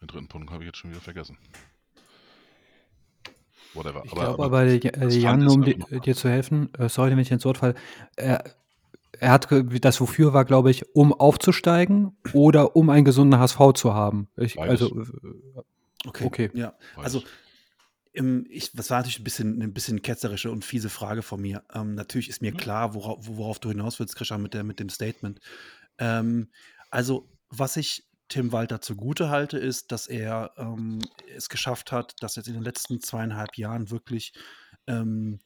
[0.00, 1.38] den dritten Punkt habe ich jetzt schon wieder vergessen.
[3.74, 4.02] Whatever.
[4.04, 7.30] Ich glaube aber, äh, Jan, nur um dir, dir zu helfen, äh, sorry, wenn ich
[7.30, 7.74] ins Wort falle,
[8.16, 8.44] er,
[9.18, 13.94] er hat das Wofür war, glaube ich, um aufzusteigen oder um einen gesunden HSV zu
[13.94, 14.28] haben.
[14.36, 15.06] Ich, also, äh,
[16.06, 16.24] okay.
[16.24, 16.50] okay.
[16.54, 17.22] Ja, also
[18.12, 21.64] im, ich, das war natürlich ein bisschen, ein bisschen ketzerische und fiese Frage von mir.
[21.74, 22.56] Ähm, natürlich ist mir mhm.
[22.56, 25.40] klar, worauf, worauf du hinaus willst, Christian, mit, der, mit dem Statement.
[25.98, 26.48] Ähm,
[26.90, 31.00] also, was ich Tim Walter zugute halte, ist, dass er ähm,
[31.34, 34.32] es geschafft hat, dass jetzt in den letzten zweieinhalb Jahren wirklich
[34.86, 35.40] ähm,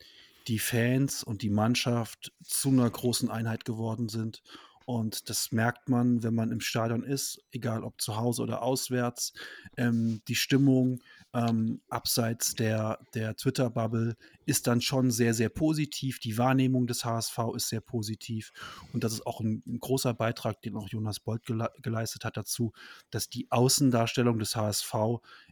[0.46, 4.42] die Fans und die Mannschaft zu einer großen Einheit geworden sind.
[4.86, 9.34] Und das merkt man, wenn man im Stadion ist, egal ob zu Hause oder auswärts.
[9.76, 11.00] Ähm, die Stimmung,
[11.34, 16.18] ähm, abseits der, der Twitter-Bubble ist dann schon sehr, sehr positiv.
[16.20, 18.52] Die Wahrnehmung des HSV ist sehr positiv.
[18.92, 22.36] Und das ist auch ein, ein großer Beitrag, den auch Jonas Bolt gele geleistet hat
[22.36, 22.72] dazu,
[23.10, 24.94] dass die Außendarstellung des HSV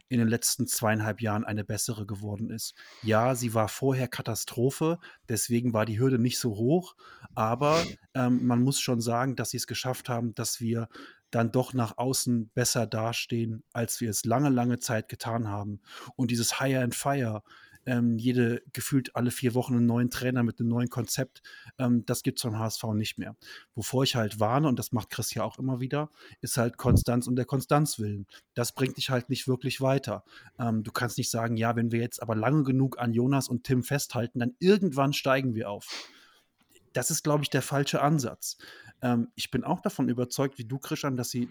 [0.09, 2.75] in den letzten zweieinhalb Jahren eine bessere geworden ist.
[3.03, 6.95] Ja, sie war vorher Katastrophe, deswegen war die Hürde nicht so hoch,
[7.35, 10.87] aber ähm, man muss schon sagen, dass sie es geschafft haben, dass wir
[11.31, 15.81] dann doch nach außen besser dastehen, als wir es lange, lange Zeit getan haben.
[16.15, 17.43] Und dieses Hire and Fire,
[17.87, 21.41] ähm, jede gefühlt alle vier Wochen einen neuen Trainer mit einem neuen Konzept,
[21.79, 23.35] ähm, das gibt es vom HSV nicht mehr.
[23.73, 26.11] Wovor ich halt warne, und das macht Chris ja auch immer wieder,
[26.41, 28.27] ist halt Konstanz und der Konstanzwillen.
[28.53, 30.23] Das bringt dich halt nicht wirklich weiter.
[30.59, 33.63] Ähm, du kannst nicht sagen, ja, wenn wir jetzt aber lange genug an Jonas und
[33.63, 36.09] Tim festhalten, dann irgendwann steigen wir auf.
[36.91, 38.57] Das ist, glaube ich, der falsche Ansatz.
[39.01, 41.49] Ähm, ich bin auch davon überzeugt, wie du, Christian, dass sie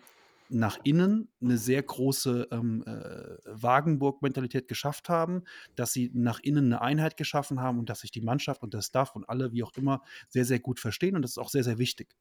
[0.49, 5.43] nach innen eine sehr große ähm, äh, Wagenburg-Mentalität geschafft haben,
[5.75, 8.83] dass sie nach innen eine Einheit geschaffen haben und dass sich die Mannschaft und der
[8.83, 11.65] Staff und alle, wie auch immer, sehr, sehr gut verstehen und das ist auch sehr,
[11.65, 12.15] sehr wichtig.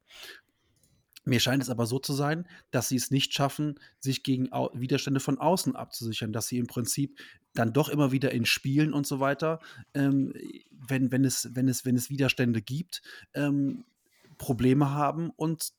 [1.24, 4.70] Mir scheint es aber so zu sein, dass sie es nicht schaffen, sich gegen Au
[4.74, 7.18] Widerstände von außen abzusichern, dass sie im Prinzip
[7.52, 9.58] dann doch immer wieder in Spielen und so weiter,
[9.94, 10.32] ähm,
[10.70, 13.02] wenn, wenn, es, wenn, es, wenn es Widerstände gibt,
[13.34, 13.84] ähm,
[14.38, 15.72] Probleme haben und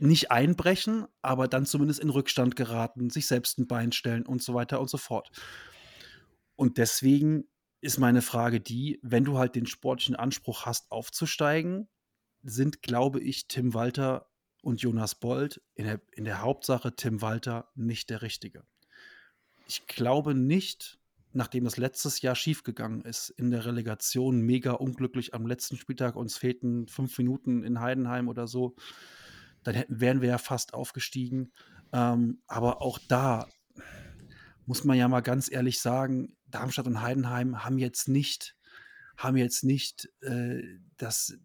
[0.00, 4.54] nicht einbrechen, aber dann zumindest in Rückstand geraten, sich selbst ein Bein stellen und so
[4.54, 5.30] weiter und so fort.
[6.56, 7.44] Und deswegen
[7.80, 11.88] ist meine Frage die, wenn du halt den sportlichen Anspruch hast, aufzusteigen,
[12.42, 14.30] sind, glaube ich, Tim Walter
[14.62, 18.64] und Jonas Bold in der, in der Hauptsache Tim Walter nicht der Richtige.
[19.66, 20.98] Ich glaube nicht,
[21.32, 26.36] nachdem das letztes Jahr schiefgegangen ist, in der Relegation mega unglücklich am letzten Spieltag, uns
[26.36, 28.74] fehlten fünf Minuten in Heidenheim oder so,
[29.62, 31.52] dann hätten, wären wir ja fast aufgestiegen.
[31.92, 33.48] Ähm, aber auch da
[34.66, 38.56] muss man ja mal ganz ehrlich sagen, Darmstadt und Heidenheim haben jetzt nicht,
[39.16, 40.62] haben jetzt nicht äh,
[40.96, 41.38] das,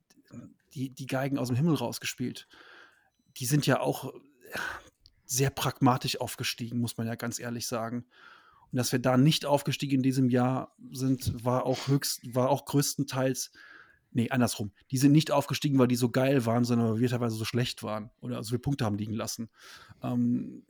[0.74, 2.48] die, die Geigen aus dem Himmel rausgespielt.
[3.38, 4.14] Die sind ja auch
[5.26, 8.06] sehr pragmatisch aufgestiegen, muss man ja ganz ehrlich sagen.
[8.72, 12.66] Und dass wir da nicht aufgestiegen in diesem Jahr sind, war auch höchst, war auch
[12.66, 13.52] größtenteils,
[14.16, 14.72] nee, andersrum.
[14.92, 17.84] Die sind nicht aufgestiegen, weil die so geil waren, sondern weil wir teilweise so schlecht
[17.84, 19.50] waren oder so viele Punkte haben liegen lassen.
[20.02, 20.66] Ähm,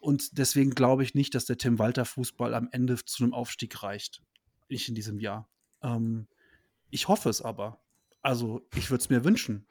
[0.00, 3.82] und deswegen glaube ich nicht, dass der Tim Walter Fußball am Ende zu einem Aufstieg
[3.82, 4.22] reicht.
[4.68, 5.48] Nicht in diesem Jahr.
[5.82, 6.28] Ähm,
[6.90, 7.82] ich hoffe es aber.
[8.22, 9.66] Also, ich würde es mir wünschen.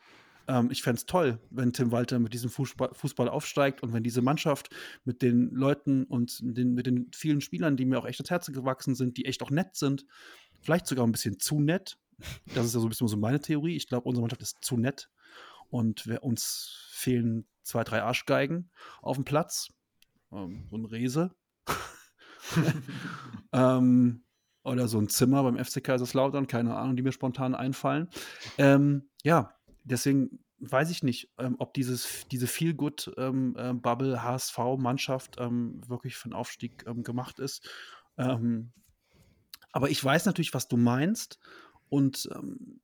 [0.47, 4.03] Ähm, ich fände es toll, wenn Tim Walter mit diesem Fußball, Fußball, aufsteigt und wenn
[4.03, 4.69] diese Mannschaft
[5.05, 8.47] mit den Leuten und den, mit den vielen Spielern, die mir auch echt ins Herz
[8.47, 10.05] gewachsen sind, die echt auch nett sind,
[10.61, 11.97] vielleicht sogar ein bisschen zu nett.
[12.53, 13.75] Das ist ja so ein bisschen so meine Theorie.
[13.75, 15.09] Ich glaube, unsere Mannschaft ist zu nett
[15.69, 18.71] und wir, uns fehlen zwei, drei Arschgeigen
[19.01, 19.69] auf dem Platz.
[20.31, 21.35] Ähm, so ein Rese.
[23.51, 24.23] ähm,
[24.63, 28.09] oder so ein Zimmer beim FC Kaiserslautern, keine Ahnung, die mir spontan einfallen.
[28.57, 29.53] Ähm, ja,
[29.83, 36.29] deswegen weiß ich nicht, ähm, ob dieses, diese Feel-Good-Bubble ähm, äh, HSV-Mannschaft ähm, wirklich für
[36.29, 37.69] den Aufstieg gemacht ist.
[38.17, 41.37] Aber ich weiß natürlich, was du meinst
[41.89, 42.79] und ähm,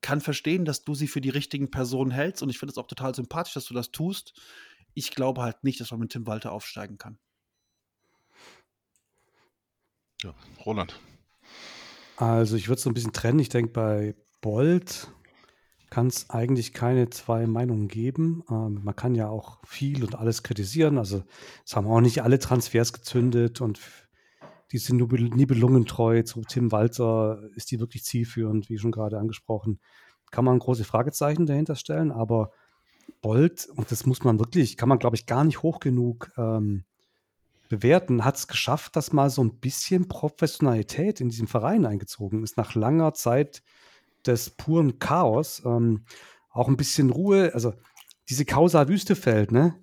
[0.00, 2.42] kann verstehen, dass du sie für die richtigen Personen hältst.
[2.42, 4.34] Und ich finde es auch total sympathisch, dass du das tust.
[4.94, 7.18] Ich glaube halt nicht, dass man mit Tim Walter aufsteigen kann.
[10.22, 10.34] Ja,
[10.64, 10.98] Roland.
[12.16, 13.38] Also ich würde es so ein bisschen trennen.
[13.38, 15.08] Ich denke, bei Bolt
[15.90, 18.42] kann es eigentlich keine zwei Meinungen geben.
[18.50, 20.98] Ähm, man kann ja auch viel und alles kritisieren.
[20.98, 21.22] Also
[21.64, 23.78] es haben auch nicht alle Transfers gezündet und
[24.72, 27.42] die sind nibelungentreu zu Tim Walter.
[27.54, 29.80] Ist die wirklich zielführend, wie schon gerade angesprochen?
[30.30, 32.52] Kann man große Fragezeichen dahinter stellen, aber
[33.22, 36.84] Bolt, und das muss man wirklich, kann man glaube ich gar nicht hoch genug ähm,
[37.68, 42.56] bewerten, hat es geschafft, dass mal so ein bisschen Professionalität in diesem Verein eingezogen ist,
[42.56, 43.62] nach langer Zeit
[44.26, 45.62] des puren Chaos.
[45.64, 46.04] Ähm,
[46.50, 47.72] auch ein bisschen Ruhe, also
[48.28, 49.74] diese Causa Wüstefeld, ne,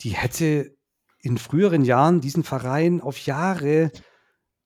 [0.00, 0.76] die hätte
[1.20, 3.90] in früheren Jahren diesen Verein auf Jahre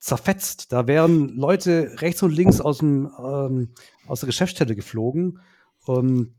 [0.01, 0.73] zerfetzt.
[0.73, 3.69] Da wären Leute rechts und links aus, dem, ähm,
[4.07, 5.39] aus der Geschäftsstelle geflogen.
[5.87, 6.33] Ähm,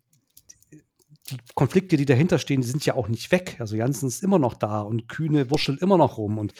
[1.30, 3.56] die Konflikte, die dahinter stehen, die sind ja auch nicht weg.
[3.60, 6.38] Also Janssen ist immer noch da und Kühne wurschtelt immer noch rum.
[6.38, 6.54] Und,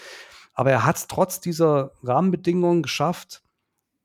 [0.54, 3.42] aber er hat es trotz dieser Rahmenbedingungen geschafft,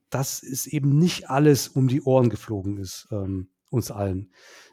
[0.10, 4.32] dass es eben nicht alles um die Ohren geflogen ist, ähm, uns allen.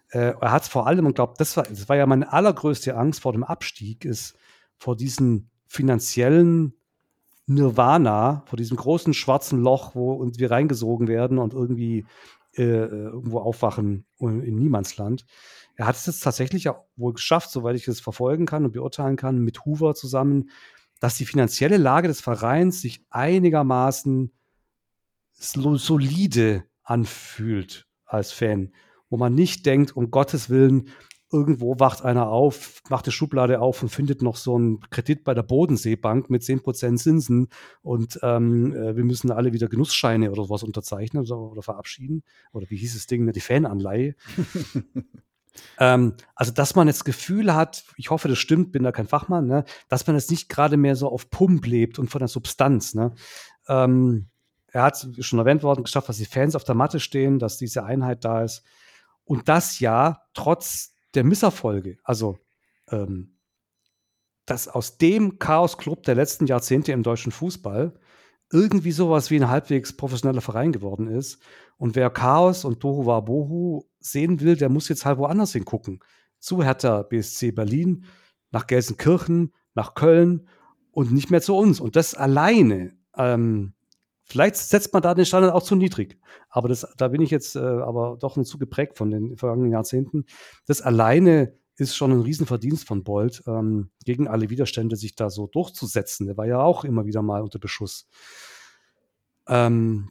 [0.08, 2.96] Äh, er hat es vor allem, und glaube, das war, das war ja meine allergrößte
[2.96, 4.34] Angst vor dem Abstieg, ist
[4.78, 6.72] vor diesem finanziellen
[7.46, 12.06] Nirvana, vor diesem großen schwarzen Loch, wo und wir reingesogen werden und irgendwie
[12.56, 15.26] äh, äh irgendwo aufwachen in Niemandsland.
[15.76, 19.16] Er hat es jetzt tatsächlich auch wohl geschafft, soweit ich es verfolgen kann und beurteilen
[19.16, 20.50] kann, mit Hoover zusammen,
[21.00, 24.32] dass die finanzielle Lage des Vereins sich einigermaßen
[25.32, 28.72] solide anfühlt als Fan,
[29.10, 30.88] wo man nicht denkt, um Gottes Willen,
[31.34, 35.34] irgendwo wacht einer auf, macht die Schublade auf und findet noch so einen Kredit bei
[35.34, 37.48] der Bodenseebank mit 10% Zinsen
[37.82, 42.22] und ähm, äh, wir müssen alle wieder Genussscheine oder sowas unterzeichnen oder, oder verabschieden.
[42.52, 44.14] Oder wie hieß das Ding, die Fananleihe.
[45.80, 49.48] ähm, also, dass man jetzt Gefühl hat, ich hoffe, das stimmt, bin da kein Fachmann,
[49.48, 52.94] ne, dass man jetzt nicht gerade mehr so auf Pump lebt und von der Substanz.
[52.94, 53.12] Ne?
[53.68, 54.28] Ähm,
[54.68, 57.84] er hat schon erwähnt worden, geschafft, dass die Fans auf der Matte stehen, dass diese
[57.84, 58.62] Einheit da ist.
[59.24, 61.98] Und das ja trotz der Misserfolge.
[62.04, 62.38] Also,
[62.90, 63.38] ähm,
[64.46, 67.94] dass aus dem Chaos-Club der letzten Jahrzehnte im deutschen Fußball
[68.52, 71.38] irgendwie sowas wie ein halbwegs professioneller Verein geworden ist.
[71.76, 76.00] Und wer Chaos und Tohu Bohu sehen will, der muss jetzt halt woanders hingucken.
[76.38, 78.04] Zu Hertha BSC Berlin,
[78.50, 80.46] nach Gelsenkirchen, nach Köln
[80.92, 81.80] und nicht mehr zu uns.
[81.80, 83.73] Und das alleine ähm,
[84.24, 86.18] Vielleicht setzt man da den Standard auch zu niedrig.
[86.48, 90.24] Aber das, da bin ich jetzt äh, aber doch zu geprägt von den vergangenen Jahrzehnten.
[90.66, 95.46] Das alleine ist schon ein Riesenverdienst von Bolt, ähm, gegen alle Widerstände sich da so
[95.46, 96.26] durchzusetzen.
[96.26, 98.08] Der war ja auch immer wieder mal unter Beschuss.
[99.48, 100.10] Ähm,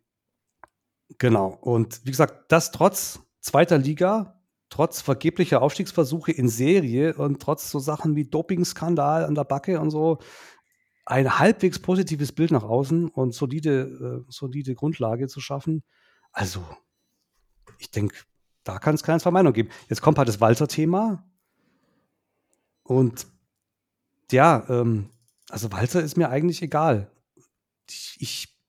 [1.17, 1.57] genau.
[1.61, 7.79] Und wie gesagt, das trotz zweiter Liga, trotz vergeblicher Aufstiegsversuche in Serie und trotz so
[7.79, 10.19] Sachen wie Dopingskandal an der Backe und so,
[11.05, 15.83] ein halbwegs positives Bild nach außen und solide, äh, solide Grundlage zu schaffen.
[16.31, 16.65] Also,
[17.77, 18.15] ich denke,
[18.63, 19.69] da kann es keine zwei Meinungen geben.
[19.89, 21.25] Jetzt kommt halt das Walter-Thema.
[22.83, 23.27] Und
[24.31, 25.09] ja, ähm,
[25.49, 27.11] also Walter ist mir eigentlich egal.
[27.89, 28.59] Ich, ich,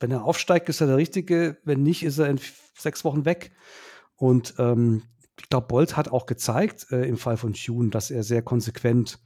[0.00, 1.58] wenn er aufsteigt, ist er der Richtige.
[1.64, 2.40] Wenn nicht, ist er in
[2.76, 3.52] sechs Wochen weg.
[4.16, 5.02] Und ähm,
[5.38, 9.18] ich glaube, Bolt hat auch gezeigt äh, im Fall von Tune, dass er sehr konsequent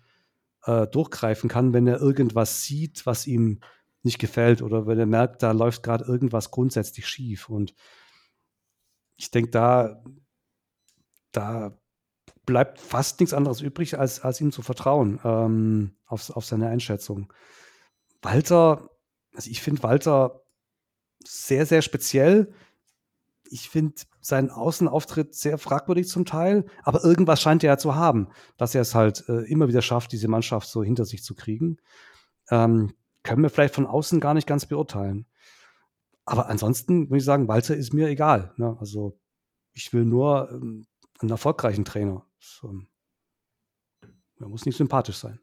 [0.64, 3.60] äh, durchgreifen kann, wenn er irgendwas sieht, was ihm
[4.02, 7.48] nicht gefällt oder wenn er merkt, da läuft gerade irgendwas grundsätzlich schief.
[7.48, 7.74] Und
[9.16, 10.05] ich denke, da,
[11.32, 11.76] da
[12.47, 17.32] bleibt fast nichts anderes übrig, als, als ihm zu vertrauen ähm, auf, auf seine Einschätzung.
[18.22, 18.90] Walter,
[19.35, 20.43] also ich finde Walter
[21.24, 22.55] sehr, sehr speziell
[23.51, 23.94] ich finde
[24.28, 28.82] seinen Außenauftritt sehr fragwürdig zum Teil, aber irgendwas scheint er ja zu haben, dass er
[28.82, 31.78] es halt äh, immer wieder schafft, diese Mannschaft so hinter sich zu kriegen.
[32.50, 35.26] Ähm, können wir vielleicht von außen gar nicht ganz beurteilen.
[36.24, 38.52] Aber ansonsten würde ich sagen, Walter ist mir egal.
[38.56, 38.76] Ne?
[38.80, 39.18] Also
[39.72, 40.86] ich will nur ähm,
[41.20, 42.24] einen erfolgreichen Trainer.
[42.38, 42.82] So,
[44.40, 45.40] er muss nicht sympathisch sein.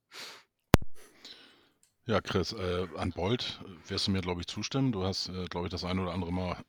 [2.08, 4.92] Ja, Chris, äh, an Bolt wirst du mir, glaube ich, zustimmen.
[4.92, 6.64] Du hast, äh, glaube ich, das ein oder andere Mal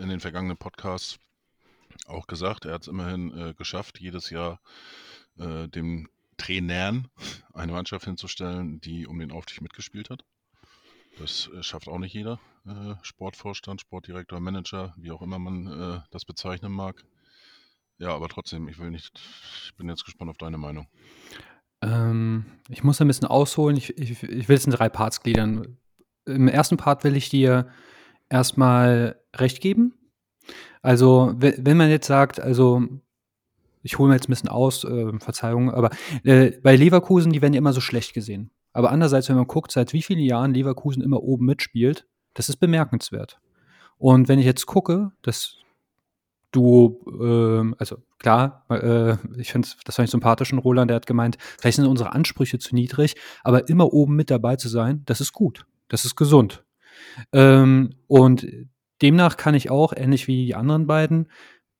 [0.00, 1.18] in den vergangenen Podcasts
[2.06, 4.60] auch gesagt, er hat es immerhin äh, geschafft, jedes Jahr
[5.38, 7.08] äh, dem Trainern
[7.52, 10.24] eine Mannschaft hinzustellen, die um den Aufstieg mitgespielt hat.
[11.18, 12.40] Das äh, schafft auch nicht jeder.
[12.66, 17.04] Äh, Sportvorstand, Sportdirektor, Manager, wie auch immer man das bezeichnen mag.
[17.98, 19.20] Ja, aber trotzdem, ich will nicht,
[19.64, 20.88] ich bin jetzt gespannt auf deine Meinung.
[21.82, 23.76] Ähm, ich muss ein bisschen ausholen.
[23.76, 25.76] Ich, ich, ich will es in drei Parts gliedern.
[26.24, 27.68] Im ersten Part will ich dir
[28.28, 29.94] erstmal recht geben.
[30.82, 32.82] Also, wenn man jetzt sagt, also
[33.82, 35.90] ich hole mir jetzt ein bisschen aus, äh, Verzeihung, aber
[36.24, 38.50] äh, bei Leverkusen, die werden ja immer so schlecht gesehen.
[38.72, 42.56] Aber andererseits, wenn man guckt, seit wie vielen Jahren Leverkusen immer oben mitspielt, das ist
[42.56, 43.40] bemerkenswert.
[43.98, 45.58] Und wenn ich jetzt gucke, dass
[46.52, 51.06] du, äh, also klar, äh, ich finde, das fand ich sympathisch von Roland, der hat
[51.06, 55.20] gemeint, vielleicht sind unsere Ansprüche zu niedrig, aber immer oben mit dabei zu sein, das
[55.20, 55.66] ist gut.
[55.88, 56.64] Das ist gesund.
[57.32, 58.46] Ähm, und
[59.02, 61.28] demnach kann ich auch, ähnlich wie die anderen beiden,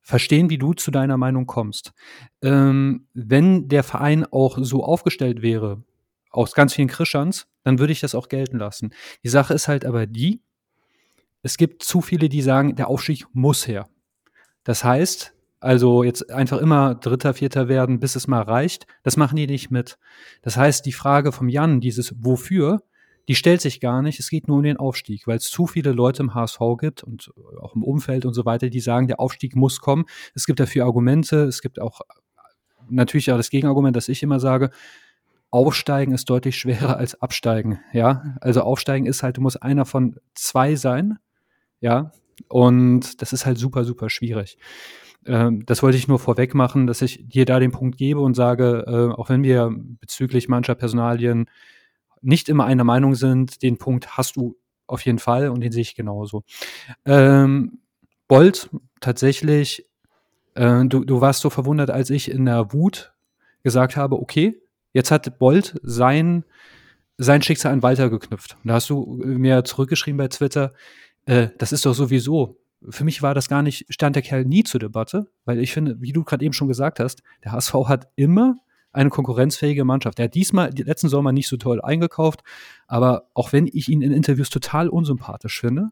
[0.01, 1.93] verstehen, wie du zu deiner Meinung kommst.
[2.41, 5.83] Ähm, wenn der Verein auch so aufgestellt wäre,
[6.29, 8.93] aus ganz vielen Krischans, dann würde ich das auch gelten lassen.
[9.23, 10.41] Die Sache ist halt aber die,
[11.41, 13.87] es gibt zu viele, die sagen, der Aufstieg muss her.
[14.63, 19.35] Das heißt, also jetzt einfach immer Dritter, Vierter werden, bis es mal reicht, das machen
[19.35, 19.97] die nicht mit.
[20.41, 22.83] Das heißt, die Frage vom Jan, dieses Wofür,
[23.27, 24.19] die stellt sich gar nicht.
[24.19, 27.31] Es geht nur um den Aufstieg, weil es zu viele Leute im HSV gibt und
[27.61, 30.05] auch im Umfeld und so weiter, die sagen, der Aufstieg muss kommen.
[30.35, 31.43] Es gibt dafür Argumente.
[31.43, 32.01] Es gibt auch
[32.89, 34.71] natürlich auch das Gegenargument, dass ich immer sage,
[35.51, 37.79] Aufsteigen ist deutlich schwerer als Absteigen.
[37.93, 41.19] Ja, also Aufsteigen ist halt, du musst einer von zwei sein.
[41.79, 42.11] Ja,
[42.49, 44.57] und das ist halt super, super schwierig.
[45.25, 48.33] Ähm, das wollte ich nur vorweg machen, dass ich dir da den Punkt gebe und
[48.33, 49.69] sage, äh, auch wenn wir
[49.99, 51.45] bezüglich mancher Personalien
[52.23, 55.81] nicht immer einer Meinung sind, den Punkt hast du auf jeden Fall und den sehe
[55.81, 56.43] ich genauso.
[57.05, 57.79] Ähm,
[58.27, 58.69] Bolt,
[58.99, 59.85] tatsächlich,
[60.55, 63.13] äh, du, du warst so verwundert, als ich in der Wut
[63.63, 64.61] gesagt habe, okay,
[64.93, 66.43] jetzt hat Bolt sein,
[67.17, 68.57] sein Schicksal an Walter geknüpft.
[68.63, 70.73] Und da hast du mir zurückgeschrieben bei Twitter,
[71.25, 72.59] äh, das ist doch sowieso.
[72.89, 76.01] Für mich war das gar nicht, stand der Kerl nie zur Debatte, weil ich finde,
[76.01, 78.57] wie du gerade eben schon gesagt hast, der HSV hat immer
[78.93, 80.19] eine konkurrenzfähige Mannschaft.
[80.19, 82.43] Er hat diesmal, die letzten Sommer nicht so toll eingekauft,
[82.87, 85.89] aber auch wenn ich ihn in Interviews total unsympathisch finde,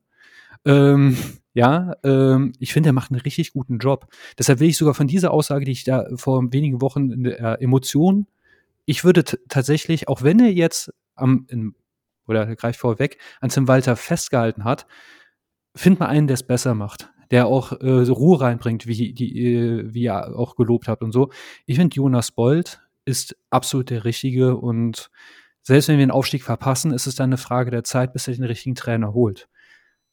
[0.63, 1.17] ähm,
[1.53, 4.07] ja, ähm, ich finde, er macht einen richtig guten Job.
[4.37, 7.61] Deshalb will ich sogar von dieser Aussage, die ich da vor wenigen Wochen in der
[7.61, 8.27] Emotion,
[8.85, 11.75] ich würde tatsächlich, auch wenn er jetzt am, in,
[12.27, 14.85] oder greift vorweg, an Tim Walter festgehalten hat,
[15.75, 19.55] find mal einen, der es besser macht der auch äh, so Ruhe reinbringt, wie, die,
[19.55, 21.29] äh, wie ihr auch gelobt habt und so.
[21.65, 25.09] Ich finde, Jonas Bold ist absolut der Richtige und
[25.63, 28.33] selbst wenn wir den Aufstieg verpassen, ist es dann eine Frage der Zeit, bis er
[28.33, 29.47] den richtigen Trainer holt.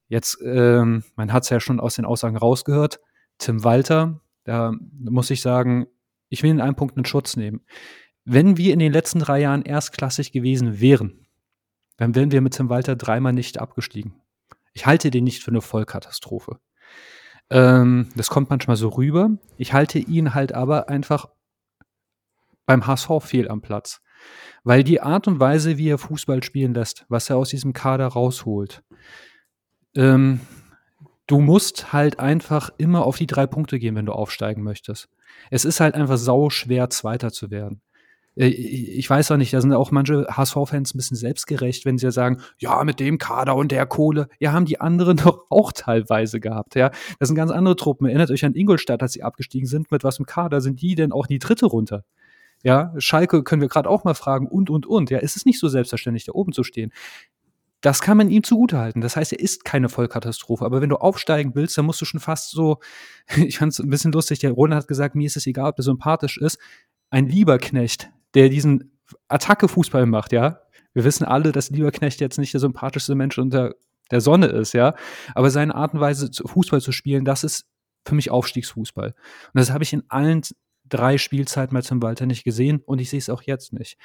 [0.09, 3.01] Jetzt, ähm, man hat es ja schon aus den Aussagen rausgehört,
[3.39, 5.87] Tim Walter, da muss ich sagen,
[6.29, 7.61] ich will in einem Punkt einen Schutz nehmen.
[8.25, 11.27] Wenn wir in den letzten drei Jahren erstklassig gewesen wären,
[11.97, 14.15] dann wären wir mit Tim Walter dreimal nicht abgestiegen.
[14.73, 16.59] Ich halte den nicht für eine Vollkatastrophe.
[17.51, 19.31] Ähm, das kommt manchmal so rüber.
[19.57, 21.29] Ich halte ihn halt aber einfach
[22.69, 24.01] beim HSV fehl am Platz.
[24.63, 28.07] Weil die Art und Weise, wie er Fußball spielen lässt, was er aus diesem Kader
[28.07, 28.83] rausholt,
[29.97, 30.41] ähm,
[31.27, 35.09] du musst halt einfach immer auf die drei Punkte gehen, wenn du aufsteigen möchtest.
[35.51, 37.81] Es ist halt einfach sau schwer, Zweiter zu werden.
[38.37, 42.13] Äh, ich weiß auch nicht, da sind auch manche HSV-Fans ein bisschen selbstgerecht, wenn sie
[42.13, 46.39] sagen, ja, mit dem Kader und der Kohle, ja, haben die anderen doch auch teilweise
[46.39, 46.91] gehabt, ja.
[47.19, 48.07] Das sind ganz andere Truppen.
[48.07, 51.13] Erinnert euch an Ingolstadt, als sie abgestiegen sind, mit was im Kader sind die denn
[51.13, 52.05] auch die dritte runter?
[52.65, 55.11] Ja, Schalke können wir gerade auch mal fragen und, und, und.
[55.11, 56.93] Ja, ist es nicht so selbstverständlich, da oben zu stehen?
[57.81, 59.01] Das kann man ihm zugutehalten.
[59.01, 60.65] Das heißt, er ist keine Vollkatastrophe.
[60.65, 62.79] Aber wenn du aufsteigen willst, dann musst du schon fast so,
[63.37, 65.79] ich fand es ein bisschen lustig, der Roland hat gesagt, mir ist es egal, ob
[65.79, 66.59] er sympathisch ist.
[67.11, 68.99] Ein Lieberknecht, der diesen
[69.29, 70.61] Attacke-Fußball macht, ja.
[70.93, 73.75] Wir wissen alle, dass Lieberknecht jetzt nicht der sympathischste Mensch unter
[74.11, 74.95] der Sonne ist, ja.
[75.35, 77.67] Aber seine Art und Weise, Fußball zu spielen, das ist
[78.05, 79.09] für mich Aufstiegsfußball.
[79.09, 79.15] Und
[79.55, 80.43] das habe ich in allen
[80.89, 83.99] drei Spielzeiten mal zum Walter nicht gesehen und ich sehe es auch jetzt nicht.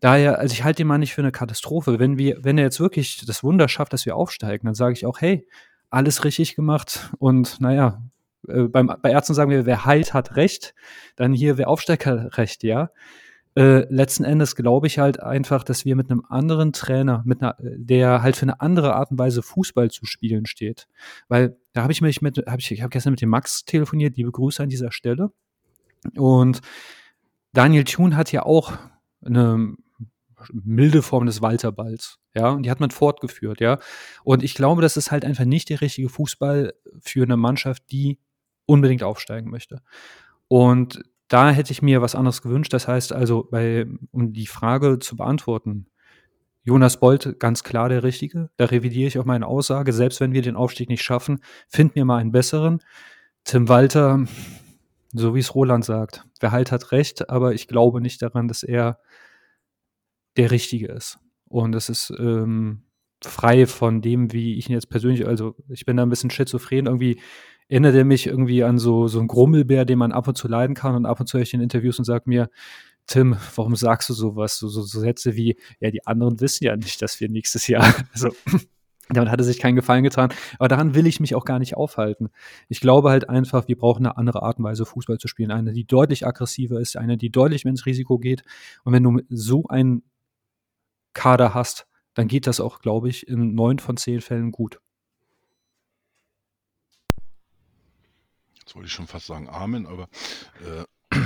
[0.00, 1.98] Daher, also ich halte ihn mal nicht für eine Katastrophe.
[1.98, 5.06] Wenn wir, wenn er jetzt wirklich das Wunder schafft, dass wir aufsteigen, dann sage ich
[5.06, 5.46] auch, hey,
[5.90, 8.02] alles richtig gemacht und naja,
[8.48, 10.74] äh, beim, bei Ärzten sagen wir, wer heilt, hat Recht.
[11.16, 12.90] Dann hier, wer aufsteigt, hat Recht, ja.
[13.56, 17.56] Äh, letzten Endes glaube ich halt einfach, dass wir mit einem anderen Trainer, mit einer,
[17.58, 20.86] der halt für eine andere Art und Weise Fußball zu spielen steht.
[21.28, 24.16] Weil da habe ich mich mit, habe ich, ich habe gestern mit dem Max telefoniert,
[24.16, 25.32] liebe Grüße an dieser Stelle.
[26.16, 26.60] Und
[27.52, 28.72] Daniel Thune hat ja auch
[29.24, 29.74] eine
[30.52, 33.78] milde Form des Walterballs, ja, und die hat man fortgeführt, ja.
[34.24, 38.18] Und ich glaube, das ist halt einfach nicht der richtige Fußball für eine Mannschaft, die
[38.66, 39.82] unbedingt aufsteigen möchte.
[40.48, 42.72] Und da hätte ich mir was anderes gewünscht.
[42.72, 45.86] Das heißt also, bei, um die Frage zu beantworten,
[46.62, 48.50] Jonas Bolt ganz klar der Richtige.
[48.56, 49.92] Da revidiere ich auch meine Aussage.
[49.92, 52.80] Selbst wenn wir den Aufstieg nicht schaffen, find mir mal einen besseren.
[53.44, 54.24] Tim Walter,
[55.12, 56.24] so wie es Roland sagt.
[56.40, 58.98] Wer halt hat recht, aber ich glaube nicht daran, dass er
[60.36, 61.18] der Richtige ist.
[61.48, 62.84] Und es ist ähm,
[63.22, 66.86] frei von dem, wie ich ihn jetzt persönlich, also ich bin da ein bisschen schizophren,
[66.86, 67.20] irgendwie
[67.68, 70.74] erinnert er mich irgendwie an so, so einen Grummelbär, den man ab und zu leiden
[70.74, 72.50] kann und ab und zu höre ich in Interviews und sage mir,
[73.06, 74.58] Tim, warum sagst du sowas?
[74.58, 77.94] So, so, so Sätze wie, ja, die anderen wissen ja nicht, dass wir nächstes Jahr,
[78.12, 78.30] also
[79.12, 80.32] damit hat er sich keinen Gefallen getan.
[80.58, 82.30] Aber daran will ich mich auch gar nicht aufhalten.
[82.68, 85.50] Ich glaube halt einfach, wir brauchen eine andere Art und Weise, Fußball zu spielen.
[85.50, 88.42] Eine, die deutlich aggressiver ist, eine, die deutlich mehr ins Risiko geht.
[88.84, 90.02] Und wenn du so einen
[91.12, 94.80] Kader hast, dann geht das auch, glaube ich, in neun von zehn Fällen gut.
[98.58, 100.08] Jetzt wollte ich schon fast sagen Amen, aber
[100.64, 101.18] äh,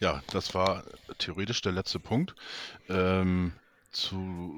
[0.00, 0.82] ja, das war
[1.18, 2.34] theoretisch der letzte Punkt.
[2.88, 3.52] Ähm,
[3.92, 4.54] zu,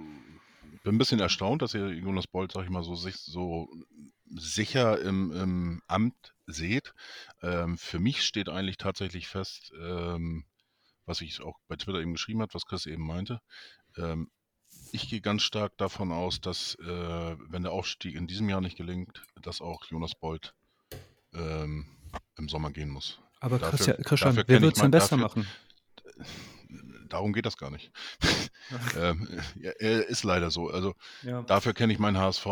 [0.82, 3.68] bin ein bisschen erstaunt, dass ihr Jonas Bolt, sag ich mal, so, sich, so
[4.26, 6.94] sicher im, im Amt seht.
[7.42, 10.44] Ähm, für mich steht eigentlich tatsächlich fest, ähm,
[11.06, 13.40] was ich auch bei Twitter eben geschrieben habe, was Chris eben meinte.
[13.96, 14.30] Ähm,
[14.92, 18.76] ich gehe ganz stark davon aus, dass äh, wenn der Aufstieg in diesem Jahr nicht
[18.76, 20.54] gelingt, dass auch Jonas Bolt
[21.34, 21.86] ähm,
[22.36, 23.20] im Sommer gehen muss.
[23.40, 25.46] Aber dafür, Christian, Christian dafür wer wird es denn besser machen?
[27.08, 27.90] Darum geht das gar nicht.
[28.96, 30.68] ähm, er ist leider so.
[30.68, 31.42] Also ja.
[31.42, 32.46] dafür kenne ich meinen HSV.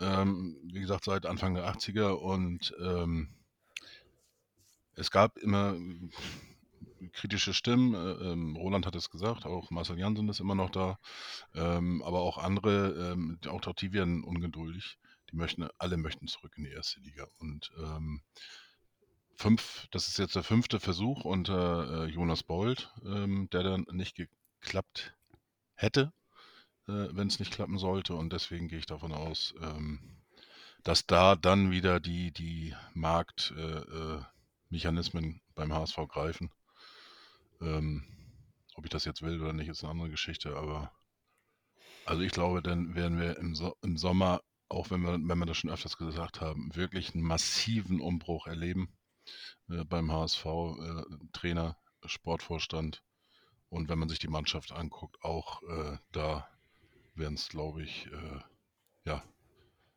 [0.00, 3.28] Ähm, wie gesagt, seit Anfang der 80er und ähm,
[4.96, 5.76] es gab immer
[7.12, 7.94] kritische Stimmen.
[7.94, 10.98] Äh, ähm, Roland hat es gesagt, auch Marcel Jansen ist immer noch da,
[11.54, 14.98] ähm, aber auch andere, ähm, auch die werden ungeduldig.
[15.30, 17.26] Die möchten, alle möchten zurück in die erste Liga.
[17.38, 18.22] Und ähm,
[19.36, 24.16] fünf, das ist jetzt der fünfte Versuch unter äh, Jonas Bold, ähm, der dann nicht
[24.16, 25.14] geklappt
[25.74, 26.12] hätte,
[26.88, 28.14] äh, wenn es nicht klappen sollte.
[28.14, 30.00] Und deswegen gehe ich davon aus, ähm,
[30.82, 36.50] dass da dann wieder die, die Marktmechanismen äh, äh beim HSV greifen.
[37.60, 38.04] Ähm,
[38.74, 40.90] ob ich das jetzt will oder nicht, ist eine andere Geschichte, aber
[42.06, 45.46] also ich glaube, dann werden wir im, so im Sommer, auch wenn wir, wenn wir
[45.46, 48.88] das schon öfters gesagt haben, wirklich einen massiven Umbruch erleben
[49.68, 51.02] äh, beim HSV, äh,
[51.32, 53.02] Trainer, Sportvorstand.
[53.68, 56.48] Und wenn man sich die Mannschaft anguckt, auch äh, da
[57.14, 58.40] werden es, glaube ich, äh,
[59.04, 59.22] ja,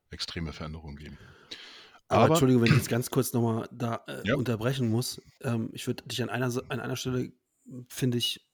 [0.09, 1.17] extreme Veränderungen geben.
[2.07, 4.35] Aber, Aber, Entschuldigung, wenn ich jetzt ganz kurz nochmal da ja.
[4.35, 5.21] unterbrechen muss.
[5.41, 7.31] Ähm, ich würde dich an einer, an einer Stelle,
[7.87, 8.47] finde ich,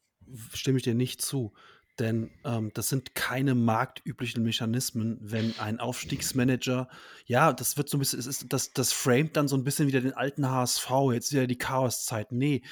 [0.53, 1.53] stimme ich dir nicht zu.
[1.99, 6.87] Denn ähm, das sind keine marktüblichen Mechanismen, wenn ein Aufstiegsmanager,
[7.25, 9.87] ja, das wird so ein bisschen, es ist, das, das framet dann so ein bisschen
[9.87, 12.31] wieder den alten HSV, jetzt wieder die Chaoszeit.
[12.31, 12.63] Nee,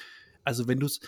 [0.42, 1.00] also wenn du es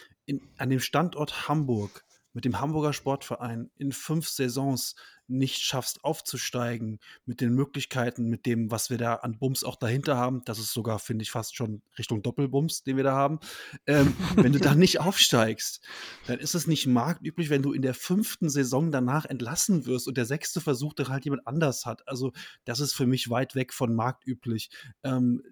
[0.59, 2.05] an dem Standort Hamburg
[2.35, 4.95] mit dem Hamburger Sportverein in fünf Saisons
[5.27, 10.17] nicht schaffst aufzusteigen, mit den Möglichkeiten, mit dem, was wir da an Bums auch dahinter
[10.17, 13.39] haben, das ist sogar, finde ich, fast schon Richtung Doppelbums, den wir da haben,
[13.87, 15.81] ähm, wenn du da nicht aufsteigst,
[16.27, 20.19] dann ist es nicht marktüblich, wenn du in der fünften Saison danach entlassen wirst und
[20.19, 22.07] der sechste Versuch dann halt jemand anders hat.
[22.07, 22.33] Also
[22.65, 24.71] das ist für mich weit weg von marktüblich.
[25.05, 25.43] Ähm,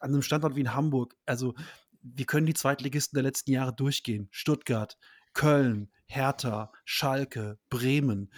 [0.00, 1.54] an einem Standort wie in Hamburg, also
[2.02, 4.28] wir können die Zweitligisten der letzten Jahre durchgehen.
[4.30, 4.96] Stuttgart,
[5.34, 8.32] Köln, Hertha, Schalke, Bremen.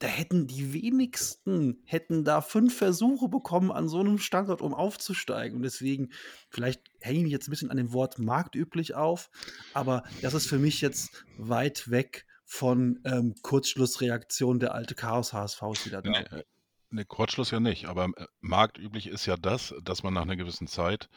[0.00, 5.56] Da hätten die wenigsten, hätten da fünf Versuche bekommen an so einem Standort, um aufzusteigen.
[5.56, 6.10] Und deswegen,
[6.50, 9.30] vielleicht hänge ich mich jetzt ein bisschen an dem Wort marktüblich auf,
[9.74, 16.00] aber das ist für mich jetzt weit weg von ähm, Kurzschlussreaktion der alte Chaos-HSV wieder
[16.00, 16.10] da.
[16.10, 16.44] Nee,
[16.90, 20.66] Ne, Kurzschluss ja nicht, aber äh, marktüblich ist ja das, dass man nach einer gewissen
[20.66, 21.10] Zeit,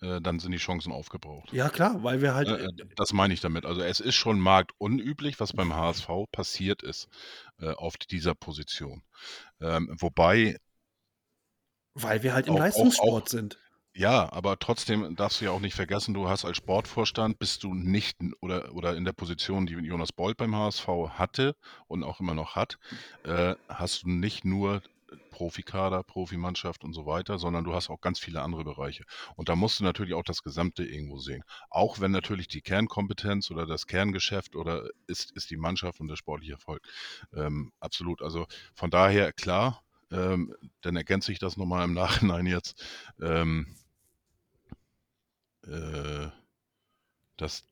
[0.00, 1.52] äh, dann sind die Chancen aufgebraucht.
[1.52, 2.48] Ja klar, weil wir halt.
[2.48, 3.66] Äh, äh, das meine ich damit.
[3.66, 7.08] Also es ist schon marktunüblich, was beim HSV passiert ist
[7.60, 9.02] äh, auf dieser Position.
[9.60, 10.56] Ähm, wobei.
[11.92, 13.58] Weil wir halt im auch, Leistungssport auch, auch, sind.
[13.94, 17.74] Ja, aber trotzdem darfst du ja auch nicht vergessen, du hast als Sportvorstand, bist du
[17.74, 21.56] nicht oder, oder in der Position, die Jonas Bolt beim HSV hatte
[21.86, 22.78] und auch immer noch hat,
[23.24, 24.82] äh, hast du nicht nur
[25.30, 29.04] Profikader, Profimannschaft und so weiter, sondern du hast auch ganz viele andere Bereiche.
[29.36, 31.42] Und da musst du natürlich auch das Gesamte irgendwo sehen.
[31.70, 36.16] Auch wenn natürlich die Kernkompetenz oder das Kerngeschäft oder ist, ist die Mannschaft und der
[36.16, 36.82] sportliche Erfolg.
[37.34, 38.22] Ähm, absolut.
[38.22, 42.82] Also von daher klar, ähm, dann ergänze ich das nochmal im Nachhinein jetzt.
[43.20, 43.74] Ähm,
[45.66, 46.28] äh,
[47.36, 47.68] das,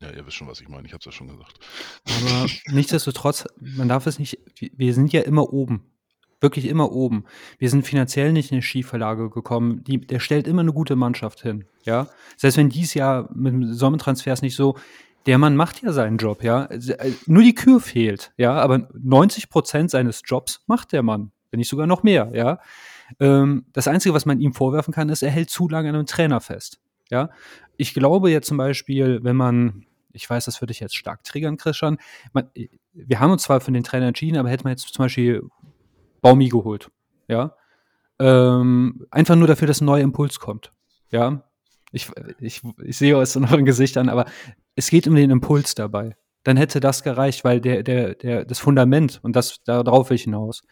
[0.00, 0.86] ja, ihr wisst schon, was ich meine.
[0.86, 1.58] Ich habe es ja schon gesagt.
[2.04, 5.92] Aber nichtsdestotrotz, man darf es nicht, wir sind ja immer oben
[6.40, 7.24] wirklich immer oben.
[7.58, 9.82] Wir sind finanziell nicht in eine Schiefverlage gekommen.
[9.84, 12.08] Die, der stellt immer eine gute Mannschaft hin, ja.
[12.36, 14.76] Selbst wenn dies Jahr mit Sommertransfers nicht so,
[15.26, 16.66] der Mann macht ja seinen Job, ja.
[16.66, 18.54] Äh, nur die Kür fehlt, ja.
[18.54, 22.58] Aber 90 Prozent seines Jobs macht der Mann, wenn nicht sogar noch mehr, ja.
[23.20, 26.06] Ähm, das Einzige, was man ihm vorwerfen kann, ist, er hält zu lange an einem
[26.06, 26.80] Trainer fest,
[27.10, 27.30] ja.
[27.78, 31.58] Ich glaube jetzt zum Beispiel, wenn man ich weiß, das würde ich jetzt stark triggern,
[31.58, 31.98] Christian.
[32.32, 32.48] Man,
[32.94, 35.42] wir haben uns zwar für den Trainer entschieden, aber hätte man jetzt zum Beispiel
[36.26, 36.90] Baumi geholt.
[37.28, 37.54] Ja.
[38.18, 40.72] Ähm, einfach nur dafür, dass ein neuer Impuls kommt.
[41.12, 41.44] Ja.
[41.92, 44.24] Ich, ich, ich sehe aus euren Gesichtern, aber
[44.74, 46.16] es geht um den Impuls dabei.
[46.42, 50.24] Dann hätte das gereicht, weil der, der, der, das Fundament, und das, darauf will ich
[50.24, 50.62] hinaus,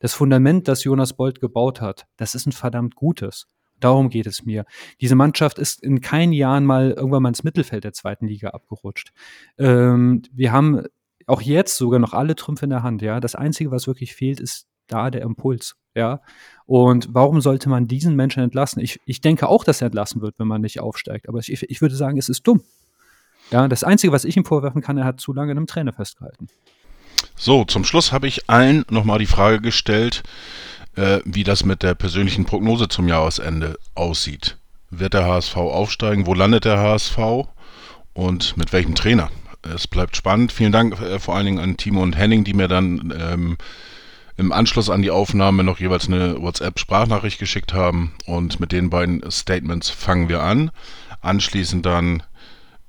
[0.00, 3.46] das Fundament, das Jonas Bolt gebaut hat, das ist ein verdammt gutes.
[3.80, 4.64] Darum geht es mir.
[5.02, 9.12] Diese Mannschaft ist in keinen Jahren mal irgendwann mal ins Mittelfeld der zweiten Liga abgerutscht.
[9.58, 10.84] Ähm, wir haben
[11.26, 13.20] auch jetzt sogar noch alle Trümpfe in der Hand, ja.
[13.20, 16.20] Das Einzige, was wirklich fehlt, ist da der Impuls, ja.
[16.66, 18.80] Und warum sollte man diesen Menschen entlassen?
[18.80, 21.28] Ich, ich denke auch, dass er entlassen wird, wenn man nicht aufsteigt.
[21.28, 22.62] Aber ich, ich würde sagen, es ist dumm.
[23.50, 25.92] Ja, das Einzige, was ich ihm vorwerfen kann, er hat zu lange in einem Trainer
[25.92, 26.48] festgehalten.
[27.36, 30.22] So, zum Schluss habe ich allen nochmal die Frage gestellt,
[30.96, 34.56] äh, wie das mit der persönlichen Prognose zum Jahresende aussieht.
[34.90, 36.26] Wird der HSV aufsteigen?
[36.26, 37.18] Wo landet der HSV?
[38.14, 39.30] Und mit welchem Trainer?
[39.62, 40.52] Es bleibt spannend.
[40.52, 43.56] Vielen Dank äh, vor allen Dingen an Timo und Henning, die mir dann ähm,
[44.42, 48.12] im Anschluss an die Aufnahme noch jeweils eine WhatsApp-Sprachnachricht geschickt haben.
[48.26, 50.72] Und mit den beiden Statements fangen wir an.
[51.20, 52.24] Anschließend dann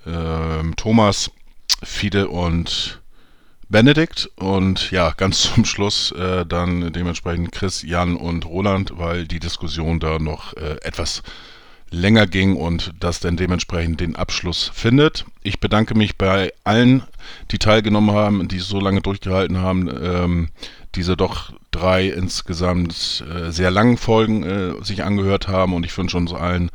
[0.06, 1.32] ähm, Thomas,
[1.84, 3.02] Fide und
[3.70, 9.40] Benedikt und ja, ganz zum Schluss äh, dann dementsprechend Chris, Jan und Roland, weil die
[9.40, 11.22] Diskussion da noch äh, etwas
[11.92, 15.26] länger ging und das dann dementsprechend den Abschluss findet.
[15.44, 17.04] Ich bedanke mich bei allen,
[17.52, 20.50] die teilgenommen haben, die so lange durchgehalten haben, ähm,
[20.96, 26.18] diese doch drei insgesamt äh, sehr langen Folgen äh, sich angehört haben und ich wünsche
[26.18, 26.70] uns allen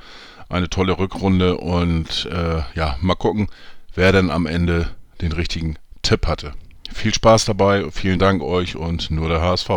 [0.49, 3.49] eine tolle Rückrunde und äh, ja, mal gucken,
[3.95, 4.89] wer denn am Ende
[5.21, 6.53] den richtigen Tipp hatte.
[6.93, 9.71] Viel Spaß dabei, vielen Dank euch und nur der HSV.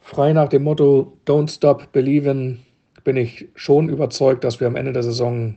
[0.00, 2.60] Frei nach dem Motto Don't Stop Believin'
[3.04, 5.54] bin ich schon überzeugt, dass wir am Ende der Saison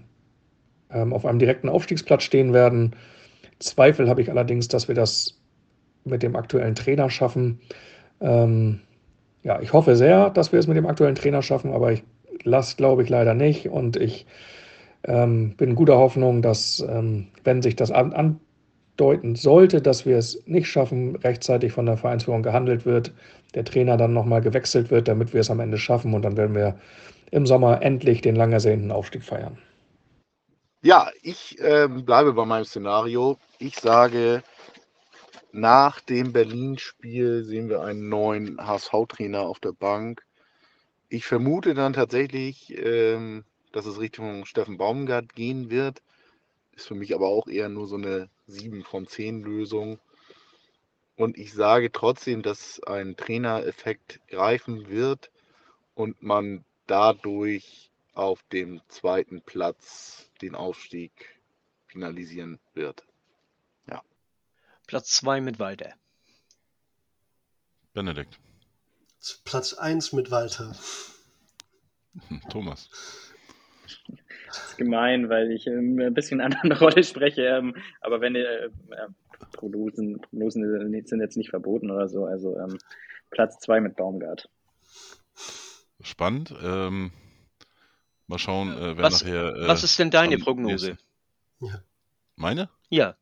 [0.91, 2.95] ähm, auf einem direkten Aufstiegsplatz stehen werden.
[3.59, 5.39] Zweifel habe ich allerdings, dass wir das
[6.05, 7.59] mit dem aktuellen Trainer schaffen.
[8.21, 8.81] Ähm,
[9.43, 12.03] ja, ich hoffe sehr, dass wir es mit dem aktuellen Trainer schaffen, aber ich
[12.43, 13.69] lasse, glaube ich, leider nicht.
[13.69, 14.25] Und ich
[15.03, 20.41] ähm, bin guter Hoffnung, dass, ähm, wenn sich das an, andeuten sollte, dass wir es
[20.45, 23.11] nicht schaffen, rechtzeitig von der Vereinsführung gehandelt wird,
[23.53, 26.13] der Trainer dann nochmal gewechselt wird, damit wir es am Ende schaffen.
[26.13, 26.75] Und dann werden wir
[27.31, 29.57] im Sommer endlich den lang ersehnten Aufstieg feiern.
[30.83, 33.37] Ja, ich äh, bleibe bei meinem Szenario.
[33.57, 34.43] Ich sage,
[35.55, 40.25] nach dem Berlin-Spiel sehen wir einen neuen HSV-Trainer auf der Bank.
[41.09, 46.01] Ich vermute dann tatsächlich, ähm, dass es Richtung Steffen Baumgart gehen wird.
[46.75, 49.99] Ist für mich aber auch eher nur so eine 7 von 10 Lösung.
[51.17, 55.29] Und ich sage trotzdem, dass ein Trainereffekt greifen wird
[55.93, 61.11] und man dadurch auf dem zweiten Platz den Aufstieg
[61.85, 63.03] finalisieren wird.
[64.87, 65.93] Platz 2 mit Walter.
[67.93, 68.39] Benedikt.
[69.45, 70.75] Platz 1 mit Walter.
[72.49, 72.89] Thomas.
[74.47, 77.43] Das ist gemein, weil ich ähm, ein bisschen eine andere Rolle spreche.
[77.43, 78.69] Ähm, aber wenn äh, äh,
[79.53, 82.77] Prognosen, Prognosen sind jetzt nicht verboten oder so, also ähm,
[83.31, 84.49] Platz 2 mit Baumgart.
[86.01, 86.53] Spannend.
[86.61, 87.11] Ähm,
[88.27, 89.55] mal schauen, äh, wer Was, nachher.
[89.55, 90.97] Äh, was ist denn deine Prognose?
[91.59, 91.81] Ja.
[92.35, 92.69] Meine?
[92.89, 93.15] Ja.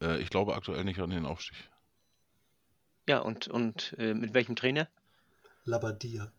[0.00, 1.56] Äh, ich glaube aktuell nicht an den Aufstieg.
[3.08, 4.88] Ja, und, und äh, mit welchem Trainer?
[5.64, 6.32] Labadia.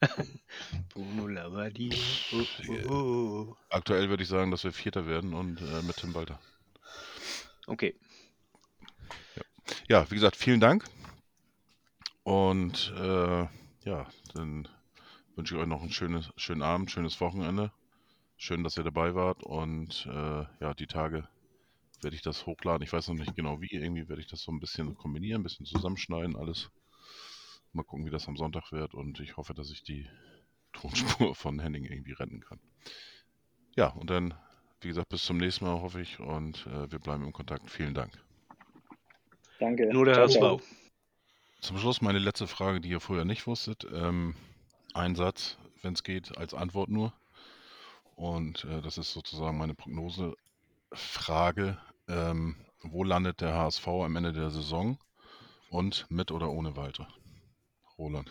[0.90, 1.96] Bruno Labbadia.
[2.32, 3.56] Oh, oh, oh.
[3.70, 6.38] Aktuell würde ich sagen, dass wir Vierter werden und äh, mit Tim Walter.
[7.66, 7.94] Okay.
[9.88, 10.84] Ja, wie gesagt, vielen Dank.
[12.22, 13.46] Und äh,
[13.84, 14.68] ja, dann
[15.34, 17.72] wünsche ich euch noch einen schönes, schönen Abend, schönes Wochenende.
[18.36, 19.42] Schön, dass ihr dabei wart.
[19.42, 21.28] Und äh, ja, die Tage
[22.02, 22.82] werde ich das hochladen.
[22.82, 23.70] Ich weiß noch nicht genau wie.
[23.70, 26.70] Irgendwie werde ich das so ein bisschen kombinieren, ein bisschen zusammenschneiden, alles.
[27.72, 28.94] Mal gucken, wie das am Sonntag wird.
[28.94, 30.08] Und ich hoffe, dass ich die
[30.72, 32.60] Tonspur von Henning irgendwie retten kann.
[33.76, 34.34] Ja, und dann,
[34.80, 36.20] wie gesagt, bis zum nächsten Mal, hoffe ich.
[36.20, 37.70] Und äh, wir bleiben im Kontakt.
[37.70, 38.12] Vielen Dank.
[39.58, 39.86] Danke.
[39.86, 40.62] Nur der HSV.
[41.60, 43.86] Zum Schluss meine letzte Frage, die ihr vorher nicht wusstet.
[43.92, 44.34] Ähm,
[44.94, 47.12] ein Satz, wenn es geht, als Antwort nur.
[48.14, 49.74] Und äh, das ist sozusagen meine
[50.90, 51.78] Prognosefrage.
[52.08, 54.98] Ähm, wo landet der HSV am Ende der Saison?
[55.70, 57.08] Und mit oder ohne Walter?
[57.98, 58.30] Roland.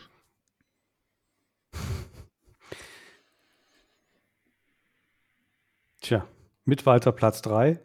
[6.02, 6.27] Tja,
[6.64, 7.82] mit Walter Platz 3.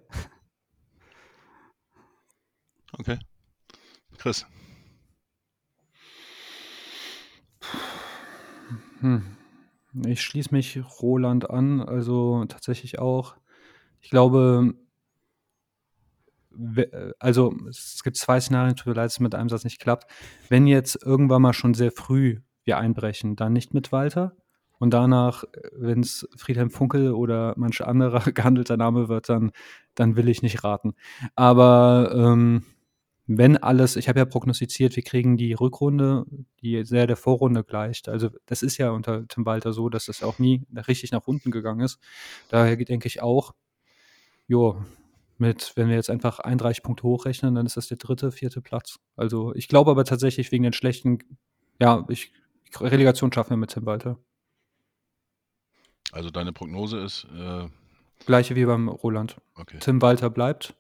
[2.99, 3.19] Okay.
[4.19, 4.47] Chris.
[9.01, 9.37] Hm.
[10.07, 13.40] Ich schließe mich Roland an, also tatsächlich auch.
[14.01, 14.75] Ich glaube,
[17.19, 20.11] also es gibt zwei Szenarien, tut mir leid, es mit einem Satz nicht klappt.
[20.49, 24.37] Wenn jetzt irgendwann mal schon sehr früh wir einbrechen, dann nicht mit Walter.
[24.79, 25.45] Und danach,
[25.77, 29.53] wenn es Friedhelm Funkel oder manch anderer gehandelter Name wird, dann,
[29.95, 30.95] dann will ich nicht raten.
[31.35, 32.65] Aber ähm,
[33.27, 36.25] wenn alles, ich habe ja prognostiziert, wir kriegen die Rückrunde,
[36.63, 38.09] die sehr der Vorrunde gleicht.
[38.09, 41.51] Also das ist ja unter Tim Walter so, dass das auch nie richtig nach unten
[41.51, 42.01] gegangen ist.
[42.49, 43.55] Daher denke ich auch,
[44.51, 44.85] jo,
[45.39, 48.99] mit, wenn wir jetzt einfach 31 Punkte hochrechnen, dann ist das der dritte, vierte Platz.
[49.15, 51.21] Also ich glaube aber tatsächlich wegen den schlechten,
[51.81, 52.33] ja, ich,
[52.75, 54.19] Relegation schaffen wir mit Tim Walter.
[56.11, 57.29] Also deine Prognose ist.
[57.33, 57.69] Äh,
[58.27, 59.41] Gleiche wie beim Roland.
[59.55, 59.79] Okay.
[59.79, 60.75] Tim Walter bleibt,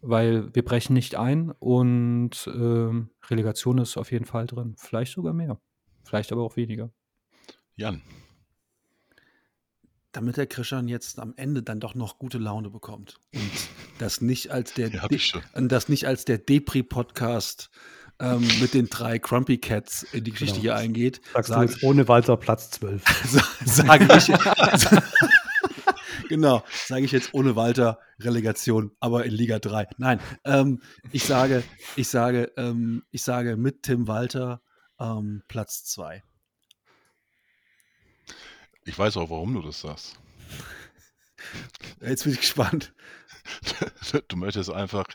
[0.00, 4.76] weil wir brechen nicht ein und ähm, Relegation ist auf jeden Fall drin.
[4.78, 5.60] Vielleicht sogar mehr.
[6.04, 6.90] Vielleicht aber auch weniger.
[7.74, 8.02] Jan.
[10.14, 13.42] Damit der Krishan jetzt am Ende dann doch noch gute Laune bekommt und
[13.98, 15.08] das nicht als der, Ja,
[15.54, 17.68] das nicht als der Depri-Podcast
[18.20, 20.62] ähm, mit den drei Crumpy Cats in die Geschichte Genau.
[20.62, 23.02] hier eingeht, Sagst du sage jetzt ohne Walter Platz 12.
[23.64, 24.28] sage ich,
[26.28, 29.88] genau, sage ich jetzt ohne Walter Relegation, aber in Liga 3.
[29.98, 30.80] Nein, ähm,
[31.10, 31.64] ich sage,
[31.96, 34.62] ich sage, ähm, ich sage mit Tim Walter
[35.00, 36.22] ähm, Platz 2.
[38.84, 40.18] Ich weiß auch, warum du das sagst.
[42.00, 42.92] Jetzt bin ich gespannt.
[44.28, 45.06] Du möchtest einfach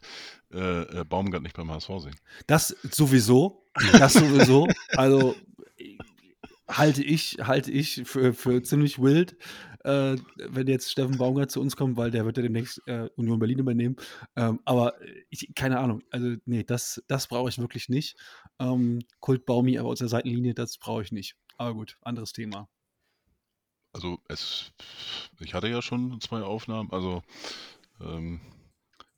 [0.53, 2.15] äh, äh, Baumgart nicht beim HSV sehen.
[2.45, 4.67] Das sowieso, das sowieso.
[4.91, 5.35] Also
[6.67, 9.35] halte ich, halte ich für, für ziemlich wild,
[9.83, 13.39] äh, wenn jetzt Steffen Baumgart zu uns kommt, weil der wird ja demnächst äh, Union
[13.39, 13.95] Berlin übernehmen.
[14.35, 14.95] Ähm, aber
[15.29, 18.15] ich, keine Ahnung, also nee, das, das brauche ich wirklich nicht.
[18.59, 21.35] Ähm, Kult Baumi, aber aus der Seitenlinie, das brauche ich nicht.
[21.57, 22.69] Aber gut, anderes Thema.
[23.94, 24.72] Also es,
[25.40, 27.24] ich hatte ja schon zwei Aufnahmen, also
[27.99, 28.40] ähm,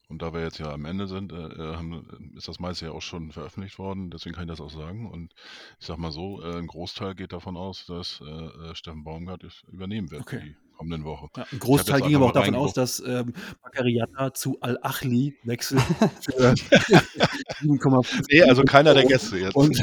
[0.08, 2.92] und da wir jetzt ja am Ende sind, äh, äh, haben, ist das meiste ja
[2.92, 5.10] auch schon veröffentlicht worden, deswegen kann ich das auch sagen.
[5.10, 5.34] Und
[5.80, 9.44] ich sag mal so, äh, ein Großteil geht davon aus, dass äh, äh, Steffen Baumgart
[9.46, 10.42] es übernehmen wird Okay.
[10.42, 11.28] die kommenden Woche.
[11.38, 15.82] Ja, ein Großteil ging aber auch davon aus, dass ähm, Bakariata zu Al-Achli wechselt
[16.22, 16.54] für
[17.62, 19.06] 7,5 Nee, also keiner der.
[19.06, 19.56] Gäste jetzt.
[19.56, 19.80] Und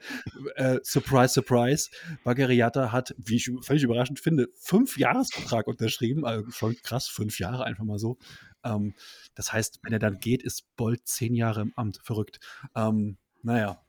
[0.56, 1.90] äh, surprise, surprise,
[2.24, 6.24] Bagariata hat, wie ich völlig überraschend finde, fünf Jahresvertrag unterschrieben.
[6.24, 8.18] Also schon krass, fünf Jahre einfach mal so.
[8.64, 8.94] Ähm,
[9.34, 12.00] das heißt, wenn er dann geht, ist Bolt zehn Jahre im Amt.
[12.02, 12.40] Verrückt.
[12.74, 13.80] Ähm, naja,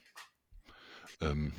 [1.21, 1.53] Ähm,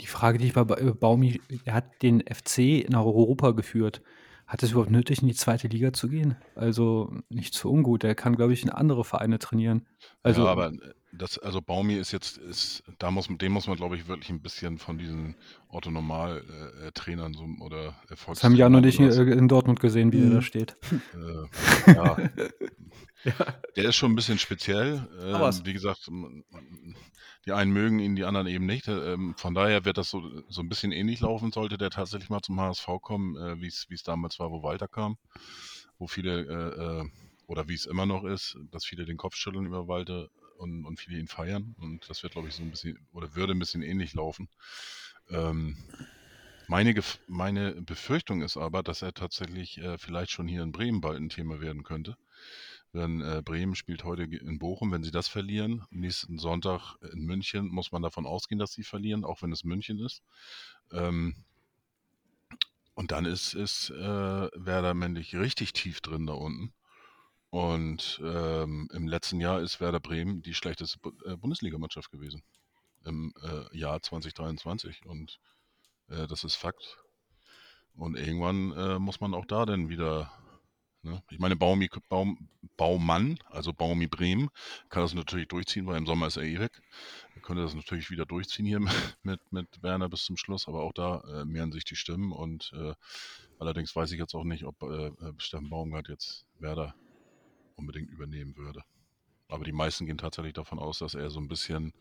[0.00, 4.02] Die Frage, die ich bei äh, Baumi, er hat den FC nach Europa geführt.
[4.46, 6.36] Hat es überhaupt nötig, in die zweite Liga zu gehen?
[6.54, 8.04] Also nicht so ungut.
[8.04, 9.86] Er kann, glaube ich, in andere Vereine trainieren.
[10.22, 10.72] Also ja, aber
[11.12, 14.40] das, also Baumi ist jetzt, ist, da muss, dem muss man, glaube ich, wirklich ein
[14.40, 15.36] bisschen von diesen
[15.68, 19.18] Orthonormal-Trainern so, oder das haben Jan und ich sowas.
[19.18, 20.34] äh, in Dortmund gesehen, wie er Mhm.
[20.34, 20.76] da steht.
[21.14, 21.46] Äh,
[21.94, 22.16] ja.
[23.76, 25.08] Der ist schon ein bisschen speziell.
[25.20, 26.08] Ähm, wie gesagt,
[27.46, 28.88] die einen mögen ihn, die anderen eben nicht.
[28.88, 32.40] Ähm, von daher wird das so, so ein bisschen ähnlich laufen, sollte der tatsächlich mal
[32.40, 35.16] zum HSV kommen, äh, wie es wie es damals war, wo Walter kam.
[35.98, 37.08] Wo viele, äh, äh,
[37.46, 40.28] oder wie es immer noch ist, dass viele den Kopf schütteln über Walter
[40.62, 41.74] und, und viele ihn feiern.
[41.78, 44.48] Und das wird, glaube ich, so ein bisschen, oder würde ein bisschen ähnlich laufen.
[45.30, 45.76] Ähm,
[46.68, 51.00] meine, Gef- meine Befürchtung ist aber, dass er tatsächlich äh, vielleicht schon hier in Bremen
[51.00, 52.16] bald ein Thema werden könnte.
[52.94, 55.84] Denn äh, Bremen spielt heute in Bochum, wenn sie das verlieren.
[55.90, 59.98] Nächsten Sonntag in München muss man davon ausgehen, dass sie verlieren, auch wenn es München
[59.98, 60.22] ist.
[60.92, 61.34] Ähm,
[62.94, 66.72] und dann ist, ist äh, Werder männlich richtig tief drin da unten.
[67.52, 72.42] Und ähm, im letzten Jahr ist Werder Bremen die schlechteste Bu äh, Bundesligamannschaft gewesen.
[73.04, 75.04] Im äh, Jahr 2023.
[75.04, 75.38] Und
[76.08, 76.96] äh, das ist Fakt.
[77.94, 80.32] Und irgendwann äh, muss man auch da dann wieder.
[81.02, 81.22] Ne?
[81.28, 82.48] Ich meine, Baumi, Baum,
[82.78, 84.48] Baumann, also Baumi Bremen,
[84.88, 86.80] kann das natürlich durchziehen, weil im Sommer ist er eh weg.
[87.34, 88.80] Er könnte das natürlich wieder durchziehen hier
[89.22, 92.32] mit, mit Werner bis zum Schluss, aber auch da äh, mehren sich die Stimmen.
[92.32, 92.94] Und äh,
[93.58, 94.82] allerdings weiß ich jetzt auch nicht, ob
[95.36, 96.94] Steffen Baumgart jetzt Werder
[97.82, 98.82] unbedingt übernehmen würde.
[99.48, 101.92] Aber die meisten gehen tatsächlich davon aus, dass er so ein bisschen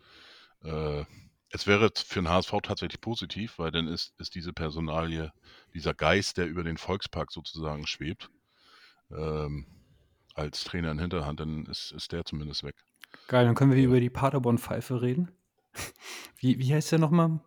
[0.63, 1.03] äh,
[1.51, 5.31] es wäre für den HSV tatsächlich positiv, weil dann ist, ist diese Personalie,
[5.73, 8.29] dieser Geist, der über den Volkspark sozusagen schwebt,
[9.11, 9.65] ähm,
[10.33, 12.75] als Trainer in Hinterhand, dann ist, ist der zumindest weg.
[13.27, 15.31] Geil, dann können wir über die Paderborn-Pfeife reden.
[16.37, 17.39] Wie, wie heißt der nochmal?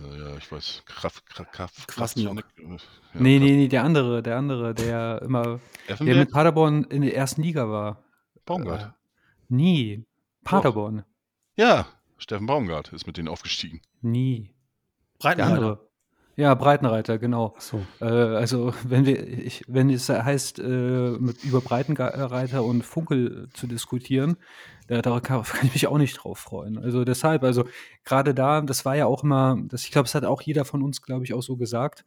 [0.00, 2.44] Äh, ja, ich weiß, Kraft, Kraft, Kraft, Krasniok.
[2.58, 2.64] Ja,
[3.14, 7.42] nee, nee, nee, der andere, der andere, der immer, der mit Paderborn in der ersten
[7.42, 8.02] Liga war.
[8.44, 8.82] Baumgart.
[8.82, 8.90] Äh,
[9.48, 10.06] nie.
[10.44, 11.04] Paderborn.
[11.56, 11.86] Ja,
[12.18, 13.80] Steffen Baumgart ist mit denen aufgestiegen.
[14.00, 14.54] Nie.
[15.22, 15.54] Der Breitenreiter.
[15.54, 15.88] andere.
[16.34, 17.54] Ja, Breitenreiter, genau.
[17.58, 17.84] So.
[18.00, 23.66] Äh, also, wenn wir, ich, wenn es heißt, äh, mit, über Breitenreiter und Funkel zu
[23.66, 24.36] diskutieren,
[25.02, 26.76] da, da kann, kann ich mich auch nicht drauf freuen.
[26.78, 27.64] Also deshalb, also
[28.04, 30.82] gerade da, das war ja auch immer, das, ich glaube, es hat auch jeder von
[30.82, 32.04] uns, glaube ich, auch so gesagt.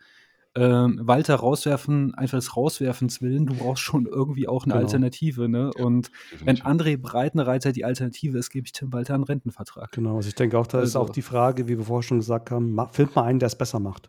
[0.58, 4.86] Ähm, Walter rauswerfen, einfach des Rauswerfens willen, du brauchst schon irgendwie auch eine Genau.
[4.86, 5.72] Alternative, ne?
[5.78, 6.66] Ja, und wenn definitiv.
[6.66, 9.92] André Breitenreiter die Alternative ist, gebe ich Tim Walter einen Rentenvertrag.
[9.92, 12.20] Genau, also ich denke auch, da ist Also- auch die Frage, wie wir vorher schon
[12.20, 14.08] gesagt haben, findet mal einen, der es besser macht.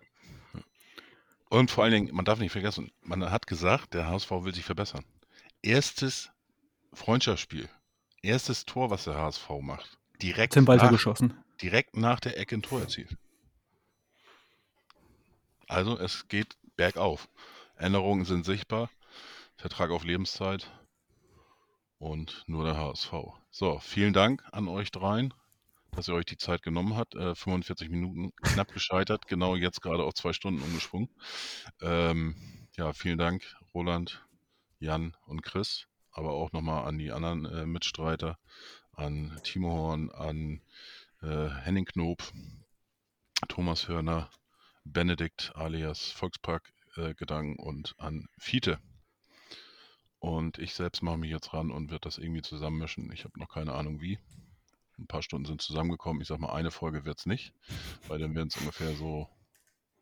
[1.49, 4.65] Und vor allen Dingen, man darf nicht vergessen, man hat gesagt, der HSV will sich
[4.65, 5.05] verbessern.
[5.63, 6.31] Erstes
[6.93, 7.69] Freundschaftsspiel.
[8.27, 9.99] Erstes Tor, was der HSV macht.
[10.21, 11.43] Direkt Tim Walter nach, geschossen.
[11.63, 13.17] direkt nach der Ecke ein Tor erzielt.
[15.69, 17.29] Also es geht bergauf.
[17.77, 18.91] Änderungen sind sichtbar.
[19.57, 20.71] Vertrag auf Lebenszeit.
[21.99, 23.13] Und nur der HSV.
[23.51, 25.33] So, vielen Dank an euch dreien,
[25.93, 27.15] dass ihr euch die Zeit genommen habt.
[27.15, 29.29] Äh, 45 Minuten knapp gescheitert.
[29.29, 31.09] Genau jetzt gerade auf zwei Stunden umgesprungen.
[31.81, 32.35] Ähm,
[32.77, 34.27] ja, vielen Dank, Roland,
[34.79, 35.87] Jan und Chris.
[36.17, 38.39] Aber auch nochmal an die anderen äh, Mitstreiter,
[38.93, 40.63] an Timo Horn, an
[41.21, 42.23] äh, Henning Knob,
[43.49, 44.31] Thomas Hörner,
[44.85, 48.79] Benedikt alias Volkspark äh, Gedanken und an Fiete.
[50.19, 53.13] Und ich selbst mache mich jetzt ran und werde das irgendwie zusammenmischen.
[53.13, 54.19] Ich habe noch keine Ahnung wie.
[54.99, 56.23] Ein paar Stunden sind zusammengekommen.
[56.23, 57.53] Ich sag mal, eine Folge wird es nicht,
[58.09, 59.29] weil dann werden es ungefähr so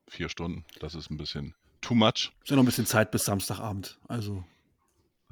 [0.07, 0.65] vier Stunden.
[0.79, 2.31] Das ist ein bisschen too much.
[2.43, 3.99] Ist ja noch ein bisschen Zeit bis Samstagabend.
[4.07, 4.45] Also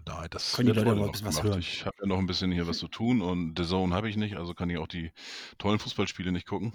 [0.06, 1.58] Nein, das Können die Leute ein bisschen was hören?
[1.60, 4.16] Ich habe ja noch ein bisschen hier was zu tun und The Zone habe ich
[4.16, 5.12] nicht, also kann ich auch die
[5.58, 6.72] tollen Fußballspiele nicht gucken,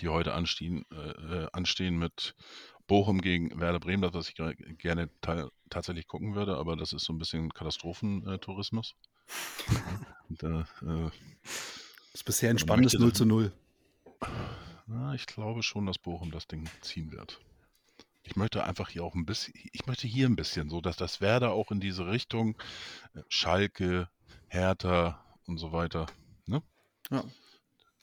[0.00, 2.34] die heute anstehen, äh, äh, anstehen mit
[2.86, 4.34] Bochum gegen Werder Bremen, das was ich
[4.78, 8.94] gerne teil, tatsächlich gucken würde, aber das ist so ein bisschen Katastrophentourismus.
[10.28, 11.10] Und, äh, äh,
[12.12, 13.52] ist bisher ein spannendes möchte 0 das- zu 0.
[14.86, 17.40] na, ich glaube schon, dass Bochum das Ding ziehen wird.
[18.26, 21.20] Ich möchte einfach hier auch ein bisschen, ich möchte hier ein bisschen so, dass das
[21.20, 22.56] Werder auch in diese Richtung
[23.14, 24.08] äh, Schalke,
[24.48, 26.06] Hertha und so weiter,
[26.46, 26.62] ne?
[27.10, 27.24] Ja.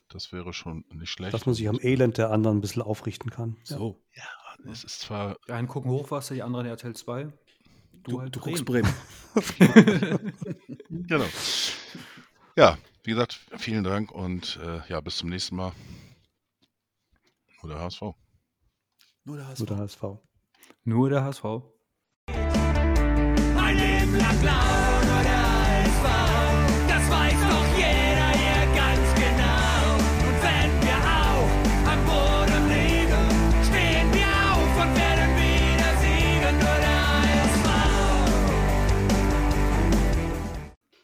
[0.10, 1.34] Das wäre schon nicht schlecht.
[1.34, 3.58] Dass man sich am Elend der anderen ein bisschen aufrichten kann.
[3.66, 3.78] Ja.
[3.78, 4.00] So.
[4.72, 7.24] es ist zwar, Die einen gucken Hochwasser, die anderen RTL 2.
[7.24, 7.32] Du,
[8.04, 8.94] Du, halt du guckst Bremen.
[9.34, 10.34] Bremen.
[10.90, 11.26] genau.
[12.56, 15.74] Ja, wie gesagt, vielen Dank und äh, ja, bis zum nächsten Mal.
[17.64, 18.14] Oder HSV.
[19.26, 19.62] Nur der HSV.
[19.62, 20.04] Nur der HSV.
[20.84, 21.46] Nur der HSV.
[22.28, 24.83] Ein Leben lang blau.